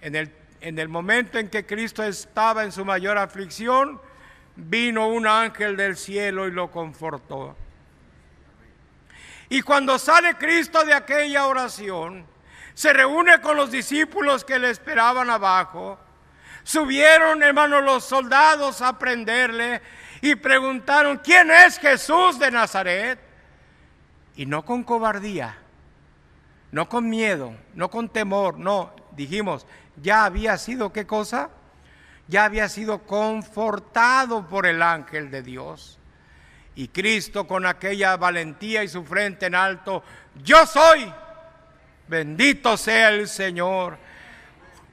En 0.00 0.14
el, 0.14 0.32
en 0.60 0.78
el 0.78 0.88
momento 0.88 1.38
en 1.38 1.48
que 1.48 1.66
Cristo 1.66 2.04
estaba 2.04 2.62
en 2.62 2.70
su 2.70 2.84
mayor 2.84 3.18
aflicción, 3.18 4.00
vino 4.56 5.08
un 5.08 5.26
ángel 5.26 5.76
del 5.76 5.96
cielo 5.96 6.46
y 6.46 6.50
lo 6.50 6.70
confortó. 6.70 7.56
Y 9.48 9.62
cuando 9.62 9.98
sale 9.98 10.34
Cristo 10.36 10.84
de 10.84 10.94
aquella 10.94 11.46
oración, 11.46 12.26
se 12.74 12.92
reúne 12.92 13.40
con 13.40 13.56
los 13.56 13.70
discípulos 13.70 14.44
que 14.44 14.58
le 14.58 14.70
esperaban 14.70 15.28
abajo. 15.28 15.98
Subieron, 16.62 17.42
hermanos, 17.42 17.82
los 17.84 18.04
soldados 18.04 18.80
a 18.80 18.98
prenderle 18.98 19.82
y 20.20 20.36
preguntaron, 20.36 21.18
¿quién 21.18 21.50
es 21.50 21.78
Jesús 21.78 22.38
de 22.38 22.50
Nazaret? 22.50 23.18
Y 24.36 24.46
no 24.46 24.64
con 24.64 24.84
cobardía, 24.84 25.58
no 26.70 26.88
con 26.88 27.10
miedo, 27.10 27.54
no 27.74 27.90
con 27.90 28.08
temor, 28.08 28.58
no, 28.58 28.94
dijimos, 29.10 29.66
ya 29.96 30.24
había 30.24 30.56
sido 30.56 30.92
qué 30.92 31.06
cosa? 31.06 31.50
Ya 32.32 32.46
había 32.46 32.70
sido 32.70 33.00
confortado 33.00 34.48
por 34.48 34.64
el 34.64 34.80
ángel 34.80 35.30
de 35.30 35.42
Dios. 35.42 35.98
Y 36.74 36.88
Cristo 36.88 37.46
con 37.46 37.66
aquella 37.66 38.16
valentía 38.16 38.82
y 38.82 38.88
su 38.88 39.04
frente 39.04 39.44
en 39.44 39.54
alto, 39.54 40.02
yo 40.42 40.64
soy, 40.64 41.12
bendito 42.08 42.78
sea 42.78 43.10
el 43.10 43.28
Señor. 43.28 43.98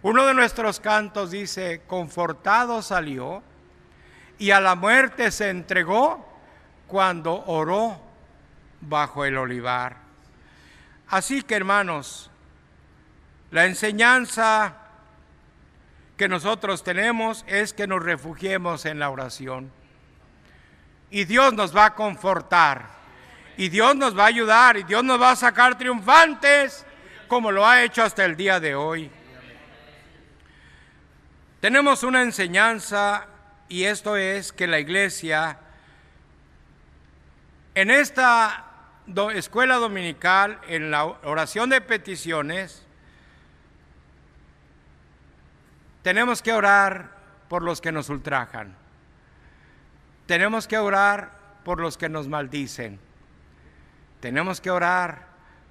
Uno 0.02 0.26
de 0.26 0.34
nuestros 0.34 0.82
cantos 0.82 1.32
dice, 1.32 1.84
confortado 1.88 2.82
salió 2.82 3.42
y 4.38 4.52
a 4.52 4.60
la 4.60 4.76
muerte 4.76 5.32
se 5.32 5.50
entregó 5.50 6.28
cuando 6.88 7.46
oró 7.46 8.02
bajo 8.82 9.24
el 9.24 9.38
olivar. 9.38 9.96
Así 11.08 11.42
que 11.44 11.56
hermanos, 11.56 12.30
la 13.52 13.66
enseñanza 13.66 14.79
que 16.20 16.28
nosotros 16.28 16.84
tenemos 16.84 17.45
es 17.47 17.72
que 17.72 17.88
nos 17.88 18.03
refugiemos 18.03 18.86
en 18.86 18.99
la 18.99 19.09
oración. 19.09 19.72
Y 21.09 21.24
Dios 21.24 21.53
nos 21.53 21.74
va 21.74 21.86
a 21.86 21.95
confortar. 21.95 22.89
Y 23.55 23.70
Dios 23.70 23.95
nos 23.95 24.17
va 24.17 24.26
a 24.26 24.28
ayudar. 24.28 24.76
Y 24.76 24.84
Dios 24.84 25.01
nos 25.01 25.20
va 25.20 25.32
a 25.32 25.36
sacar 25.38 25.78
triunfantes 25.78 26.86
como 27.30 27.53
lo 27.53 27.65
ha 27.65 27.84
hecho 27.84 28.03
hasta 28.03 28.26
el 28.26 28.36
día 28.36 28.59
de 28.59 28.76
hoy. 28.76 29.09
Tenemos 31.61 32.03
una 32.03 32.22
enseñanza 32.22 33.26
y 33.70 33.86
esto 33.86 34.17
es 34.17 34.51
que 34.51 34.67
la 34.67 34.80
iglesia 34.80 35.57
en 37.76 37.91
esta 37.91 38.65
escuela 39.36 39.78
dominical, 39.78 40.59
en 40.67 40.91
la 40.91 41.05
oración 41.05 41.70
de 41.70 41.80
peticiones, 41.80 42.86
tenemos 46.10 46.41
que 46.41 46.51
orar 46.51 47.12
por 47.49 47.62
los 47.62 47.82
que 47.82 47.91
nos 47.91 48.10
ultrajan. 48.10 48.76
Tenemos 50.26 50.68
que 50.68 50.80
orar 50.80 51.38
por 51.64 51.80
los 51.80 51.99
que 51.99 52.10
nos 52.10 52.28
maldicen. 52.28 52.99
Tenemos 54.20 54.60
que 54.60 54.72
orar 54.72 55.28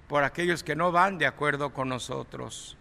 por 0.06 0.22
aquellos 0.22 0.62
que 0.62 0.76
no 0.76 0.92
van 0.92 1.18
de 1.18 1.26
acuerdo 1.26 1.70
con 1.70 1.88
nosotros. 1.88 2.76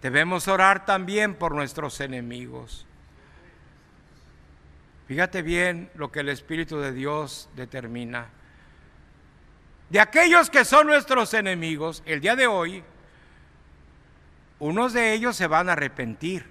Debemos 0.00 0.46
orar 0.46 0.84
también 0.84 1.34
por 1.34 1.56
nuestros 1.56 1.98
enemigos. 2.00 2.86
Fíjate 5.08 5.42
bien 5.42 5.90
lo 5.96 6.12
que 6.12 6.20
el 6.20 6.28
Espíritu 6.28 6.78
de 6.78 6.92
Dios 6.92 7.48
determina. 7.56 8.28
De 9.90 9.98
aquellos 9.98 10.50
que 10.50 10.64
son 10.64 10.86
nuestros 10.86 11.34
enemigos, 11.34 12.04
el 12.06 12.20
día 12.20 12.36
de 12.36 12.46
hoy, 12.46 12.84
unos 14.62 14.92
de 14.92 15.12
ellos 15.12 15.34
se 15.34 15.48
van 15.48 15.68
a 15.68 15.72
arrepentir. 15.72 16.48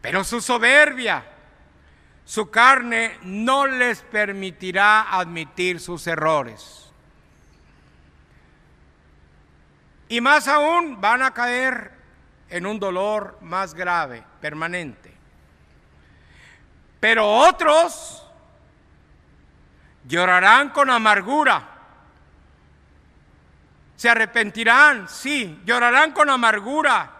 Pero 0.00 0.24
su 0.24 0.40
soberbia, 0.40 1.24
su 2.24 2.50
carne 2.50 3.16
no 3.22 3.68
les 3.68 4.02
permitirá 4.02 5.02
admitir 5.16 5.78
sus 5.78 6.08
errores. 6.08 6.90
Y 10.08 10.20
más 10.20 10.48
aún 10.48 11.00
van 11.00 11.22
a 11.22 11.32
caer 11.32 11.92
en 12.48 12.66
un 12.66 12.80
dolor 12.80 13.38
más 13.40 13.74
grave, 13.74 14.24
permanente. 14.40 15.14
Pero 16.98 17.32
otros 17.32 18.26
llorarán 20.04 20.70
con 20.70 20.90
amargura. 20.90 21.77
Se 23.98 24.08
arrepentirán, 24.08 25.08
sí, 25.08 25.60
llorarán 25.64 26.12
con 26.12 26.30
amargura. 26.30 27.10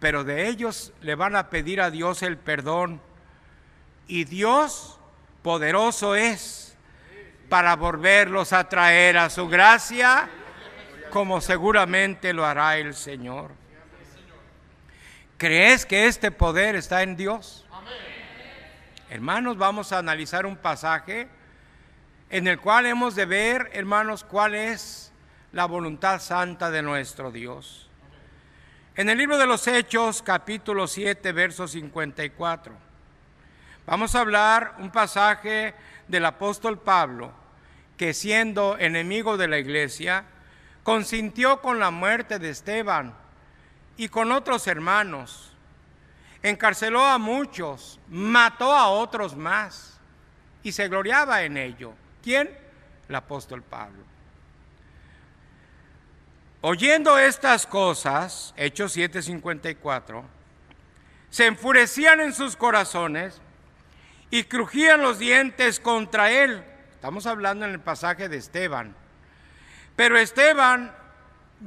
Pero 0.00 0.24
de 0.24 0.48
ellos 0.48 0.92
le 1.00 1.14
van 1.14 1.36
a 1.36 1.48
pedir 1.48 1.80
a 1.80 1.92
Dios 1.92 2.24
el 2.24 2.36
perdón. 2.36 3.00
Y 4.08 4.24
Dios 4.24 4.98
poderoso 5.42 6.16
es 6.16 6.76
para 7.48 7.76
volverlos 7.76 8.52
a 8.52 8.68
traer 8.68 9.16
a 9.16 9.30
su 9.30 9.46
gracia, 9.46 10.28
como 11.10 11.40
seguramente 11.40 12.32
lo 12.32 12.44
hará 12.44 12.76
el 12.76 12.92
Señor. 12.92 13.52
¿Crees 15.38 15.86
que 15.86 16.08
este 16.08 16.32
poder 16.32 16.74
está 16.74 17.04
en 17.04 17.14
Dios? 17.14 17.64
Hermanos, 19.08 19.56
vamos 19.56 19.92
a 19.92 19.98
analizar 19.98 20.46
un 20.46 20.56
pasaje 20.56 21.28
en 22.28 22.48
el 22.48 22.58
cual 22.58 22.86
hemos 22.86 23.14
de 23.14 23.26
ver, 23.26 23.70
hermanos, 23.72 24.24
cuál 24.24 24.56
es 24.56 25.12
la 25.54 25.66
voluntad 25.66 26.20
santa 26.20 26.68
de 26.68 26.82
nuestro 26.82 27.30
Dios. 27.30 27.88
En 28.96 29.08
el 29.08 29.16
libro 29.16 29.38
de 29.38 29.46
los 29.46 29.68
Hechos, 29.68 30.20
capítulo 30.20 30.88
7, 30.88 31.30
verso 31.30 31.68
54, 31.68 32.74
vamos 33.86 34.14
a 34.16 34.20
hablar 34.20 34.74
un 34.78 34.90
pasaje 34.90 35.74
del 36.08 36.24
apóstol 36.24 36.80
Pablo, 36.80 37.32
que 37.96 38.14
siendo 38.14 38.76
enemigo 38.78 39.36
de 39.36 39.46
la 39.46 39.58
iglesia, 39.58 40.24
consintió 40.82 41.60
con 41.60 41.78
la 41.78 41.92
muerte 41.92 42.40
de 42.40 42.50
Esteban 42.50 43.14
y 43.96 44.08
con 44.08 44.32
otros 44.32 44.66
hermanos 44.66 45.52
encarceló 46.42 47.06
a 47.06 47.18
muchos, 47.18 48.00
mató 48.08 48.72
a 48.72 48.88
otros 48.88 49.36
más 49.36 50.00
y 50.64 50.72
se 50.72 50.88
gloriaba 50.88 51.44
en 51.44 51.56
ello. 51.56 51.92
¿Quién? 52.24 52.50
El 53.08 53.14
apóstol 53.14 53.62
Pablo. 53.62 54.13
Oyendo 56.66 57.18
estas 57.18 57.66
cosas, 57.66 58.54
Hechos 58.56 58.96
7:54, 58.96 60.24
se 61.28 61.44
enfurecían 61.44 62.22
en 62.22 62.32
sus 62.32 62.56
corazones 62.56 63.38
y 64.30 64.44
crujían 64.44 65.02
los 65.02 65.18
dientes 65.18 65.78
contra 65.78 66.30
él. 66.30 66.64
Estamos 66.94 67.26
hablando 67.26 67.66
en 67.66 67.72
el 67.72 67.80
pasaje 67.80 68.30
de 68.30 68.38
Esteban. 68.38 68.96
Pero 69.94 70.16
Esteban, 70.16 70.94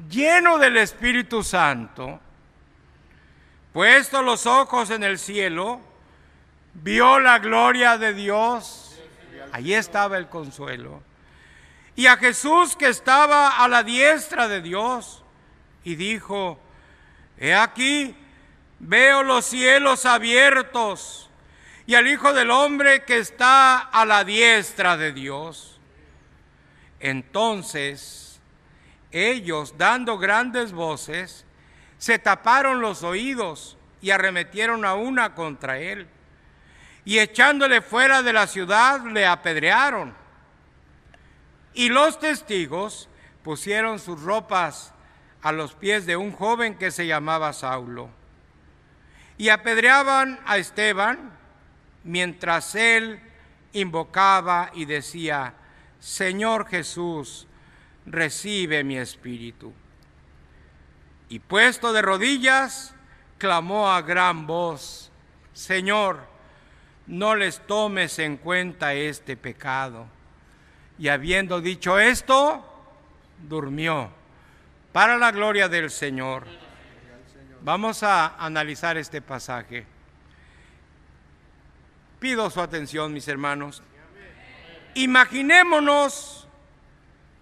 lleno 0.10 0.58
del 0.58 0.78
Espíritu 0.78 1.44
Santo, 1.44 2.20
Puesto 3.74 4.24
los 4.24 4.48
ojos 4.48 4.90
en 4.90 5.04
el 5.04 5.20
cielo, 5.20 5.80
vio 6.74 7.20
la 7.20 7.38
gloria 7.38 8.00
de 8.00 8.16
Dios. 8.16 9.00
Allí 9.52 9.76
estaba 9.76 10.18
el 10.18 10.28
consuelo. 10.28 11.04
Y 11.98 12.08
a 12.08 12.16
Jesús 12.16 12.78
que 12.78 12.88
estaba 12.88 13.58
a 13.58 13.68
la 13.68 13.84
diestra 13.84 14.48
de 14.48 14.62
Dios. 14.62 15.26
Y 15.84 15.96
dijo, 15.96 16.60
he 17.38 17.54
aquí, 17.54 18.16
veo 18.80 19.24
los 19.24 19.46
cielos 19.46 20.06
abiertos 20.06 21.30
y 21.88 21.96
al 21.96 22.08
Hijo 22.08 22.34
del 22.34 22.52
Hombre 22.52 23.04
que 23.04 23.18
está 23.18 23.80
a 23.80 24.06
la 24.06 24.24
diestra 24.24 24.98
de 24.98 25.14
Dios. 25.14 25.80
Entonces 27.00 28.40
ellos, 29.12 29.76
dando 29.78 30.18
grandes 30.18 30.74
voces, 30.74 31.46
se 31.98 32.20
taparon 32.20 32.82
los 32.82 33.04
oídos 33.04 33.78
y 34.02 34.12
arremetieron 34.12 34.86
a 34.86 34.94
una 34.94 35.34
contra 35.34 35.80
él. 35.80 36.08
Y 37.06 37.20
echándole 37.20 37.82
fuera 37.82 38.22
de 38.22 38.34
la 38.34 38.46
ciudad 38.46 39.02
le 39.06 39.26
apedrearon. 39.26 40.27
Y 41.78 41.90
los 41.90 42.20
testigos 42.20 43.08
pusieron 43.44 44.00
sus 44.00 44.22
ropas 44.24 44.94
a 45.42 45.52
los 45.52 45.74
pies 45.74 46.06
de 46.06 46.18
un 46.18 46.32
joven 46.32 46.76
que 46.76 46.92
se 46.92 47.08
llamaba 47.08 47.54
Saulo. 47.54 48.10
Y 49.38 49.48
apedreaban 49.50 50.40
a 50.46 50.58
Esteban 50.58 51.32
mientras 52.04 52.76
él 52.76 53.22
invocaba 53.72 54.72
y 54.74 54.86
decía, 54.86 55.54
Señor 56.00 56.68
Jesús, 56.68 57.48
recibe 58.06 58.84
mi 58.84 58.98
espíritu 58.98 59.72
y 61.30 61.40
puesto 61.40 61.94
de 61.94 62.02
rodillas, 62.02 62.96
clamó 63.38 63.90
a 63.90 64.02
gran 64.02 64.48
voz, 64.48 65.12
Señor, 65.54 66.26
no 67.06 67.36
les 67.36 67.66
tomes 67.68 68.20
en 68.20 68.38
cuenta 68.38 68.94
este 68.94 69.36
pecado. 69.38 70.17
Y 70.98 71.10
habiendo 71.10 71.62
dicho 71.62 72.00
esto, 72.00 72.64
durmió. 73.48 74.10
Para 74.92 75.18
la 75.18 75.32
gloria 75.32 75.70
del 75.70 75.92
Señor. 75.92 76.46
Vamos 77.62 78.04
a 78.04 78.36
analizar 78.38 78.98
este 78.98 79.22
pasaje. 79.22 79.86
Pido 82.20 82.50
su 82.50 82.62
atención, 82.62 83.14
mis 83.14 83.28
hermanos. 83.28 83.84
Imaginémonos 84.96 86.48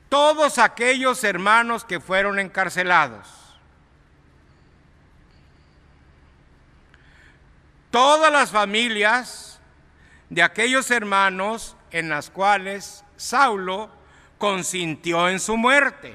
todos 0.10 0.58
aquellos 0.58 1.24
hermanos 1.24 1.86
que 1.86 2.00
fueron 2.00 2.40
encarcelados 2.40 3.46
todas 7.96 8.30
las 8.30 8.52
familias 8.52 9.58
de 10.30 10.44
aquellos 10.44 10.92
hermanos 10.92 11.78
en 11.96 12.10
las 12.10 12.30
cuales 12.30 13.06
Saulo 13.16 13.90
consintió 14.38 15.30
en 15.30 15.40
su 15.40 15.56
muerte. 15.56 16.14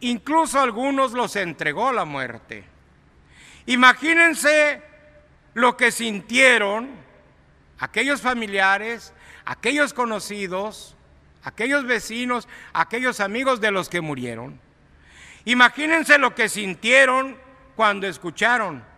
Incluso 0.00 0.58
algunos 0.58 1.12
los 1.12 1.36
entregó 1.36 1.92
la 1.92 2.06
muerte. 2.06 2.64
Imagínense 3.66 4.82
lo 5.52 5.76
que 5.76 5.92
sintieron 5.92 6.88
aquellos 7.78 8.22
familiares, 8.22 9.12
aquellos 9.44 9.92
conocidos, 9.92 10.96
aquellos 11.42 11.84
vecinos, 11.84 12.48
aquellos 12.72 13.20
amigos 13.20 13.60
de 13.60 13.70
los 13.70 13.90
que 13.90 14.00
murieron. 14.00 14.58
Imagínense 15.44 16.16
lo 16.16 16.34
que 16.34 16.48
sintieron 16.48 17.36
cuando 17.76 18.06
escucharon 18.06 18.93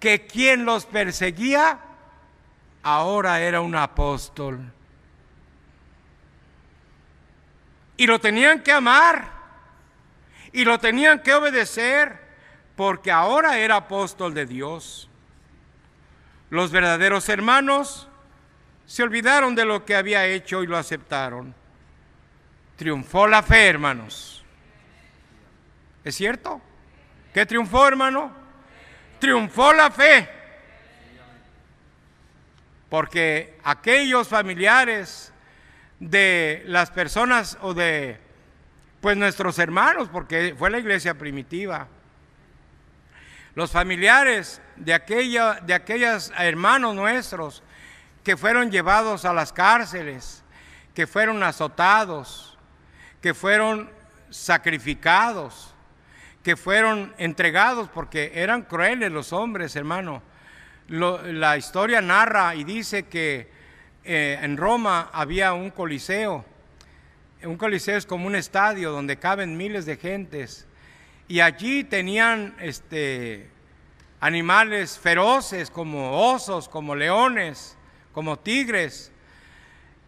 que 0.00 0.26
quien 0.26 0.64
los 0.64 0.86
perseguía 0.86 1.78
ahora 2.82 3.40
era 3.40 3.60
un 3.60 3.74
apóstol. 3.74 4.60
Y 7.96 8.06
lo 8.06 8.20
tenían 8.20 8.62
que 8.62 8.72
amar 8.72 9.30
y 10.52 10.64
lo 10.64 10.78
tenían 10.78 11.22
que 11.22 11.34
obedecer 11.34 12.18
porque 12.76 13.10
ahora 13.10 13.58
era 13.58 13.76
apóstol 13.76 14.34
de 14.34 14.46
Dios. 14.46 15.08
Los 16.50 16.70
verdaderos 16.70 17.28
hermanos 17.28 18.08
se 18.86 19.02
olvidaron 19.02 19.54
de 19.54 19.64
lo 19.64 19.84
que 19.84 19.96
había 19.96 20.26
hecho 20.26 20.62
y 20.62 20.66
lo 20.66 20.76
aceptaron. 20.76 21.54
Triunfó 22.76 23.26
la 23.26 23.42
fe, 23.42 23.66
hermanos. 23.66 24.44
¿Es 26.04 26.14
cierto? 26.14 26.60
¿Qué 27.34 27.44
triunfó, 27.46 27.88
hermano? 27.88 28.45
Triunfó 29.18 29.72
la 29.72 29.90
fe. 29.90 30.28
Porque 32.88 33.58
aquellos 33.64 34.28
familiares 34.28 35.32
de 35.98 36.62
las 36.66 36.90
personas 36.90 37.58
o 37.62 37.74
de 37.74 38.20
pues 39.00 39.16
nuestros 39.16 39.58
hermanos, 39.58 40.08
porque 40.10 40.54
fue 40.58 40.70
la 40.70 40.78
iglesia 40.78 41.14
primitiva, 41.14 41.88
los 43.54 43.70
familiares 43.70 44.60
de, 44.76 44.92
aquella, 44.92 45.54
de 45.62 45.74
aquellos 45.74 46.32
hermanos 46.36 46.94
nuestros 46.94 47.62
que 48.22 48.36
fueron 48.36 48.70
llevados 48.70 49.24
a 49.24 49.32
las 49.32 49.52
cárceles, 49.52 50.42
que 50.94 51.06
fueron 51.06 51.42
azotados, 51.42 52.58
que 53.22 53.32
fueron 53.32 53.88
sacrificados, 54.30 55.74
que 56.46 56.56
fueron 56.56 57.12
entregados, 57.18 57.88
porque 57.88 58.30
eran 58.32 58.62
crueles 58.62 59.10
los 59.10 59.32
hombres, 59.32 59.74
hermano. 59.74 60.22
la 60.86 61.56
historia 61.56 62.00
narra 62.00 62.54
y 62.54 62.62
dice 62.62 63.08
que 63.08 63.50
eh, 64.04 64.38
en 64.40 64.56
Roma 64.56 65.10
había 65.12 65.54
un 65.54 65.72
coliseo. 65.72 66.44
Un 67.42 67.56
coliseo 67.56 67.96
es 67.96 68.06
como 68.06 68.28
un 68.28 68.36
estadio 68.36 68.92
donde 68.92 69.16
caben 69.16 69.56
miles 69.56 69.86
de 69.86 69.96
gentes 69.96 70.68
y 71.26 71.40
allí 71.40 71.82
tenían 71.82 72.54
este, 72.60 73.50
animales 74.20 75.00
feroces 75.00 75.68
como 75.68 76.30
osos, 76.32 76.68
como 76.68 76.94
leones, 76.94 77.76
como 78.12 78.38
tigres, 78.38 79.10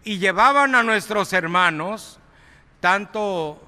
y 0.05 0.18
llevaban 0.18 0.76
a 0.76 0.84
nuestros 0.84 1.32
hermanos, 1.32 2.20
tanto 2.78 3.68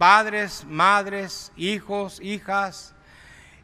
padres, 0.00 0.64
madres, 0.66 1.52
hijos, 1.58 2.20
hijas, 2.22 2.94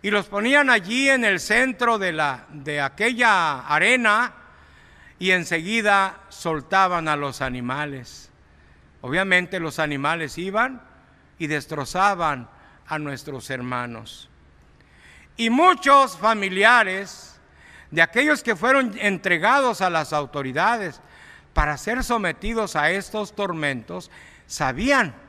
y 0.02 0.10
los 0.10 0.26
ponían 0.26 0.68
allí 0.68 1.08
en 1.08 1.24
el 1.24 1.40
centro 1.40 1.96
de, 1.96 2.12
la, 2.12 2.44
de 2.50 2.82
aquella 2.82 3.60
arena 3.60 4.34
y 5.18 5.30
enseguida 5.30 6.20
soltaban 6.28 7.08
a 7.08 7.16
los 7.16 7.40
animales. 7.40 8.28
Obviamente 9.00 9.58
los 9.60 9.78
animales 9.78 10.36
iban 10.36 10.82
y 11.38 11.46
destrozaban 11.46 12.50
a 12.86 12.98
nuestros 12.98 13.48
hermanos. 13.48 14.28
Y 15.38 15.48
muchos 15.48 16.18
familiares 16.18 17.40
de 17.90 18.02
aquellos 18.02 18.42
que 18.42 18.56
fueron 18.56 18.92
entregados 18.98 19.80
a 19.80 19.88
las 19.88 20.12
autoridades 20.12 21.00
para 21.54 21.78
ser 21.78 22.04
sometidos 22.04 22.76
a 22.76 22.90
estos 22.90 23.34
tormentos, 23.34 24.10
sabían 24.46 25.24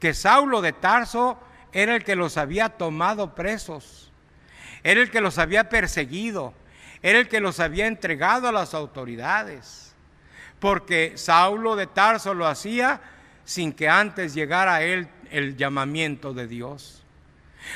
que 0.00 0.14
Saulo 0.14 0.60
de 0.62 0.72
Tarso 0.72 1.38
era 1.72 1.94
el 1.94 2.04
que 2.04 2.16
los 2.16 2.36
había 2.36 2.70
tomado 2.70 3.34
presos, 3.34 4.10
era 4.82 5.00
el 5.00 5.10
que 5.10 5.20
los 5.20 5.38
había 5.38 5.68
perseguido, 5.68 6.54
era 7.02 7.18
el 7.18 7.28
que 7.28 7.40
los 7.40 7.60
había 7.60 7.86
entregado 7.86 8.48
a 8.48 8.52
las 8.52 8.74
autoridades, 8.74 9.94
porque 10.60 11.12
Saulo 11.16 11.76
de 11.76 11.86
Tarso 11.86 12.34
lo 12.34 12.46
hacía 12.46 13.00
sin 13.44 13.72
que 13.72 13.88
antes 13.88 14.34
llegara 14.34 14.76
a 14.76 14.82
él 14.82 15.08
el 15.30 15.56
llamamiento 15.56 16.32
de 16.32 16.46
Dios. 16.46 17.02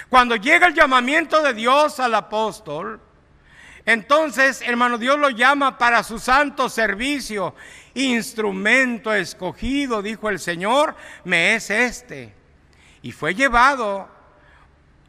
Cuando 0.09 0.37
llega 0.37 0.67
el 0.67 0.75
llamamiento 0.75 1.43
de 1.43 1.55
Dios 1.55 2.01
al 2.01 2.15
apóstol, 2.15 3.01
entonces, 3.93 4.63
hermano, 4.63 4.99
Dios 4.99 5.19
lo 5.19 5.31
llama 5.31 5.77
para 5.77 6.03
su 6.03 6.19
santo 6.19 6.69
servicio. 6.69 7.55
Instrumento 7.95 9.13
escogido, 9.13 10.01
dijo 10.01 10.29
el 10.29 10.39
Señor, 10.39 10.95
me 11.25 11.55
es 11.55 11.71
este. 11.71 12.33
Y 13.03 13.13
fue 13.13 13.35
llevado 13.35 14.09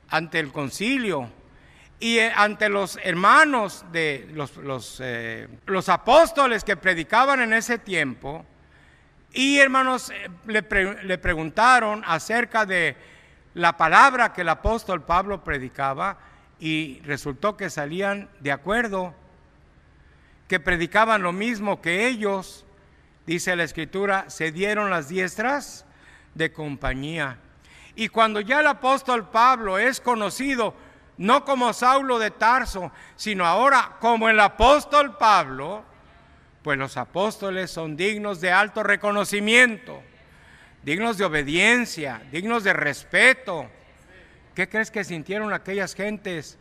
ante 0.09 0.39
el 0.39 0.51
concilio 0.51 1.29
y 1.99 2.17
eh, 2.17 2.33
ante 2.35 2.69
los 2.69 2.97
hermanos 3.03 3.85
de 3.91 4.27
los, 4.33 4.99
eh, 4.99 5.47
los 5.67 5.87
apóstoles 5.87 6.63
que 6.63 6.75
predicaban 6.75 7.41
en 7.41 7.53
ese 7.53 7.77
tiempo. 7.77 8.43
Y 9.31 9.59
hermanos, 9.59 10.09
eh, 10.09 10.27
le, 10.47 10.63
le 11.03 11.17
preguntaron 11.19 12.03
acerca 12.05 12.65
de 12.65 12.97
la 13.53 13.77
palabra 13.77 14.33
que 14.33 14.41
el 14.41 14.49
apóstol 14.49 15.03
Pablo 15.03 15.43
predicaba 15.43 16.30
y 16.61 17.01
resultó 17.01 17.57
que 17.57 17.71
salían 17.71 18.29
de 18.39 18.51
acuerdo, 18.51 19.15
que 20.47 20.59
predicaban 20.59 21.23
lo 21.23 21.33
mismo 21.33 21.81
que 21.81 22.07
ellos, 22.07 22.65
dice 23.25 23.55
la 23.55 23.63
escritura, 23.63 24.29
se 24.29 24.51
dieron 24.51 24.91
las 24.91 25.09
diestras 25.09 25.85
de 26.35 26.53
compañía. 26.53 27.39
Y 27.95 28.09
cuando 28.09 28.41
ya 28.41 28.59
el 28.59 28.67
apóstol 28.67 29.27
Pablo 29.29 29.79
es 29.79 29.99
conocido, 29.99 30.75
no 31.17 31.45
como 31.45 31.73
Saulo 31.73 32.19
de 32.19 32.29
Tarso, 32.29 32.91
sino 33.15 33.45
ahora 33.45 33.97
como 33.99 34.29
el 34.29 34.39
apóstol 34.39 35.17
Pablo, 35.17 35.83
pues 36.61 36.77
los 36.77 36.95
apóstoles 36.95 37.71
son 37.71 37.97
dignos 37.97 38.39
de 38.39 38.51
alto 38.51 38.83
reconocimiento, 38.83 40.01
dignos 40.83 41.17
de 41.17 41.25
obediencia, 41.25 42.21
dignos 42.31 42.63
de 42.63 42.73
respeto. 42.73 43.67
¿Qué 44.55 44.67
crees 44.67 44.91
que 44.91 45.03
sintieron 45.03 45.53
aquellas 45.53 45.95
gentes, 45.95 46.57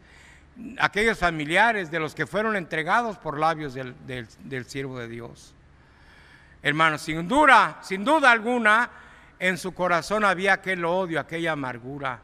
aquellos 0.78 1.18
familiares 1.18 1.90
de 1.90 2.00
los 2.00 2.14
que 2.14 2.26
fueron 2.26 2.56
entregados 2.56 3.18
por 3.18 3.38
labios 3.38 3.74
del, 3.74 3.94
del 4.06 4.64
siervo 4.66 4.98
de 4.98 5.08
Dios? 5.08 5.54
Hermanos, 6.62 7.02
sin 7.02 7.26
duda, 7.26 7.78
sin 7.82 8.04
duda 8.04 8.30
alguna, 8.30 8.90
en 9.38 9.56
su 9.56 9.72
corazón 9.72 10.24
había 10.24 10.54
aquel 10.54 10.84
odio, 10.84 11.18
aquella 11.20 11.52
amargura. 11.52 12.20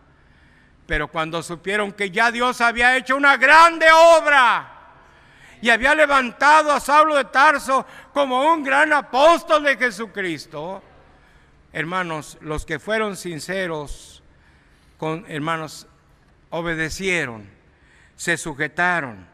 Pero 0.87 1.09
cuando 1.09 1.43
supieron 1.43 1.93
que 1.93 2.11
ya 2.11 2.31
Dios 2.31 2.61
había 2.61 2.97
hecho 2.97 3.17
una 3.17 3.37
grande 3.37 3.87
obra, 3.93 4.77
y 5.61 5.71
había 5.71 5.95
levantado 5.95 6.71
a 6.71 6.81
Saulo 6.81 7.17
de 7.17 7.25
Tarso 7.25 7.87
como 8.13 8.53
un 8.53 8.63
gran 8.63 8.93
apóstol 8.93 9.63
de 9.65 9.77
Jesucristo. 9.77 10.83
Hermanos, 11.73 12.39
los 12.41 12.65
que 12.65 12.79
fueron 12.79 13.17
sinceros, 13.17 14.23
con, 14.97 15.25
hermanos, 15.29 15.87
obedecieron, 16.51 17.49
se 18.17 18.37
sujetaron, 18.37 19.27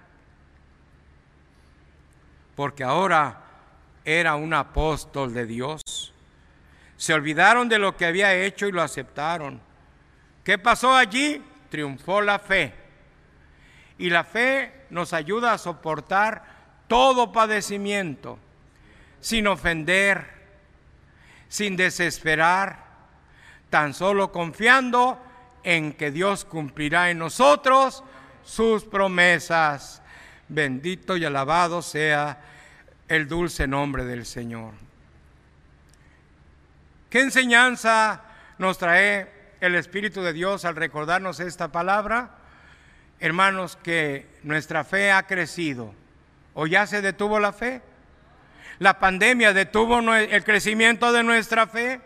porque 2.57 2.85
ahora 2.85 3.41
era 4.05 4.35
un 4.35 4.53
apóstol 4.53 5.33
de 5.33 5.47
Dios. 5.47 6.13
Se 6.97 7.15
olvidaron 7.15 7.69
de 7.69 7.79
lo 7.79 7.97
que 7.97 8.07
había 8.07 8.35
hecho 8.35 8.67
y 8.67 8.73
lo 8.73 8.83
aceptaron. 8.83 9.61
¿Qué 10.45 10.59
pasó 10.59 10.95
allí? 10.95 11.43
Triunfó 11.71 12.21
la 12.21 12.39
fe. 12.39 12.75
Y 13.99 14.11
la 14.11 14.25
fe 14.25 14.87
nos 14.91 15.13
ayuda 15.13 15.53
a 15.53 15.59
soportar 15.59 16.45
todo 16.89 17.33
padecimiento, 17.33 18.39
sin 19.21 19.47
ofender, 19.47 20.27
sin 21.49 21.77
desesperar, 21.77 22.85
tan 23.71 23.95
solo 23.95 24.33
confiando 24.33 25.19
en 25.63 25.93
que 25.93 26.11
Dios 26.11 26.45
cumplirá 26.45 27.11
en 27.11 27.19
nosotros 27.19 28.03
sus 28.44 28.85
promesas. 28.85 30.02
Bendito 30.48 31.16
y 31.16 31.24
alabado 31.24 31.82
sea 31.82 32.40
el 33.09 33.28
dulce 33.28 33.66
nombre 33.66 34.05
del 34.05 34.27
Señor. 34.27 34.74
¿Qué 37.09 37.20
enseñanza 37.20 38.23
nos 38.59 38.78
trae 38.78 39.31
el 39.60 39.74
Espíritu 39.74 40.23
de 40.23 40.32
Dios 40.32 40.64
al 40.64 40.77
recordarnos 40.77 41.40
esta 41.40 41.69
palabra? 41.69 42.39
hermanos, 43.23 43.78
que 43.85 44.27
nuestra 44.43 44.82
fe 44.82 45.12
ha 45.12 45.28
crecido. 45.28 45.94
¿O 46.55 46.66
ya 46.66 46.89
se 46.89 47.01
detuvo 47.01 47.39
la 47.39 47.52
fe? 47.52 47.81
¿La 48.81 48.98
pandemia 48.98 49.52
detuvo 49.52 50.01
el 50.12 50.44
crecimiento 50.44 51.12
de 51.12 51.23
nuestra 51.23 51.69
fe? 51.69 52.01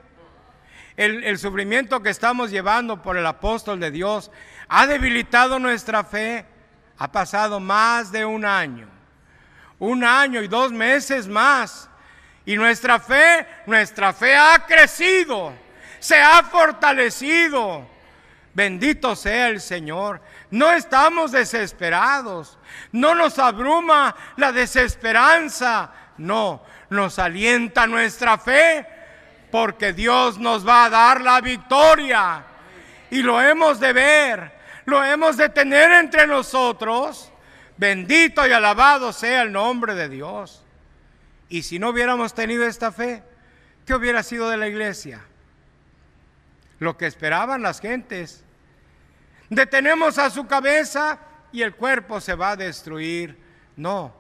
el, 0.97 1.25
el 1.25 1.39
sufrimiento 1.39 2.03
que 2.03 2.11
estamos 2.11 2.51
llevando 2.51 3.03
por 3.03 3.17
el 3.17 3.27
apóstol 3.27 3.81
de 3.81 3.91
Dios 3.91 4.31
ha 4.69 4.87
debilitado 4.87 5.59
nuestra 5.59 6.05
fe. 6.05 6.45
Ha 6.99 7.13
pasado 7.13 7.61
más 7.61 8.11
de 8.11 8.25
un 8.25 8.45
año, 8.45 8.89
un 9.79 10.03
año 10.03 10.41
y 10.43 10.49
dos 10.49 10.73
meses 10.73 11.29
más. 11.29 11.91
Y 12.47 12.57
nuestra 12.57 12.99
fe, 12.99 13.47
nuestra 13.67 14.13
fe 14.13 14.35
ha 14.35 14.65
crecido, 14.67 15.53
se 15.99 16.17
ha 16.17 16.43
fortalecido. 16.43 17.87
Bendito 18.55 19.15
sea 19.15 19.49
el 19.49 19.61
Señor. 19.61 20.23
No 20.51 20.73
estamos 20.73 21.33
desesperados. 21.33 22.59
No 22.91 23.15
nos 23.15 23.39
abruma 23.39 24.17
la 24.37 24.51
desesperanza. 24.51 25.91
No, 26.17 26.63
nos 26.89 27.19
alienta 27.19 27.87
nuestra 27.87 28.39
fe 28.39 28.87
porque 29.51 29.93
Dios 29.93 30.39
nos 30.39 30.67
va 30.67 30.87
a 30.87 30.91
dar 30.91 31.21
la 31.21 31.41
victoria. 31.43 32.45
Y 33.11 33.23
lo 33.23 33.41
hemos 33.41 33.79
de 33.79 33.93
ver, 33.93 34.53
lo 34.87 35.05
hemos 35.05 35.37
de 35.37 35.49
tener 35.49 35.93
entre 35.93 36.27
nosotros. 36.27 37.31
Bendito 37.77 38.47
y 38.47 38.53
alabado 38.53 39.13
sea 39.13 39.43
el 39.43 39.53
nombre 39.53 39.95
de 39.95 40.09
Dios. 40.09 40.63
Y 41.49 41.63
si 41.63 41.79
no 41.79 41.91
hubiéramos 41.91 42.35
tenido 42.35 42.65
esta 42.65 42.91
fe, 42.91 43.23
¿qué 43.85 43.95
hubiera 43.95 44.23
sido 44.23 44.49
de 44.49 44.57
la 44.57 44.69
iglesia? 44.69 45.21
Lo 46.79 46.97
que 46.97 47.07
esperaban 47.07 47.63
las 47.63 47.81
gentes. 47.81 48.45
Detenemos 49.51 50.19
a 50.19 50.31
su 50.31 50.47
cabeza 50.47 51.19
y 51.53 51.63
el 51.63 51.75
cuerpo 51.75 52.21
se 52.21 52.35
va 52.35 52.53
a 52.53 52.57
destruir. 52.57 53.39
No, 53.77 54.15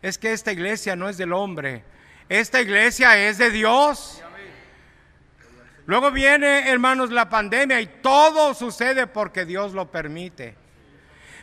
es 0.00 0.16
que 0.16 0.32
esta 0.32 0.52
iglesia 0.52 0.96
no 0.96 1.08
es 1.08 1.18
del 1.18 1.32
hombre, 1.32 1.84
esta 2.28 2.60
iglesia 2.60 3.16
es 3.18 3.38
de 3.38 3.50
Dios. 3.50 4.07
Luego 5.88 6.10
viene, 6.10 6.68
hermanos, 6.68 7.10
la 7.10 7.30
pandemia 7.30 7.80
y 7.80 7.86
todo 7.86 8.52
sucede 8.52 9.06
porque 9.06 9.46
Dios 9.46 9.72
lo 9.72 9.90
permite. 9.90 10.54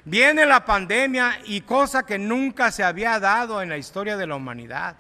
Viene 0.03 0.45
la 0.45 0.63
pandemia 0.63 1.39
y 1.45 1.61
cosa 1.61 2.05
que 2.05 2.19
nunca 2.19 2.69
se 2.71 2.83
había 2.83 3.19
dado 3.19 3.63
en 3.63 3.69
la 3.69 3.77
historia 3.79 4.15
de 4.17 4.27
la 4.27 4.35
humanidad. 4.35 4.97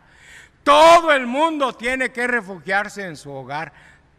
Todo 0.63 1.11
el 1.11 1.27
mundo 1.27 1.73
tiene 1.73 2.11
que 2.11 2.25
refugiarse 2.25 3.05
en 3.05 3.15
su 3.15 3.31
hogar. 3.31 3.71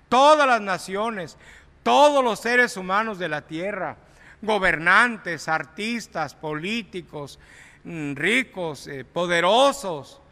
Todas 0.09 0.47
las 0.47 0.61
naciones, 0.61 1.37
todos 1.83 2.23
los 2.23 2.39
seres 2.39 2.77
humanos 2.77 3.19
de 3.19 3.29
la 3.29 3.43
tierra, 3.43 3.97
gobernantes, 4.43 5.49
artistas, 5.49 6.37
políticos, 6.37 7.41
mm, 7.83 8.15
ricos, 8.15 8.87
eh, 8.87 9.05
poderosos, 9.05 10.23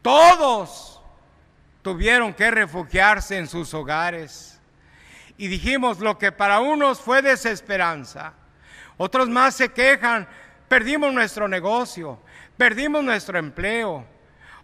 todos 0.00 0.99
tuvieron 1.82 2.34
que 2.34 2.50
refugiarse 2.50 3.36
en 3.38 3.46
sus 3.46 3.72
hogares. 3.74 4.60
Y 5.36 5.48
dijimos, 5.48 6.00
lo 6.00 6.18
que 6.18 6.32
para 6.32 6.60
unos 6.60 7.00
fue 7.00 7.22
desesperanza, 7.22 8.34
otros 8.96 9.28
más 9.28 9.54
se 9.54 9.70
quejan, 9.70 10.28
perdimos 10.68 11.12
nuestro 11.12 11.48
negocio, 11.48 12.20
perdimos 12.56 13.02
nuestro 13.02 13.38
empleo, 13.38 14.04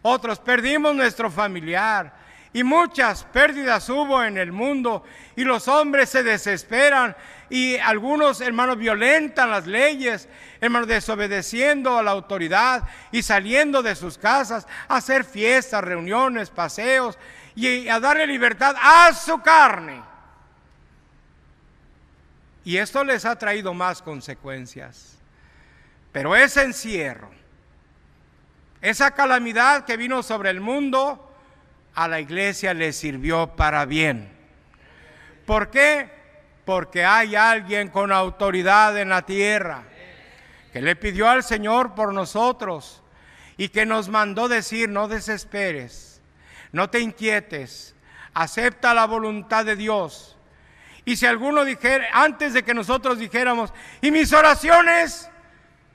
otros 0.03 0.39
perdimos 0.39 0.95
nuestro 0.95 1.31
familiar 1.31 2.26
y 2.57 2.65
muchas 2.65 3.25
pérdidas 3.25 3.87
hubo 3.91 4.25
en 4.25 4.39
el 4.39 4.51
mundo 4.51 5.05
y 5.37 5.45
los 5.45 5.69
hombres 5.69 6.09
se 6.09 6.23
desesperan 6.23 7.15
y 7.51 7.77
algunos 7.77 8.41
hermanos 8.41 8.79
violentan 8.79 9.51
las 9.51 9.67
leyes, 9.67 10.27
hermanos 10.59 10.89
desobedeciendo 10.89 11.99
a 11.99 12.03
la 12.03 12.13
autoridad 12.13 12.85
y 13.13 13.23
saliendo 13.23 13.83
de 13.83 13.95
sus 13.95 14.17
casas 14.17 14.67
a 14.89 14.97
hacer 14.97 15.25
fiestas, 15.25 15.85
reuniones, 15.85 16.49
paseos 16.49 17.19
y 17.55 17.89
a 17.89 18.01
darle 18.01 18.27
libertad 18.27 18.75
a 18.81 19.13
su 19.13 19.39
carne. 19.43 20.03
Y 22.65 22.79
esto 22.79 23.05
les 23.05 23.27
ha 23.27 23.37
traído 23.37 23.75
más 23.75 24.01
consecuencias. 24.01 25.19
Pero 26.11 26.35
ese 26.35 26.63
encierro, 26.63 27.29
esa 28.81 29.11
calamidad 29.11 29.85
que 29.85 29.99
vino 29.99 30.23
sobre 30.23 30.49
el 30.49 30.63
mundo, 30.63 31.26
a 31.97 32.07
la 32.07 32.21
iglesia 32.21 32.75
le 32.75 32.93
sirvió 32.93 33.57
para 33.57 33.87
bien. 33.87 34.29
¿Por 35.47 35.71
qué? 35.71 36.11
Porque 36.65 37.05
hay 37.05 37.35
alguien 37.35 37.89
con 37.89 38.13
autoridad 38.13 38.97
en 38.99 39.09
la 39.09 39.23
tierra 39.23 39.83
que 40.73 40.83
le 40.83 40.95
pidió 40.95 41.29
al 41.29 41.43
Señor 41.43 41.95
por 41.95 42.13
nosotros 42.13 43.03
y 43.57 43.71
que 43.71 43.87
nos 43.87 44.11
mandó 44.11 44.47
decir, 44.47 44.91
no 44.91 45.09
desesperes, 45.09 46.21
no 46.71 46.91
te 46.91 47.01
inquietes, 47.01 47.95
acepta 48.35 48.93
la 48.93 49.07
voluntad 49.07 49.65
de 49.65 49.75
Dios. 49.75 50.37
Y 51.07 51.17
si 51.17 51.25
alguno 51.25 51.65
dijera, 51.65 52.09
antes 52.13 52.53
de 52.53 52.63
que 52.63 52.75
nosotros 52.75 53.19
dijéramos, 53.19 53.73
¿y 54.03 54.11
mis 54.11 54.35
oraciones? 54.35 55.31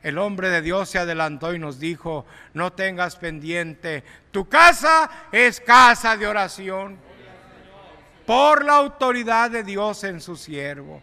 El 0.03 0.17
hombre 0.17 0.49
de 0.49 0.61
Dios 0.61 0.89
se 0.89 0.99
adelantó 0.99 1.53
y 1.53 1.59
nos 1.59 1.79
dijo, 1.79 2.25
no 2.53 2.73
tengas 2.73 3.15
pendiente, 3.15 4.03
tu 4.31 4.49
casa 4.49 5.09
es 5.31 5.59
casa 5.59 6.17
de 6.17 6.27
oración 6.27 6.97
por 8.25 8.65
la 8.65 8.77
autoridad 8.77 9.51
de 9.51 9.63
Dios 9.63 10.03
en 10.03 10.21
su 10.21 10.35
siervo. 10.35 11.01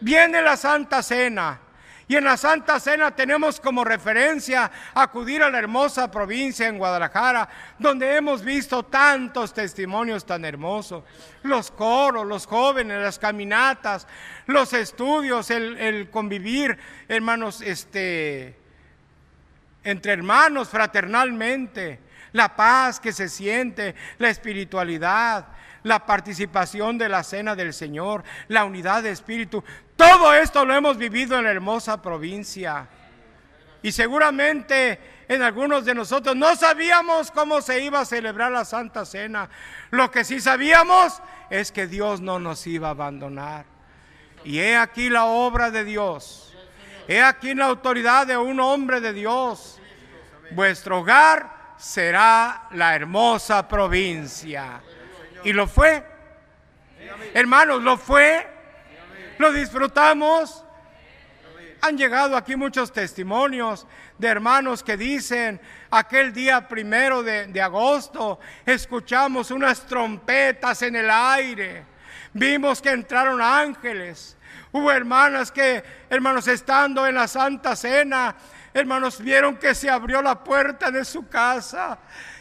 Viene 0.00 0.42
la 0.42 0.56
Santa 0.56 1.02
Cena 1.02 1.60
y 2.08 2.16
en 2.16 2.24
la 2.24 2.38
Santa 2.38 2.80
Cena 2.80 3.10
tenemos 3.14 3.60
como 3.60 3.84
referencia 3.84 4.70
acudir 4.94 5.42
a 5.42 5.50
la 5.50 5.58
hermosa 5.58 6.10
provincia 6.10 6.66
en 6.66 6.78
Guadalajara, 6.78 7.46
donde 7.78 8.16
hemos 8.16 8.42
visto 8.42 8.82
tantos 8.82 9.52
testimonios 9.52 10.24
tan 10.24 10.42
hermosos. 10.46 11.04
Los 11.42 11.70
coros, 11.70 12.26
los 12.26 12.46
jóvenes, 12.46 13.02
las 13.02 13.18
caminatas, 13.18 14.06
los 14.46 14.72
estudios, 14.72 15.50
el, 15.50 16.08
convivir, 16.10 16.78
hermanos, 17.08 17.60
este, 17.60 18.56
entre 19.84 20.12
hermanos 20.12 20.70
fraternalmente, 20.70 22.00
la 22.32 22.56
paz 22.56 23.00
que 23.00 23.12
se 23.12 23.28
siente, 23.28 23.94
la 24.16 24.30
espiritualidad, 24.30 25.46
la 25.82 26.04
participación 26.04 26.98
de 26.98 27.08
la 27.08 27.22
cena 27.22 27.54
del 27.54 27.72
Señor, 27.72 28.24
la 28.48 28.64
unidad 28.64 29.02
de 29.02 29.10
espíritu. 29.10 29.62
Todo 29.96 30.34
esto 30.34 30.64
lo 30.64 30.74
hemos 30.74 30.96
vivido 30.96 31.38
en 31.38 31.44
la 31.44 31.50
hermosa 31.50 32.00
provincia. 32.00 32.88
Y 33.82 33.92
seguramente 33.92 34.98
en 35.28 35.42
algunos 35.42 35.84
de 35.84 35.94
nosotros 35.94 36.34
no 36.34 36.56
sabíamos 36.56 37.30
cómo 37.30 37.60
se 37.60 37.80
iba 37.82 38.00
a 38.00 38.04
celebrar 38.04 38.50
la 38.50 38.64
Santa 38.64 39.04
Cena. 39.04 39.48
Lo 39.90 40.10
que 40.10 40.24
sí 40.24 40.40
sabíamos 40.40 41.20
es 41.50 41.70
que 41.70 41.86
Dios 41.86 42.20
no 42.20 42.38
nos 42.38 42.66
iba 42.66 42.88
a 42.88 42.92
abandonar. 42.92 43.64
Y 44.44 44.58
he 44.58 44.76
aquí 44.76 45.10
la 45.10 45.26
obra 45.26 45.70
de 45.70 45.84
Dios. 45.84 46.54
He 47.06 47.22
aquí 47.22 47.54
la 47.54 47.66
autoridad 47.66 48.26
de 48.26 48.36
un 48.36 48.60
hombre 48.60 49.00
de 49.00 49.12
Dios. 49.12 49.80
Vuestro 50.50 51.00
hogar 51.00 51.74
será 51.76 52.68
la 52.72 52.94
hermosa 52.94 53.66
provincia. 53.68 54.80
Y 55.44 55.52
lo 55.52 55.66
fue. 55.66 56.04
Hermanos, 57.34 57.82
lo 57.82 57.96
fue 57.96 58.58
lo 59.38 59.52
disfrutamos. 59.52 60.64
Han 61.80 61.96
llegado 61.96 62.36
aquí 62.36 62.56
muchos 62.56 62.92
testimonios 62.92 63.86
de 64.18 64.26
hermanos 64.26 64.82
que 64.82 64.96
dicen, 64.96 65.60
aquel 65.90 66.32
día 66.32 66.66
primero 66.66 67.22
de, 67.22 67.46
de, 67.46 67.62
agosto, 67.62 68.40
escuchamos 68.66 69.52
unas 69.52 69.86
trompetas 69.86 70.82
en 70.82 70.96
el 70.96 71.08
aire, 71.08 71.84
vimos 72.32 72.82
que 72.82 72.90
entraron 72.90 73.40
ángeles, 73.40 74.36
hubo 74.72 74.90
hermanas 74.90 75.52
que, 75.52 75.84
hermanos, 76.10 76.48
estando 76.48 77.06
en 77.06 77.14
la 77.14 77.28
Santa 77.28 77.76
Cena, 77.76 78.34
hermanos, 78.74 79.20
vieron 79.20 79.56
que 79.56 79.72
se 79.72 79.88
abrió 79.88 80.20
la 80.20 80.42
puerta 80.42 80.90
de 80.90 81.04
su 81.04 81.28
casa 81.28 81.96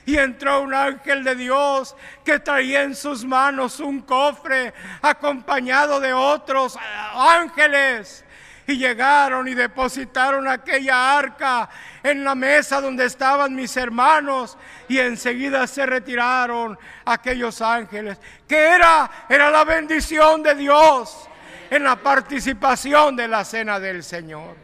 y 0.07 0.17
entró 0.17 0.61
un 0.61 0.73
ángel 0.73 1.21
de 1.21 1.35
Dios 1.35 1.93
que 2.23 2.39
traía 2.39 2.83
en 2.83 2.95
sus 2.95 3.25
manos 3.25 3.81
un 3.81 3.99
cofre 3.99 4.73
acompañado 5.01 5.99
de 5.99 6.13
otros 6.13 6.79
ángeles. 7.13 8.23
Y 8.65 8.77
llegaron 8.77 9.49
y 9.49 9.53
depositaron 9.53 10.47
aquella 10.47 11.17
arca 11.17 11.69
en 12.01 12.23
la 12.23 12.35
mesa 12.35 12.79
donde 12.79 13.03
estaban 13.03 13.53
mis 13.53 13.75
hermanos. 13.75 14.57
Y 14.87 14.97
enseguida 14.97 15.67
se 15.67 15.85
retiraron 15.85 16.79
aquellos 17.03 17.61
ángeles. 17.61 18.17
que 18.47 18.57
era? 18.57 19.11
Era 19.27 19.51
la 19.51 19.65
bendición 19.65 20.41
de 20.41 20.55
Dios 20.55 21.27
en 21.69 21.83
la 21.83 21.97
participación 21.97 23.17
de 23.17 23.27
la 23.27 23.43
cena 23.43 23.77
del 23.77 24.01
Señor. 24.05 24.55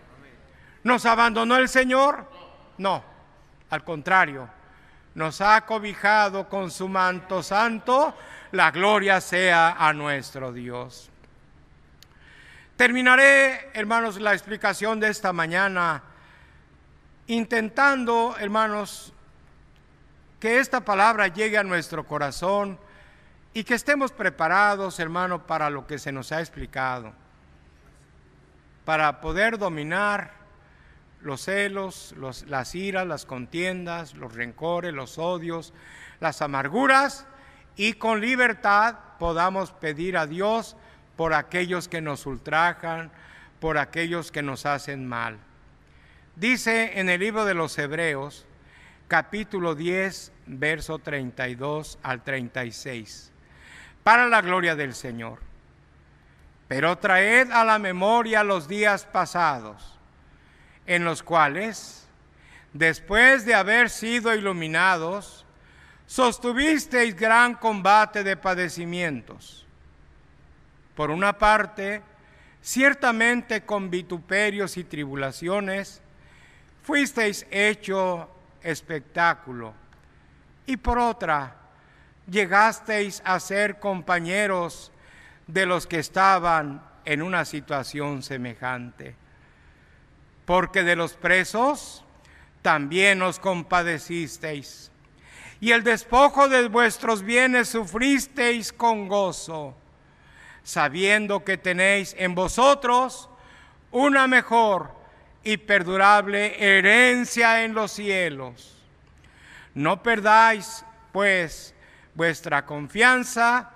¿Nos 0.84 1.06
abandonó 1.06 1.57
el 1.57 1.68
Señor? 1.68 2.30
No, 2.78 3.03
al 3.70 3.84
contrario 3.84 4.62
nos 5.15 5.41
ha 5.41 5.61
cobijado 5.65 6.49
con 6.49 6.72
su 6.72 6.88
manto 6.88 7.44
santo, 7.44 8.15
la 8.52 8.72
gloria 8.72 9.22
sea 9.22 9.76
a 9.77 9.94
nuestro 9.94 10.52
Dios. 10.52 11.10
Terminaré, 12.76 13.69
hermanos, 13.73 14.19
la 14.19 14.34
explicación 14.34 14.99
de 14.99 15.10
esta 15.10 15.31
mañana 15.31 16.03
intentando, 17.27 18.35
hermanos, 18.40 19.14
que 20.40 20.60
esta 20.60 20.81
palabra 20.81 21.27
llegue 21.27 21.57
a 21.57 21.64
nuestro 21.64 22.06
corazón 22.06 22.77
y 23.53 23.64
que 23.64 23.76
estemos 23.76 24.11
preparados, 24.11 24.99
hermano, 24.99 25.45
para 25.45 25.69
lo 25.69 25.85
que 25.88 25.99
se 25.99 26.11
nos 26.11 26.31
ha 26.31 26.40
explicado, 26.40 27.14
para 28.84 29.22
poder 29.22 29.57
dominar 29.57 30.43
los 31.24 31.45
celos, 31.45 32.14
las 32.48 32.76
iras, 32.76 33.08
las 33.08 33.26
contiendas, 33.26 34.14
los 34.14 34.36
rencores, 34.36 34.94
los 34.94 35.18
odios, 35.18 35.74
las 36.20 36.41
amarguras, 36.41 37.26
y 37.76 37.94
con 37.94 38.22
libertad 38.22 38.95
podamos 39.18 39.72
pedir 39.72 40.18
a 40.18 40.28
Dios 40.28 40.76
por 41.16 41.34
aquellos 41.34 41.88
que 41.88 42.02
nos 42.02 42.26
ultrajan, 42.26 43.12
por 43.60 43.78
aquellos 43.78 44.32
que 44.32 44.44
nos 44.44 44.66
hacen 44.66 45.08
mal. 45.08 45.38
Dice 46.36 47.00
en 47.00 47.10
el 47.10 47.20
libro 47.20 47.45
de 47.45 47.54
los 47.54 47.78
Hebreos, 47.78 48.45
capítulo 49.08 49.76
10, 49.76 50.32
verso 50.48 51.00
32 51.00 52.00
al 52.04 52.24
36, 52.24 53.32
para 54.04 54.28
la 54.28 54.41
gloria 54.41 54.76
del 54.76 54.94
Señor. 54.94 55.40
Pero 56.68 56.98
traed 56.98 57.52
a 57.52 57.64
la 57.64 57.80
memoria 57.80 58.44
los 58.44 58.68
días 58.68 59.06
pasados, 59.06 59.93
en 60.85 61.05
los 61.05 61.23
cuales, 61.23 62.07
después 62.73 63.45
de 63.45 63.55
haber 63.55 63.89
sido 63.89 64.34
iluminados, 64.34 65.45
sostuvisteis 66.05 67.15
gran 67.15 67.55
combate 67.55 68.23
de 68.23 68.35
padecimientos. 68.35 69.65
Por 70.95 71.10
una 71.10 71.38
parte, 71.38 72.01
ciertamente 72.61 73.65
con 73.65 73.89
vituperios 73.89 74.77
y 74.77 74.84
tribulaciones, 74.84 76.01
fuisteis 76.84 77.47
hecho 77.49 78.30
espectáculo. 78.61 79.73
Y 80.65 80.77
por 80.77 80.99
otra, 80.99 81.55
llegasteis 82.30 83.22
a 83.26 83.39
ser 83.39 83.80
compañeros 83.80 84.91
de 85.47 85.65
los 85.65 85.88
que 85.88 85.99
estaban 85.99 86.81
en 87.05 87.22
una 87.22 87.43
situación 87.45 88.23
semejante. 88.23 89.15
Porque 90.45 90.84
de 90.84 90.95
los 90.95 91.14
presos 91.14 92.03
también 92.61 93.22
os 93.22 93.40
compadecisteis, 93.40 94.91
y 95.60 95.72
el 95.72 95.84
despojo 95.84 96.49
de 96.49 96.68
vuestros 96.68 97.22
bienes 97.24 97.70
sufristeis 97.70 98.74
con 98.74 99.07
gozo, 99.07 99.76
sabiendo 100.64 101.44
que 101.44 101.57
tenéis 101.57 102.15
en 102.18 102.36
vosotros 102.36 103.30
una 103.91 104.28
mejor 104.28 104.91
y 105.44 105.57
perdurable 105.57 106.56
herencia 106.57 107.64
en 107.64 107.74
los 107.74 107.91
cielos. 107.91 108.78
No 109.74 110.02
perdáis, 110.02 110.86
pues, 111.11 111.74
vuestra 112.15 112.65
confianza, 112.65 113.72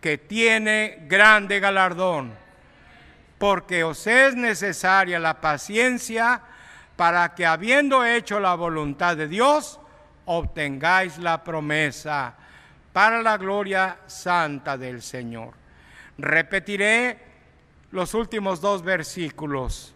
que 0.00 0.18
tiene 0.18 1.04
grande 1.08 1.60
galardón, 1.60 2.34
porque 3.42 3.82
os 3.82 4.06
es 4.06 4.36
necesaria 4.36 5.18
la 5.18 5.40
paciencia 5.40 6.40
para 6.94 7.34
que, 7.34 7.44
habiendo 7.44 8.04
hecho 8.04 8.38
la 8.38 8.54
voluntad 8.54 9.16
de 9.16 9.26
Dios, 9.26 9.80
obtengáis 10.26 11.18
la 11.18 11.42
promesa 11.42 12.34
para 12.92 13.20
la 13.20 13.36
gloria 13.38 13.98
santa 14.06 14.78
del 14.78 15.02
Señor. 15.02 15.54
Repetiré 16.18 17.18
los 17.90 18.14
últimos 18.14 18.60
dos 18.60 18.84
versículos. 18.84 19.92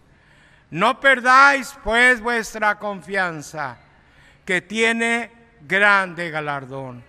No 0.72 0.98
perdáis 0.98 1.72
pues 1.84 2.20
vuestra 2.20 2.80
confianza, 2.80 3.78
que 4.44 4.60
tiene 4.60 5.30
grande 5.60 6.30
galardón, 6.30 7.04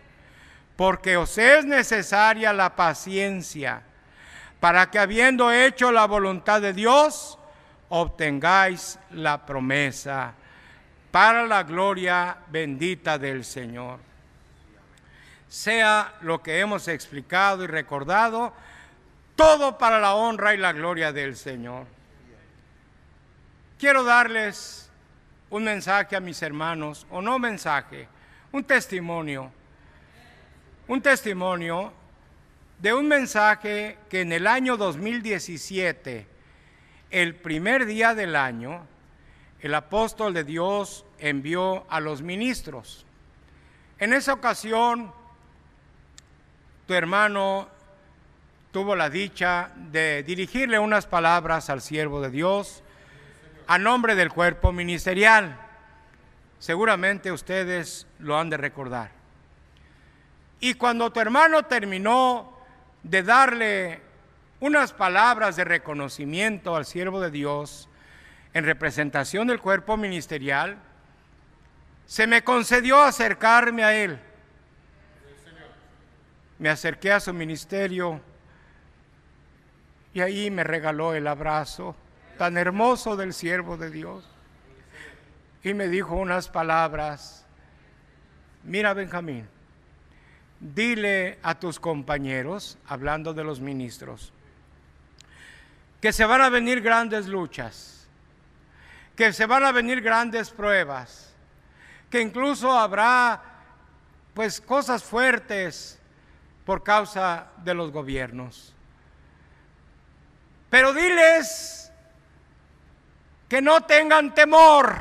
porque 0.76 1.18
os 1.18 1.36
es 1.40 1.66
necesaria 1.66 2.54
la 2.54 2.76
paciencia, 2.76 3.87
para 4.60 4.90
que 4.90 5.00
habiendo 5.00 5.52
hecho 5.52 5.92
la 5.92 6.06
voluntad 6.06 6.62
de 6.62 6.74
Dios, 6.74 7.38
obtengáis 7.90 9.00
la 9.12 9.46
promesa 9.46 10.34
para 11.12 11.46
la 11.46 11.64
gloria 11.64 12.38
bendita 12.48 13.18
del 13.18 13.46
Señor. 13.46 14.00
Sea 15.48 16.16
lo 16.22 16.42
que 16.44 16.60
hemos 16.60 16.88
explicado 16.88 17.64
y 17.64 17.68
recordado, 17.68 18.54
todo 19.36 19.78
para 19.78 20.00
la 20.00 20.16
honra 20.16 20.54
y 20.54 20.58
la 20.58 20.74
gloria 20.74 21.14
del 21.14 21.38
Señor. 21.38 21.86
Quiero 23.80 24.04
darles 24.04 24.90
un 25.50 25.64
mensaje 25.64 26.16
a 26.16 26.20
mis 26.20 26.42
hermanos, 26.42 27.06
o 27.10 27.22
no 27.22 27.40
mensaje, 27.40 28.08
un 28.52 28.64
testimonio, 28.64 29.52
un 30.88 31.02
testimonio 31.02 31.94
de 32.80 32.94
un 32.94 33.08
mensaje 33.08 33.98
que 34.10 34.22
en 34.22 34.32
el 34.32 34.46
año 34.46 34.78
2017, 34.78 36.28
el 37.10 37.36
primer 37.36 37.86
día 37.86 38.14
del 38.14 38.36
año, 38.36 38.86
el 39.62 39.74
apóstol 39.74 40.34
de 40.34 40.44
Dios 40.44 41.06
envió 41.18 41.86
a 41.90 42.00
los 42.00 42.22
ministros. 42.22 43.06
En 43.98 44.14
esa 44.14 44.34
ocasión, 44.34 45.12
tu 46.86 46.94
hermano 46.94 47.68
tuvo 48.72 48.96
la 48.96 49.10
dicha 49.10 49.72
de 49.76 50.22
dirigirle 50.22 50.78
unas 50.78 51.08
palabras 51.08 51.72
al 51.72 51.82
siervo 51.82 52.22
de 52.22 52.30
Dios, 52.30 52.84
a 53.66 53.80
nombre 53.80 54.14
del 54.14 54.32
cuerpo 54.32 54.72
ministerial. 54.72 55.60
Seguramente 56.60 57.32
ustedes 57.32 58.06
lo 58.20 58.38
han 58.38 58.52
de 58.52 58.58
recordar. 58.58 59.12
Y 60.60 60.76
cuando 60.76 61.12
tu 61.12 61.20
hermano 61.20 61.64
terminó 61.64 62.57
de 63.10 63.24
darle 63.24 64.02
unas 64.60 64.92
palabras 64.92 65.56
de 65.56 65.64
reconocimiento 65.64 66.76
al 66.76 66.86
siervo 66.86 67.22
de 67.22 67.32
Dios 67.32 67.88
en 68.54 68.66
representación 68.66 69.48
del 69.48 69.62
cuerpo 69.62 69.98
ministerial, 69.98 70.78
se 72.06 72.28
me 72.28 72.44
concedió 72.44 73.02
acercarme 73.02 73.84
a 73.84 73.96
él. 73.96 74.20
Me 76.60 76.70
acerqué 76.70 77.12
a 77.12 77.20
su 77.20 77.34
ministerio 77.34 78.20
y 80.14 80.22
ahí 80.22 80.50
me 80.50 80.64
regaló 80.64 81.14
el 81.14 81.28
abrazo 81.28 81.96
tan 82.38 82.58
hermoso 82.58 83.16
del 83.16 83.34
siervo 83.34 83.78
de 83.78 83.92
Dios. 83.92 84.28
Y 85.64 85.74
me 85.74 85.88
dijo 85.88 86.16
unas 86.16 86.50
palabras, 86.50 87.46
mira 88.64 88.94
Benjamín, 88.94 89.48
dile 90.60 91.40
a 91.44 91.56
tus 91.56 91.80
compañeros, 91.80 92.78
hablando 92.88 93.34
de 93.34 93.44
los 93.44 93.60
ministros, 93.60 94.32
que 96.02 96.12
se 96.14 96.26
van 96.26 96.42
a 96.42 96.50
venir 96.50 96.82
grandes 96.82 97.28
luchas, 97.28 98.08
que 99.16 99.34
se 99.34 99.46
van 99.46 99.64
a 99.64 99.72
venir 99.72 100.02
grandes 100.02 100.50
pruebas, 100.50 101.34
que 102.10 102.22
incluso 102.22 102.72
habrá 102.72 103.42
pues 104.34 104.62
cosas 104.62 105.04
fuertes 105.04 106.00
por 106.66 106.84
causa 106.84 107.48
de 107.64 107.74
los 107.74 107.92
gobiernos. 107.92 108.74
Pero 110.70 110.94
diles 110.94 111.92
que 113.48 113.62
no 113.62 113.82
tengan 113.82 114.34
temor. 114.34 114.96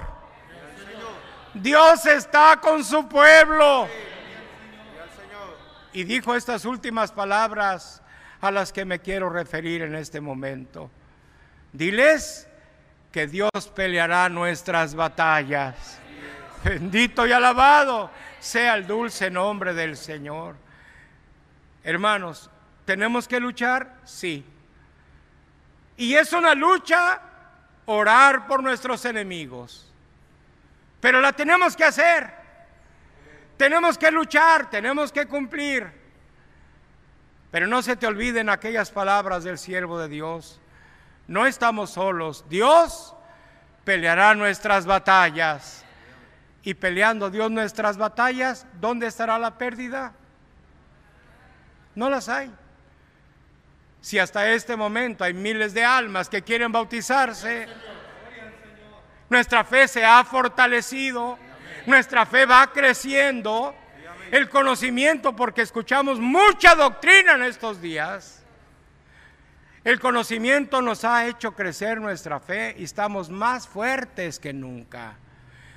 Dios 1.52 2.06
está 2.06 2.58
con 2.60 2.84
su 2.84 3.08
pueblo. 3.08 3.88
Y 5.96 6.04
dijo 6.04 6.34
estas 6.34 6.66
últimas 6.66 7.10
palabras 7.10 8.02
a 8.42 8.50
las 8.50 8.70
que 8.70 8.84
me 8.84 8.98
quiero 8.98 9.30
referir 9.30 9.80
en 9.80 9.94
este 9.94 10.20
momento. 10.20 10.90
Diles 11.72 12.46
que 13.10 13.26
Dios 13.26 13.50
peleará 13.74 14.28
nuestras 14.28 14.94
batallas. 14.94 15.98
Bendito 16.62 17.26
y 17.26 17.32
alabado 17.32 18.10
sea 18.40 18.74
el 18.74 18.86
dulce 18.86 19.30
nombre 19.30 19.72
del 19.72 19.96
Señor. 19.96 20.56
Hermanos, 21.82 22.50
¿tenemos 22.84 23.26
que 23.26 23.40
luchar? 23.40 23.94
Sí. 24.04 24.44
Y 25.96 26.12
es 26.12 26.30
una 26.34 26.54
lucha 26.54 27.22
orar 27.86 28.46
por 28.46 28.62
nuestros 28.62 29.02
enemigos. 29.06 29.90
Pero 31.00 31.22
la 31.22 31.32
tenemos 31.32 31.74
que 31.74 31.84
hacer. 31.84 32.45
Tenemos 33.56 33.96
que 33.96 34.10
luchar, 34.10 34.68
tenemos 34.70 35.12
que 35.12 35.26
cumplir. 35.26 35.90
Pero 37.50 37.66
no 37.66 37.80
se 37.82 37.96
te 37.96 38.06
olviden 38.06 38.50
aquellas 38.50 38.90
palabras 38.90 39.44
del 39.44 39.58
siervo 39.58 39.98
de 39.98 40.08
Dios. 40.08 40.60
No 41.26 41.46
estamos 41.46 41.90
solos. 41.90 42.44
Dios 42.48 43.14
peleará 43.84 44.34
nuestras 44.34 44.84
batallas. 44.84 45.84
Y 46.62 46.74
peleando 46.74 47.30
Dios 47.30 47.50
nuestras 47.50 47.96
batallas, 47.96 48.66
¿dónde 48.80 49.06
estará 49.06 49.38
la 49.38 49.56
pérdida? 49.56 50.12
No 51.94 52.10
las 52.10 52.28
hay. 52.28 52.52
Si 54.00 54.18
hasta 54.18 54.52
este 54.52 54.76
momento 54.76 55.24
hay 55.24 55.32
miles 55.32 55.72
de 55.74 55.84
almas 55.84 56.28
que 56.28 56.42
quieren 56.42 56.70
bautizarse, 56.72 57.68
nuestra 59.28 59.64
fe 59.64 59.88
se 59.88 60.04
ha 60.04 60.22
fortalecido, 60.24 61.38
nuestra 61.86 62.26
fe 62.26 62.46
va 62.46 62.72
creciendo 62.72 63.74
El 64.30 64.48
conocimiento, 64.48 65.36
porque 65.36 65.62
escuchamos 65.62 66.18
mucha 66.18 66.74
doctrina 66.74 67.34
en 67.34 67.44
estos 67.44 67.80
días. 67.80 68.42
El 69.84 70.00
conocimiento 70.00 70.82
nos 70.82 71.04
ha 71.04 71.28
hecho 71.28 71.54
crecer 71.54 72.00
nuestra 72.00 72.40
fe 72.40 72.74
y 72.76 72.82
estamos 72.82 73.30
más 73.30 73.68
fuertes 73.68 74.40
que 74.40 74.52
nunca. 74.52 75.14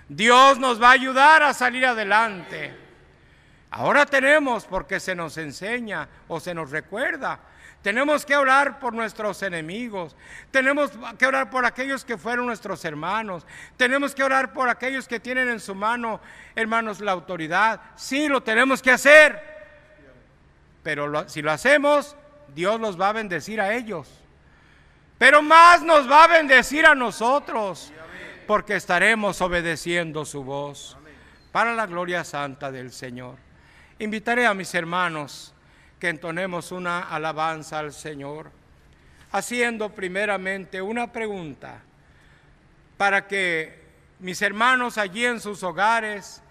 Dios 0.07 0.57
nos 0.57 0.81
va 0.81 0.89
a 0.89 0.93
ayudar 0.93 1.43
a 1.43 1.53
salir 1.53 1.85
adelante. 1.85 2.75
Ahora 3.71 4.05
tenemos, 4.05 4.65
porque 4.65 4.99
se 4.99 5.15
nos 5.15 5.37
enseña 5.37 6.07
o 6.27 6.39
se 6.39 6.53
nos 6.53 6.71
recuerda, 6.71 7.39
tenemos 7.81 8.25
que 8.25 8.35
orar 8.35 8.79
por 8.79 8.93
nuestros 8.93 9.41
enemigos. 9.41 10.15
Tenemos 10.51 10.91
que 11.17 11.25
orar 11.25 11.49
por 11.49 11.65
aquellos 11.65 12.03
que 12.03 12.17
fueron 12.17 12.47
nuestros 12.47 12.83
hermanos. 12.83 13.45
Tenemos 13.77 14.13
que 14.13 14.23
orar 14.23 14.51
por 14.51 14.67
aquellos 14.67 15.07
que 15.07 15.19
tienen 15.19 15.49
en 15.49 15.61
su 15.61 15.73
mano, 15.75 16.19
hermanos, 16.55 16.99
la 16.99 17.13
autoridad. 17.13 17.79
Sí, 17.95 18.27
lo 18.27 18.41
tenemos 18.43 18.81
que 18.81 18.91
hacer. 18.91 19.41
Pero 20.83 21.29
si 21.29 21.41
lo 21.41 21.51
hacemos, 21.51 22.17
Dios 22.53 22.81
los 22.81 22.99
va 22.99 23.09
a 23.09 23.13
bendecir 23.13 23.61
a 23.61 23.73
ellos. 23.73 24.09
Pero 25.17 25.41
más 25.41 25.81
nos 25.81 26.09
va 26.09 26.25
a 26.25 26.27
bendecir 26.27 26.85
a 26.85 26.95
nosotros. 26.95 27.93
Porque 28.45 28.75
estaremos 28.75 29.39
obedeciendo 29.41 30.25
su 30.25 30.43
voz. 30.43 30.97
Para 31.53 31.73
la 31.75 31.85
gloria 31.85 32.25
santa 32.25 32.71
del 32.71 32.91
Señor. 32.91 33.48
Invitaré 34.01 34.45
a 34.45 34.53
mis 34.53 34.73
hermanos 34.73 35.53
que 35.99 36.07
entonemos 36.07 36.71
una 36.71 37.01
alabanza 37.01 37.79
al 37.79 37.91
Señor, 37.91 38.49
haciendo 39.33 39.89
primeramente 39.89 40.81
una 40.81 41.11
pregunta 41.11 41.81
para 42.95 43.27
que 43.27 43.83
mis 44.19 44.41
hermanos 44.41 44.97
allí 44.97 45.25
en 45.25 45.41
sus 45.41 45.63
hogares, 45.63 46.41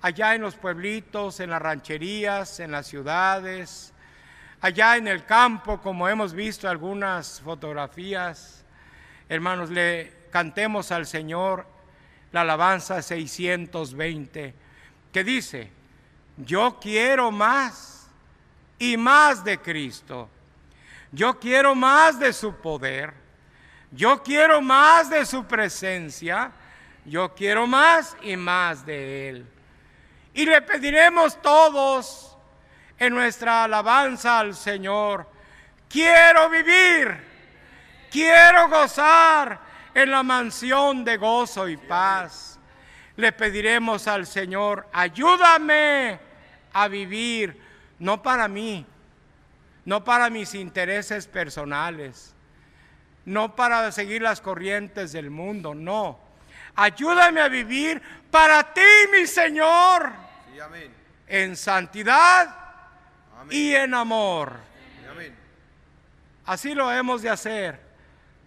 allá 0.00 0.36
en 0.36 0.42
los 0.42 0.54
pueblitos, 0.54 1.40
en 1.40 1.50
las 1.50 1.60
rancherías, 1.60 2.60
en 2.60 2.70
las 2.70 2.86
ciudades, 2.86 3.92
allá 4.60 4.96
en 4.96 5.08
el 5.08 5.24
campo, 5.24 5.80
como 5.80 6.08
hemos 6.08 6.32
visto 6.32 6.68
algunas 6.68 7.40
fotografías, 7.40 8.64
hermanos, 9.28 9.70
le 9.70 10.12
cantemos 10.30 10.92
al 10.92 11.06
Señor 11.06 11.66
la 12.30 12.42
alabanza 12.42 13.02
620, 13.02 14.54
que 15.12 15.24
dice, 15.24 15.81
yo 16.44 16.78
quiero 16.80 17.30
más 17.30 18.08
y 18.78 18.96
más 18.96 19.44
de 19.44 19.58
Cristo. 19.58 20.28
Yo 21.10 21.38
quiero 21.38 21.74
más 21.74 22.18
de 22.18 22.32
su 22.32 22.54
poder. 22.54 23.12
Yo 23.90 24.22
quiero 24.22 24.60
más 24.60 25.10
de 25.10 25.24
su 25.26 25.44
presencia. 25.44 26.50
Yo 27.04 27.34
quiero 27.34 27.66
más 27.66 28.16
y 28.22 28.36
más 28.36 28.84
de 28.84 29.28
Él. 29.28 29.46
Y 30.34 30.46
le 30.46 30.62
pediremos 30.62 31.40
todos 31.42 32.36
en 32.98 33.12
nuestra 33.12 33.64
alabanza 33.64 34.38
al 34.38 34.54
Señor. 34.54 35.28
Quiero 35.88 36.48
vivir. 36.48 37.32
Quiero 38.10 38.68
gozar 38.68 39.60
en 39.94 40.10
la 40.10 40.22
mansión 40.22 41.04
de 41.04 41.18
gozo 41.18 41.68
y 41.68 41.76
paz. 41.76 42.58
Le 43.16 43.30
pediremos 43.32 44.08
al 44.08 44.26
Señor, 44.26 44.88
ayúdame 44.92 46.31
a 46.72 46.88
vivir 46.88 47.60
no 47.98 48.22
para 48.22 48.48
mí, 48.48 48.84
no 49.84 50.02
para 50.04 50.30
mis 50.30 50.54
intereses 50.54 51.26
personales, 51.26 52.34
no 53.24 53.54
para 53.54 53.92
seguir 53.92 54.22
las 54.22 54.40
corrientes 54.40 55.12
del 55.12 55.30
mundo, 55.30 55.74
no. 55.74 56.18
Ayúdame 56.74 57.40
a 57.40 57.48
vivir 57.48 58.02
para 58.30 58.72
ti, 58.72 58.80
mi 59.12 59.26
Señor, 59.26 60.12
en 61.26 61.56
santidad 61.56 62.56
y 63.50 63.74
en 63.74 63.94
amor. 63.94 64.56
Así 66.44 66.74
lo 66.74 66.90
hemos 66.90 67.22
de 67.22 67.30
hacer 67.30 67.78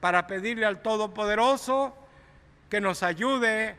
para 0.02 0.28
pedirle 0.28 0.66
al 0.66 0.82
Todopoderoso 0.82 1.96
que 2.70 2.82
nos 2.82 3.04
ayude 3.04 3.76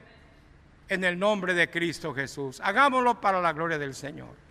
en 0.89 1.05
el 1.05 1.19
nombre 1.19 1.55
de 1.55 1.71
Cristo 1.71 2.15
Jesús. 2.15 2.61
Hagámoslo 2.61 3.21
para 3.21 3.41
la 3.41 3.53
gloria 3.53 3.79
del 3.79 3.95
Señor 3.95 4.47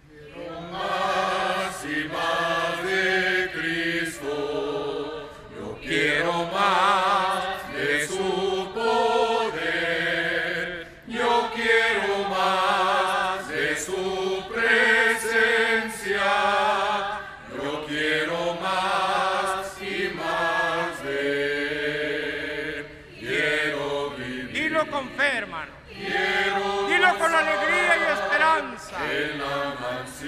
más 2.07 2.84
de 2.86 3.52
Cristo. 3.53 5.30
Yo 5.57 5.78
quiero 5.82 6.45
más 6.52 7.25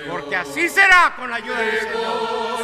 Porque 0.10 0.35
así 0.35 0.69
será 0.69 1.14
con 1.15 1.30
la 1.30 1.38
ayuda 1.38 1.60
del 1.60 1.80
Señor. 1.80 2.57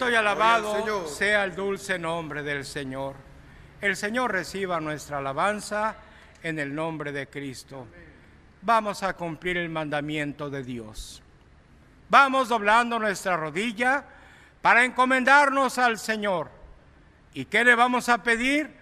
Bendito 0.00 0.14
y 0.14 0.18
alabado 0.18 1.06
sea 1.06 1.44
el 1.44 1.54
dulce 1.54 1.98
nombre 1.98 2.42
del 2.42 2.64
Señor. 2.64 3.16
El 3.82 3.96
Señor 3.96 4.32
reciba 4.32 4.80
nuestra 4.80 5.18
alabanza 5.18 5.94
en 6.42 6.58
el 6.58 6.74
nombre 6.74 7.12
de 7.12 7.26
Cristo. 7.28 7.86
vamos 8.62 9.02
a 9.02 9.12
cumplir 9.12 9.58
el 9.58 9.68
mandamiento 9.68 10.48
de 10.48 10.64
Dios. 10.64 11.22
Vamos 12.08 12.48
doblando 12.48 12.98
nuestra 12.98 13.36
rodilla 13.36 14.02
para 14.62 14.86
encomendarnos 14.86 15.76
al 15.76 15.98
Señor. 15.98 16.50
¿Y 17.34 17.44
qué 17.44 17.62
le 17.62 17.74
vamos 17.74 18.08
a 18.08 18.22
pedir? 18.22 18.74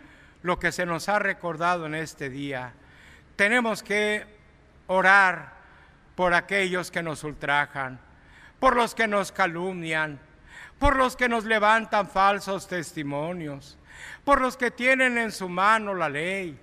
Lo 0.43 0.61
que 0.61 0.71
se 0.71 0.87
nos 0.87 1.09
ha 1.09 1.19
recordado 1.19 1.87
en 1.87 1.97
este 1.97 2.31
día. 2.31 2.75
Tenemos 3.35 3.83
que 3.83 4.25
orar 4.87 5.55
por 6.15 6.33
aquellos 6.33 6.93
que 6.93 7.03
nos 7.03 7.25
ultrajan, 7.25 7.99
por 8.61 8.77
los 8.77 8.95
que 8.95 9.09
nos 9.09 9.33
calumnian, 9.33 10.21
por 10.79 10.97
los 10.97 11.17
que 11.17 11.29
nos 11.29 11.45
levantan 11.45 12.09
falsos 12.09 12.69
testimonios, 12.69 13.79
por 14.25 14.41
los 14.41 14.57
que 14.57 14.71
tienen 14.71 15.19
en 15.19 15.33
su 15.33 15.49
mano 15.49 15.95
la 15.95 16.09
ley, 16.09 16.59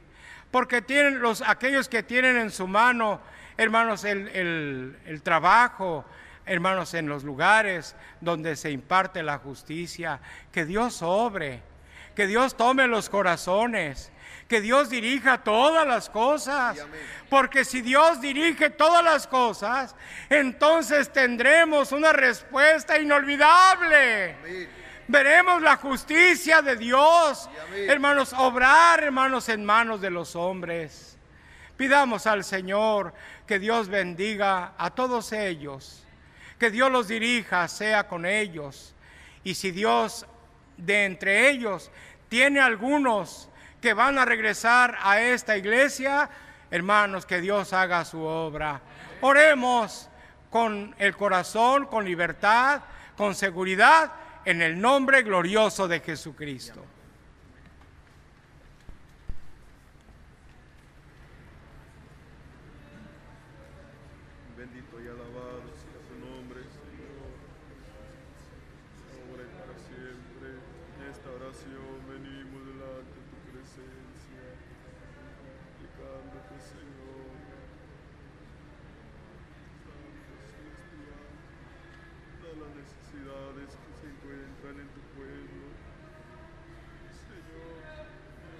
porque 0.51 0.81
tienen 0.81 1.19
los, 1.19 1.41
aquellos 1.41 1.89
que 1.89 2.03
tienen 2.03 2.37
en 2.37 2.51
su 2.51 2.67
mano, 2.67 3.19
hermanos, 3.57 4.03
el, 4.05 4.97
el 5.05 5.21
trabajo, 5.21 6.05
hermanos, 6.45 6.93
en 6.93 7.07
los 7.07 7.23
lugares 7.23 7.95
donde 8.21 8.55
se 8.55 8.71
imparte 8.71 9.23
la 9.23 9.39
justicia, 9.39 10.21
que 10.51 10.65
Dios 10.65 11.01
obre, 11.01 11.61
que 12.15 12.27
Dios 12.27 12.55
tome 12.55 12.87
los 12.87 13.09
corazones, 13.09 14.11
que 14.47 14.61
Dios 14.61 14.89
dirija 14.89 15.39
todas 15.39 15.87
las 15.87 16.09
cosas. 16.09 16.85
Porque 17.29 17.65
si 17.65 17.81
Dios 17.81 18.21
dirige 18.21 18.69
todas 18.69 19.03
las 19.03 19.27
cosas, 19.27 19.95
entonces 20.29 21.11
tendremos 21.11 21.91
una 21.91 22.13
respuesta 22.13 22.99
inolvidable. 22.99 24.69
Veremos 25.07 25.61
la 25.61 25.77
justicia 25.77 26.61
de 26.61 26.75
Dios, 26.75 27.49
hermanos, 27.75 28.33
obrar, 28.33 29.03
hermanos, 29.03 29.49
en 29.49 29.63
manos 29.63 30.01
de 30.01 30.09
los 30.09 30.35
hombres. 30.35 31.17
Pidamos 31.77 32.25
al 32.25 32.43
Señor 32.43 33.13
que 33.45 33.59
Dios 33.59 33.89
bendiga 33.89 34.73
a 34.77 34.91
todos 34.91 35.31
ellos, 35.33 36.03
que 36.57 36.71
Dios 36.71 36.91
los 36.91 37.07
dirija, 37.07 37.67
sea 37.67 38.07
con 38.07 38.25
ellos. 38.25 38.95
Y 39.43 39.55
si 39.55 39.71
Dios 39.71 40.25
de 40.77 41.05
entre 41.05 41.49
ellos 41.49 41.91
tiene 42.29 42.59
algunos 42.59 43.49
que 43.85 43.93
van 43.93 44.17
a 44.17 44.25
regresar 44.25 44.97
a 44.99 45.21
esta 45.21 45.55
iglesia, 45.55 46.27
hermanos, 46.71 47.23
que 47.27 47.39
Dios 47.39 47.71
haga 47.71 48.03
su 48.03 48.19
obra. 48.19 48.81
Oremos 49.21 50.09
con 50.49 50.95
el 50.97 51.15
corazón, 51.15 51.85
con 51.85 52.03
libertad, 52.03 52.81
con 53.15 53.35
seguridad 53.35 54.11
en 54.43 54.63
el 54.63 54.81
nombre 54.81 55.21
glorioso 55.21 55.87
de 55.87 55.99
Jesucristo. 55.99 56.83
Bendito 64.57 64.99
y 64.99 65.07
alabado 65.09 65.61
sea 65.77 66.01
tu 66.09 66.25
nombre, 66.25 66.61
Señor. 66.73 67.37
Para 69.59 69.77
siempre. 69.77 70.57
En 70.97 71.11
esta 71.11 71.29
oración 71.29 72.01
venimos 72.09 72.65
delante 72.65 73.04
presencia, 73.65 74.45
Señor. 76.61 77.33
Santo 79.81 80.33
celestial, 80.53 81.33
todas 82.41 82.57
las 82.61 82.71
necesidades 82.77 83.69
que 83.73 83.91
se 83.97 84.05
encuentran 84.13 84.75
en 84.81 84.89
tu 84.93 85.01
pueblo. 85.17 85.65
Señor, 87.25 87.81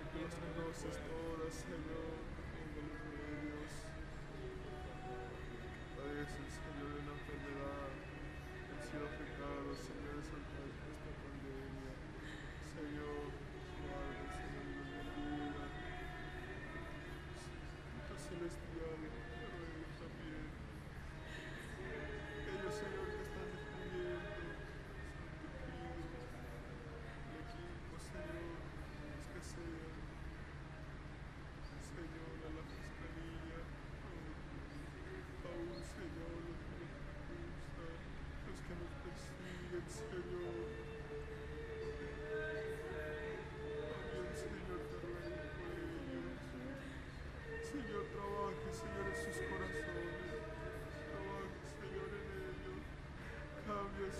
que 0.10 0.18
las 0.26 0.34
conoces 0.41 0.98
todas, 1.06 1.53
Señor, 1.53 2.25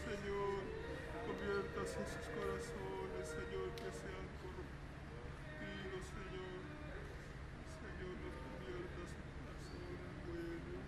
Señor, 0.06 0.64
en 1.94 2.06
sus 2.06 2.28
corazones, 2.34 3.30
Señor, 3.30 3.70
que 3.76 3.90
sean 3.94 4.28
corrompidos. 4.42 6.06
Señor, 6.06 6.62
nos 8.22 8.36
convierta 8.42 9.02
su 9.06 9.22
corazón 9.34 9.98
en 10.02 10.26
bueno. 10.26 10.86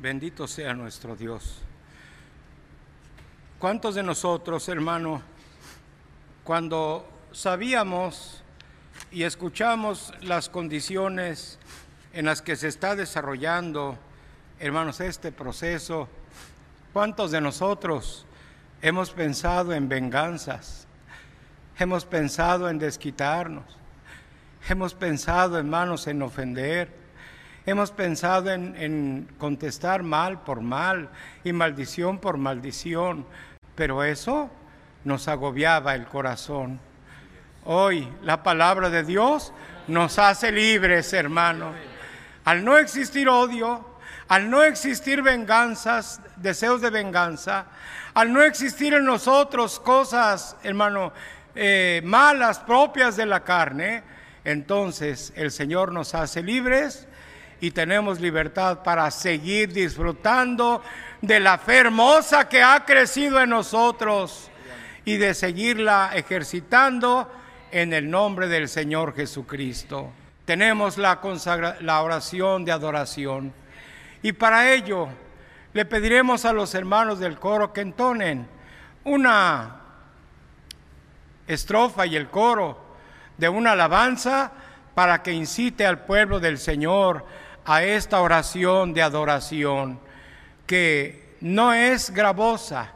Bendito 0.00 0.46
sea 0.46 0.72
nuestro 0.72 1.14
Dios. 1.14 1.58
¿Cuántos 3.58 3.94
de 3.94 4.02
nosotros, 4.02 4.66
hermano, 4.70 5.20
cuando 6.42 7.06
sabíamos 7.32 8.42
y 9.10 9.24
escuchamos 9.24 10.14
las 10.22 10.48
condiciones 10.48 11.58
en 12.14 12.24
las 12.24 12.40
que 12.40 12.56
se 12.56 12.68
está 12.68 12.96
desarrollando, 12.96 13.98
hermanos, 14.58 15.00
este 15.00 15.32
proceso, 15.32 16.08
cuántos 16.94 17.30
de 17.30 17.42
nosotros 17.42 18.24
hemos 18.80 19.10
pensado 19.10 19.74
en 19.74 19.90
venganzas, 19.90 20.86
hemos 21.78 22.06
pensado 22.06 22.70
en 22.70 22.78
desquitarnos, 22.78 23.76
hemos 24.66 24.94
pensado, 24.94 25.58
hermanos, 25.58 26.06
en 26.06 26.22
ofender? 26.22 26.99
Hemos 27.66 27.90
pensado 27.90 28.50
en, 28.50 29.28
contestar 29.36 30.02
mal 30.02 30.40
por 30.44 30.62
mal 30.62 31.10
y 31.44 31.52
maldición 31.52 32.18
por 32.18 32.38
maldición, 32.38 33.26
pero 33.74 34.02
eso 34.02 34.50
nos 35.04 35.28
agobiaba 35.28 35.94
el 35.94 36.06
corazón. 36.06 36.80
Hoy 37.64 38.08
la 38.22 38.42
palabra 38.42 38.88
de 38.88 39.02
Dios 39.02 39.52
nos 39.88 40.18
hace 40.18 40.50
libres, 40.50 41.12
hermano. 41.12 41.74
Al 42.46 42.64
no 42.64 42.78
existir 42.78 43.28
odio, 43.28 43.84
al 44.28 44.48
no 44.48 44.62
existir 44.62 45.20
venganzas, 45.20 46.22
deseos 46.36 46.80
de 46.80 46.88
venganza, 46.88 47.66
al 48.14 48.32
no 48.32 48.40
existir 48.40 48.94
en 48.94 49.04
nosotros 49.04 49.78
cosas, 49.80 50.56
hermano, 50.62 51.12
eh, 51.54 52.00
malas 52.04 52.58
propias 52.58 53.16
de 53.16 53.26
la 53.26 53.44
carne, 53.44 54.02
entonces 54.44 55.34
el 55.36 55.50
Señor 55.50 55.92
nos 55.92 56.14
hace 56.14 56.42
libres 56.42 57.06
y 57.60 57.70
tenemos 57.70 58.20
libertad 58.20 58.82
para 58.82 59.10
seguir 59.10 59.72
disfrutando 59.72 60.82
de 61.20 61.40
la 61.40 61.58
fe 61.58 61.78
hermosa 61.78 62.48
que 62.48 62.62
ha 62.62 62.84
crecido 62.84 63.40
en 63.40 63.50
nosotros 63.50 64.50
y 65.04 65.16
de 65.16 65.34
seguirla 65.34 66.10
ejercitando 66.14 67.30
en 67.70 67.92
el 67.92 68.10
nombre 68.10 68.48
del 68.48 68.68
Señor 68.68 69.14
Jesucristo. 69.14 70.10
Tenemos 70.44 70.98
la, 70.98 71.20
la 71.80 72.02
oración 72.02 72.64
de 72.64 72.72
adoración 72.72 73.52
y 74.22 74.32
para 74.32 74.72
ello 74.72 75.08
le 75.72 75.84
pediremos 75.84 76.44
a 76.44 76.52
los 76.52 76.74
hermanos 76.74 77.18
del 77.18 77.38
coro 77.38 77.72
que 77.72 77.82
entonen 77.82 78.48
una 79.04 79.76
estrofa 81.46 82.06
y 82.06 82.16
el 82.16 82.28
coro 82.28 82.78
de 83.36 83.48
una 83.48 83.72
alabanza 83.72 84.52
para 84.94 85.22
que 85.22 85.32
incite 85.32 85.86
al 85.86 86.04
pueblo 86.04 86.40
del 86.40 86.58
Señor 86.58 87.24
a 87.64 87.82
esta 87.82 88.20
oración 88.20 88.92
de 88.92 89.02
adoración. 89.02 90.00
que 90.66 91.36
no 91.40 91.72
es 91.72 92.10
gravosa, 92.10 92.92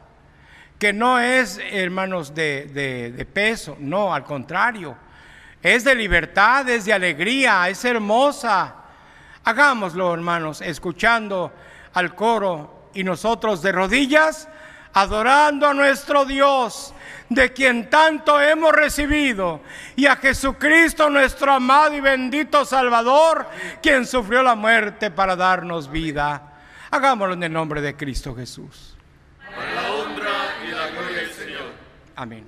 que 0.78 0.92
no 0.92 1.18
es, 1.18 1.58
hermanos, 1.58 2.34
de, 2.34 2.66
de, 2.66 3.10
de 3.10 3.24
peso, 3.24 3.76
no, 3.80 4.14
al 4.14 4.22
contrario, 4.24 4.96
es 5.62 5.82
de 5.82 5.94
libertad, 5.94 6.68
es 6.68 6.84
de 6.84 6.92
alegría, 6.92 7.68
es 7.68 7.84
hermosa. 7.84 8.74
Hagámoslo, 9.44 10.12
hermanos, 10.12 10.60
escuchando 10.60 11.52
al 11.94 12.14
coro 12.14 12.90
y 12.94 13.02
nosotros 13.02 13.62
de 13.62 13.72
rodillas, 13.72 14.48
adorando 14.94 15.66
a 15.66 15.74
nuestro 15.74 16.24
Dios, 16.24 16.94
de 17.28 17.52
quien 17.52 17.90
tanto 17.90 18.40
hemos 18.40 18.72
recibido, 18.72 19.60
y 19.96 20.06
a 20.06 20.16
Jesucristo 20.16 21.10
nuestro 21.10 21.52
amado 21.52 21.94
y 21.94 22.00
bendito 22.00 22.64
Salvador, 22.64 23.46
quien 23.82 24.06
sufrió 24.06 24.42
la 24.42 24.54
muerte 24.54 25.10
para 25.10 25.36
darnos 25.36 25.90
vida. 25.90 26.54
Hagámoslo 26.90 27.34
en 27.34 27.42
el 27.42 27.52
nombre 27.52 27.80
de 27.80 27.96
Cristo 27.96 28.34
Jesús. 28.34 28.96
Para 29.54 29.74
la 29.74 29.92
honra 29.92 30.32
y 30.64 30.70
la. 30.70 30.88
Amén. 32.16 32.46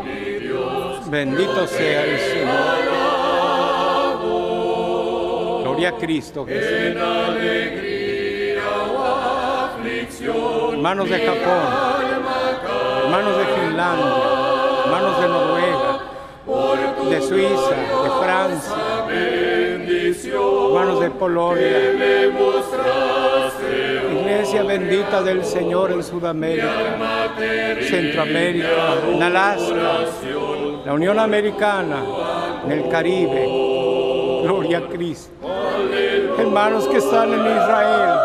mi 0.06 0.40
Dios, 0.40 1.10
Bendito 1.10 1.66
sea 1.68 2.04
el 2.06 2.20
Señor. 2.20 2.91
Gloria 5.82 5.98
a 5.98 6.00
Cristo 6.00 6.46
Jesús. 6.46 6.72
en 6.72 6.98
alegría 7.00 8.62
o 8.94 9.02
aflicción, 9.66 10.76
Hermanos 10.76 11.10
de 11.10 11.18
Japón, 11.18 11.64
hermanos 13.04 13.38
de 13.38 13.46
Finlandia, 13.46 14.14
hermanos 14.86 15.22
de 15.22 15.28
Noruega, 15.28 16.00
de 17.10 17.22
Suiza, 17.24 17.76
de 18.04 18.10
Francia, 18.24 18.76
hermanos 20.68 21.00
de 21.00 21.10
Polonia, 21.10 21.68
mostraste 22.40 24.02
Iglesia 24.22 24.62
bendita 24.62 25.24
del 25.24 25.44
Señor 25.44 25.94
en 25.94 26.04
Sudamérica, 26.04 27.36
Centroamérica, 27.82 28.68
en 29.12 29.24
Alaska, 29.24 30.06
la 30.86 30.94
Unión 30.94 31.18
Americana, 31.18 32.04
en 32.66 32.72
el 32.72 32.88
Caribe. 32.88 33.71
Gloria 34.44 34.80
a 34.80 34.82
Cristo. 34.88 35.32
Hermanos 36.38 36.88
que 36.88 36.98
están 36.98 37.34
en 37.34 37.40
Israel, 37.40 38.20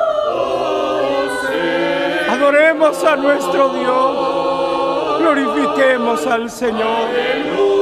adoremos 2.31 3.05
a 3.05 3.17
nuestro 3.17 3.69
Dios, 3.71 5.19
glorifiquemos 5.21 6.27
al 6.27 6.51
Señor, 6.51 7.09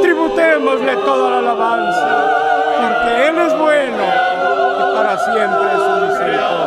tributémosle 0.02 0.97
toda 0.97 1.31
la 1.31 1.39
alabanza, 1.39 2.36
porque 2.81 3.28
Él 3.28 3.39
es 3.39 3.59
bueno 3.59 4.05
y 4.78 4.97
para 4.97 5.19
siempre 5.19 5.73
es 5.73 5.78
su 5.78 6.06
misericordia. 6.06 6.65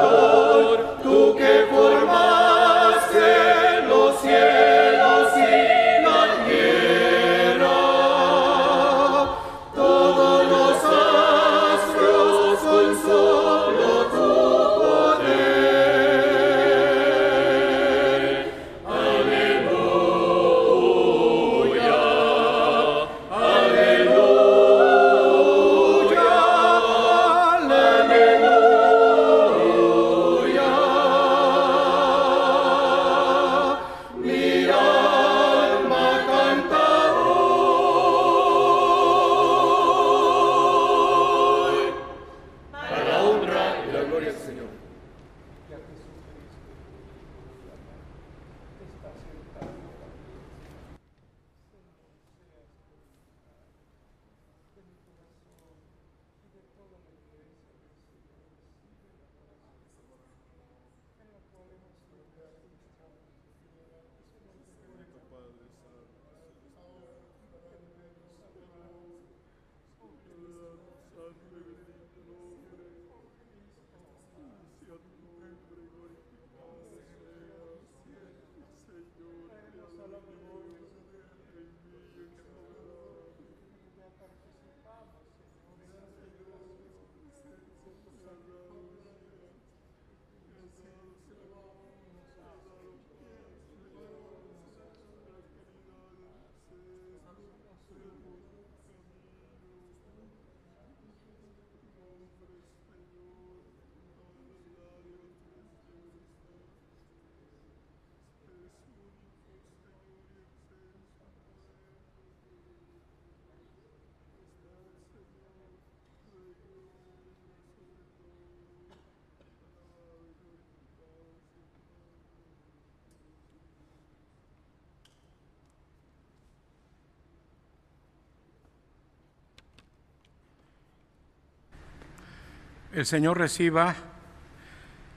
El 132.98 133.06
Señor 133.06 133.38
reciba 133.38 133.94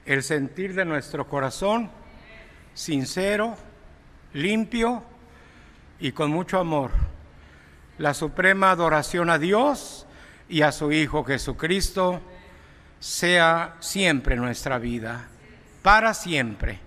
el 0.05 0.21
sentir 0.21 0.75
de 0.75 0.85
nuestro 0.85 1.27
corazón, 1.27 1.89
sincero, 2.75 3.57
limpio 4.33 5.01
y 5.99 6.11
con 6.11 6.29
mucho 6.29 6.59
amor. 6.59 6.91
La 7.97 8.13
suprema 8.13 8.69
adoración 8.69 9.31
a 9.31 9.39
Dios 9.39 10.05
y 10.47 10.61
a 10.61 10.71
su 10.71 10.91
Hijo 10.91 11.23
Jesucristo 11.23 12.21
sea 12.99 13.77
siempre 13.79 14.35
nuestra 14.35 14.77
vida, 14.77 15.27
para 15.81 16.13
siempre. 16.13 16.77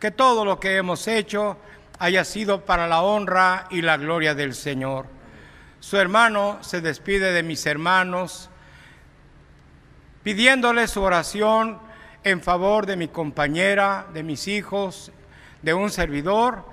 Que 0.00 0.10
todo 0.10 0.44
lo 0.44 0.58
que 0.58 0.76
hemos 0.76 1.06
hecho 1.06 1.56
haya 2.00 2.24
sido 2.24 2.64
para 2.64 2.88
la 2.88 3.02
honra 3.02 3.68
y 3.70 3.80
la 3.80 3.96
gloria 3.96 4.34
del 4.34 4.54
Señor. 4.54 5.06
Su 5.78 5.98
hermano 5.98 6.58
se 6.62 6.80
despide 6.80 7.30
de 7.30 7.44
mis 7.44 7.64
hermanos 7.64 8.50
pidiéndole 10.24 10.88
su 10.88 11.02
oración 11.02 11.78
en 12.24 12.40
favor 12.40 12.86
de 12.86 12.96
mi 12.96 13.08
compañera, 13.08 14.06
de 14.12 14.24
mis 14.24 14.48
hijos, 14.48 15.12
de 15.62 15.74
un 15.74 15.90
servidor, 15.90 16.64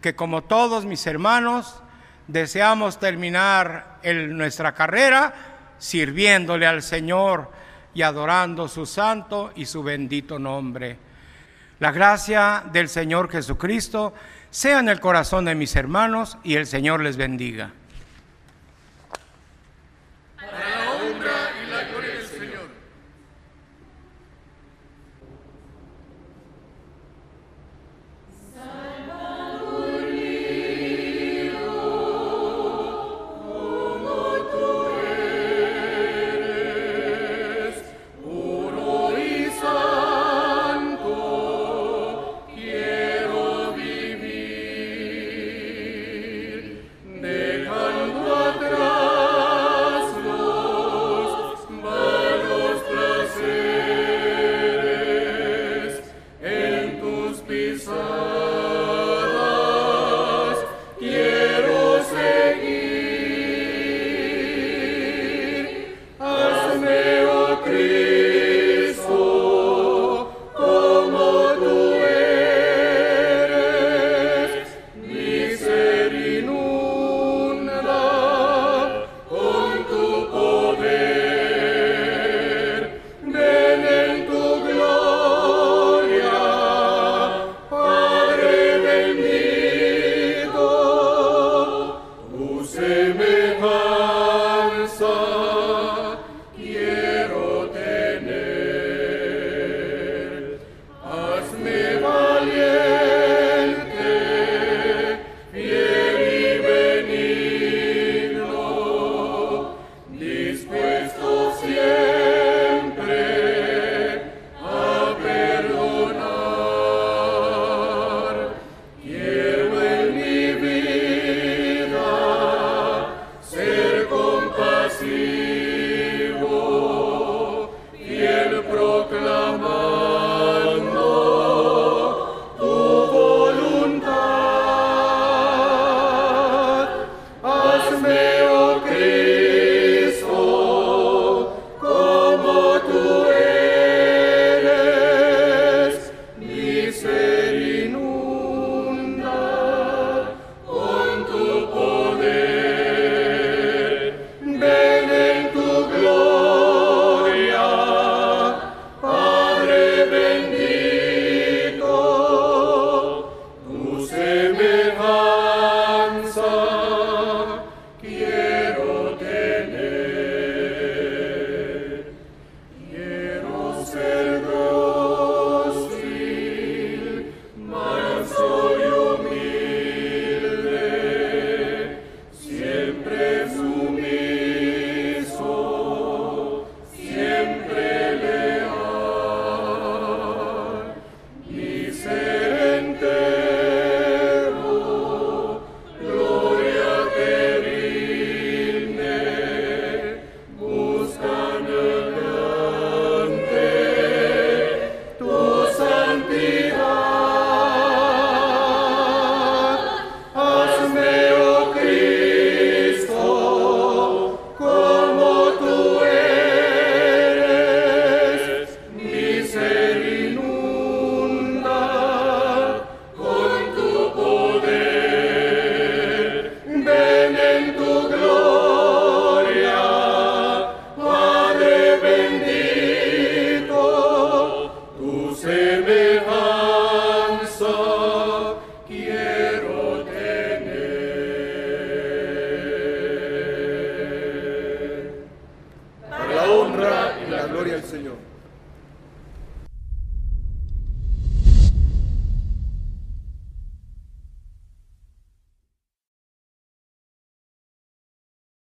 que 0.00 0.14
como 0.14 0.42
todos 0.42 0.84
mis 0.84 1.06
hermanos 1.06 1.82
deseamos 2.28 3.00
terminar 3.00 3.98
nuestra 4.04 4.72
carrera 4.74 5.34
sirviéndole 5.78 6.66
al 6.66 6.82
Señor 6.82 7.50
y 7.94 8.02
adorando 8.02 8.68
su 8.68 8.86
santo 8.86 9.50
y 9.56 9.64
su 9.64 9.82
bendito 9.82 10.38
nombre. 10.38 10.98
La 11.80 11.92
gracia 11.92 12.62
del 12.70 12.88
Señor 12.88 13.30
Jesucristo 13.30 14.12
sea 14.50 14.78
en 14.78 14.90
el 14.90 15.00
corazón 15.00 15.46
de 15.46 15.54
mis 15.54 15.74
hermanos 15.74 16.36
y 16.44 16.56
el 16.56 16.66
Señor 16.66 17.02
les 17.02 17.16
bendiga. 17.16 17.72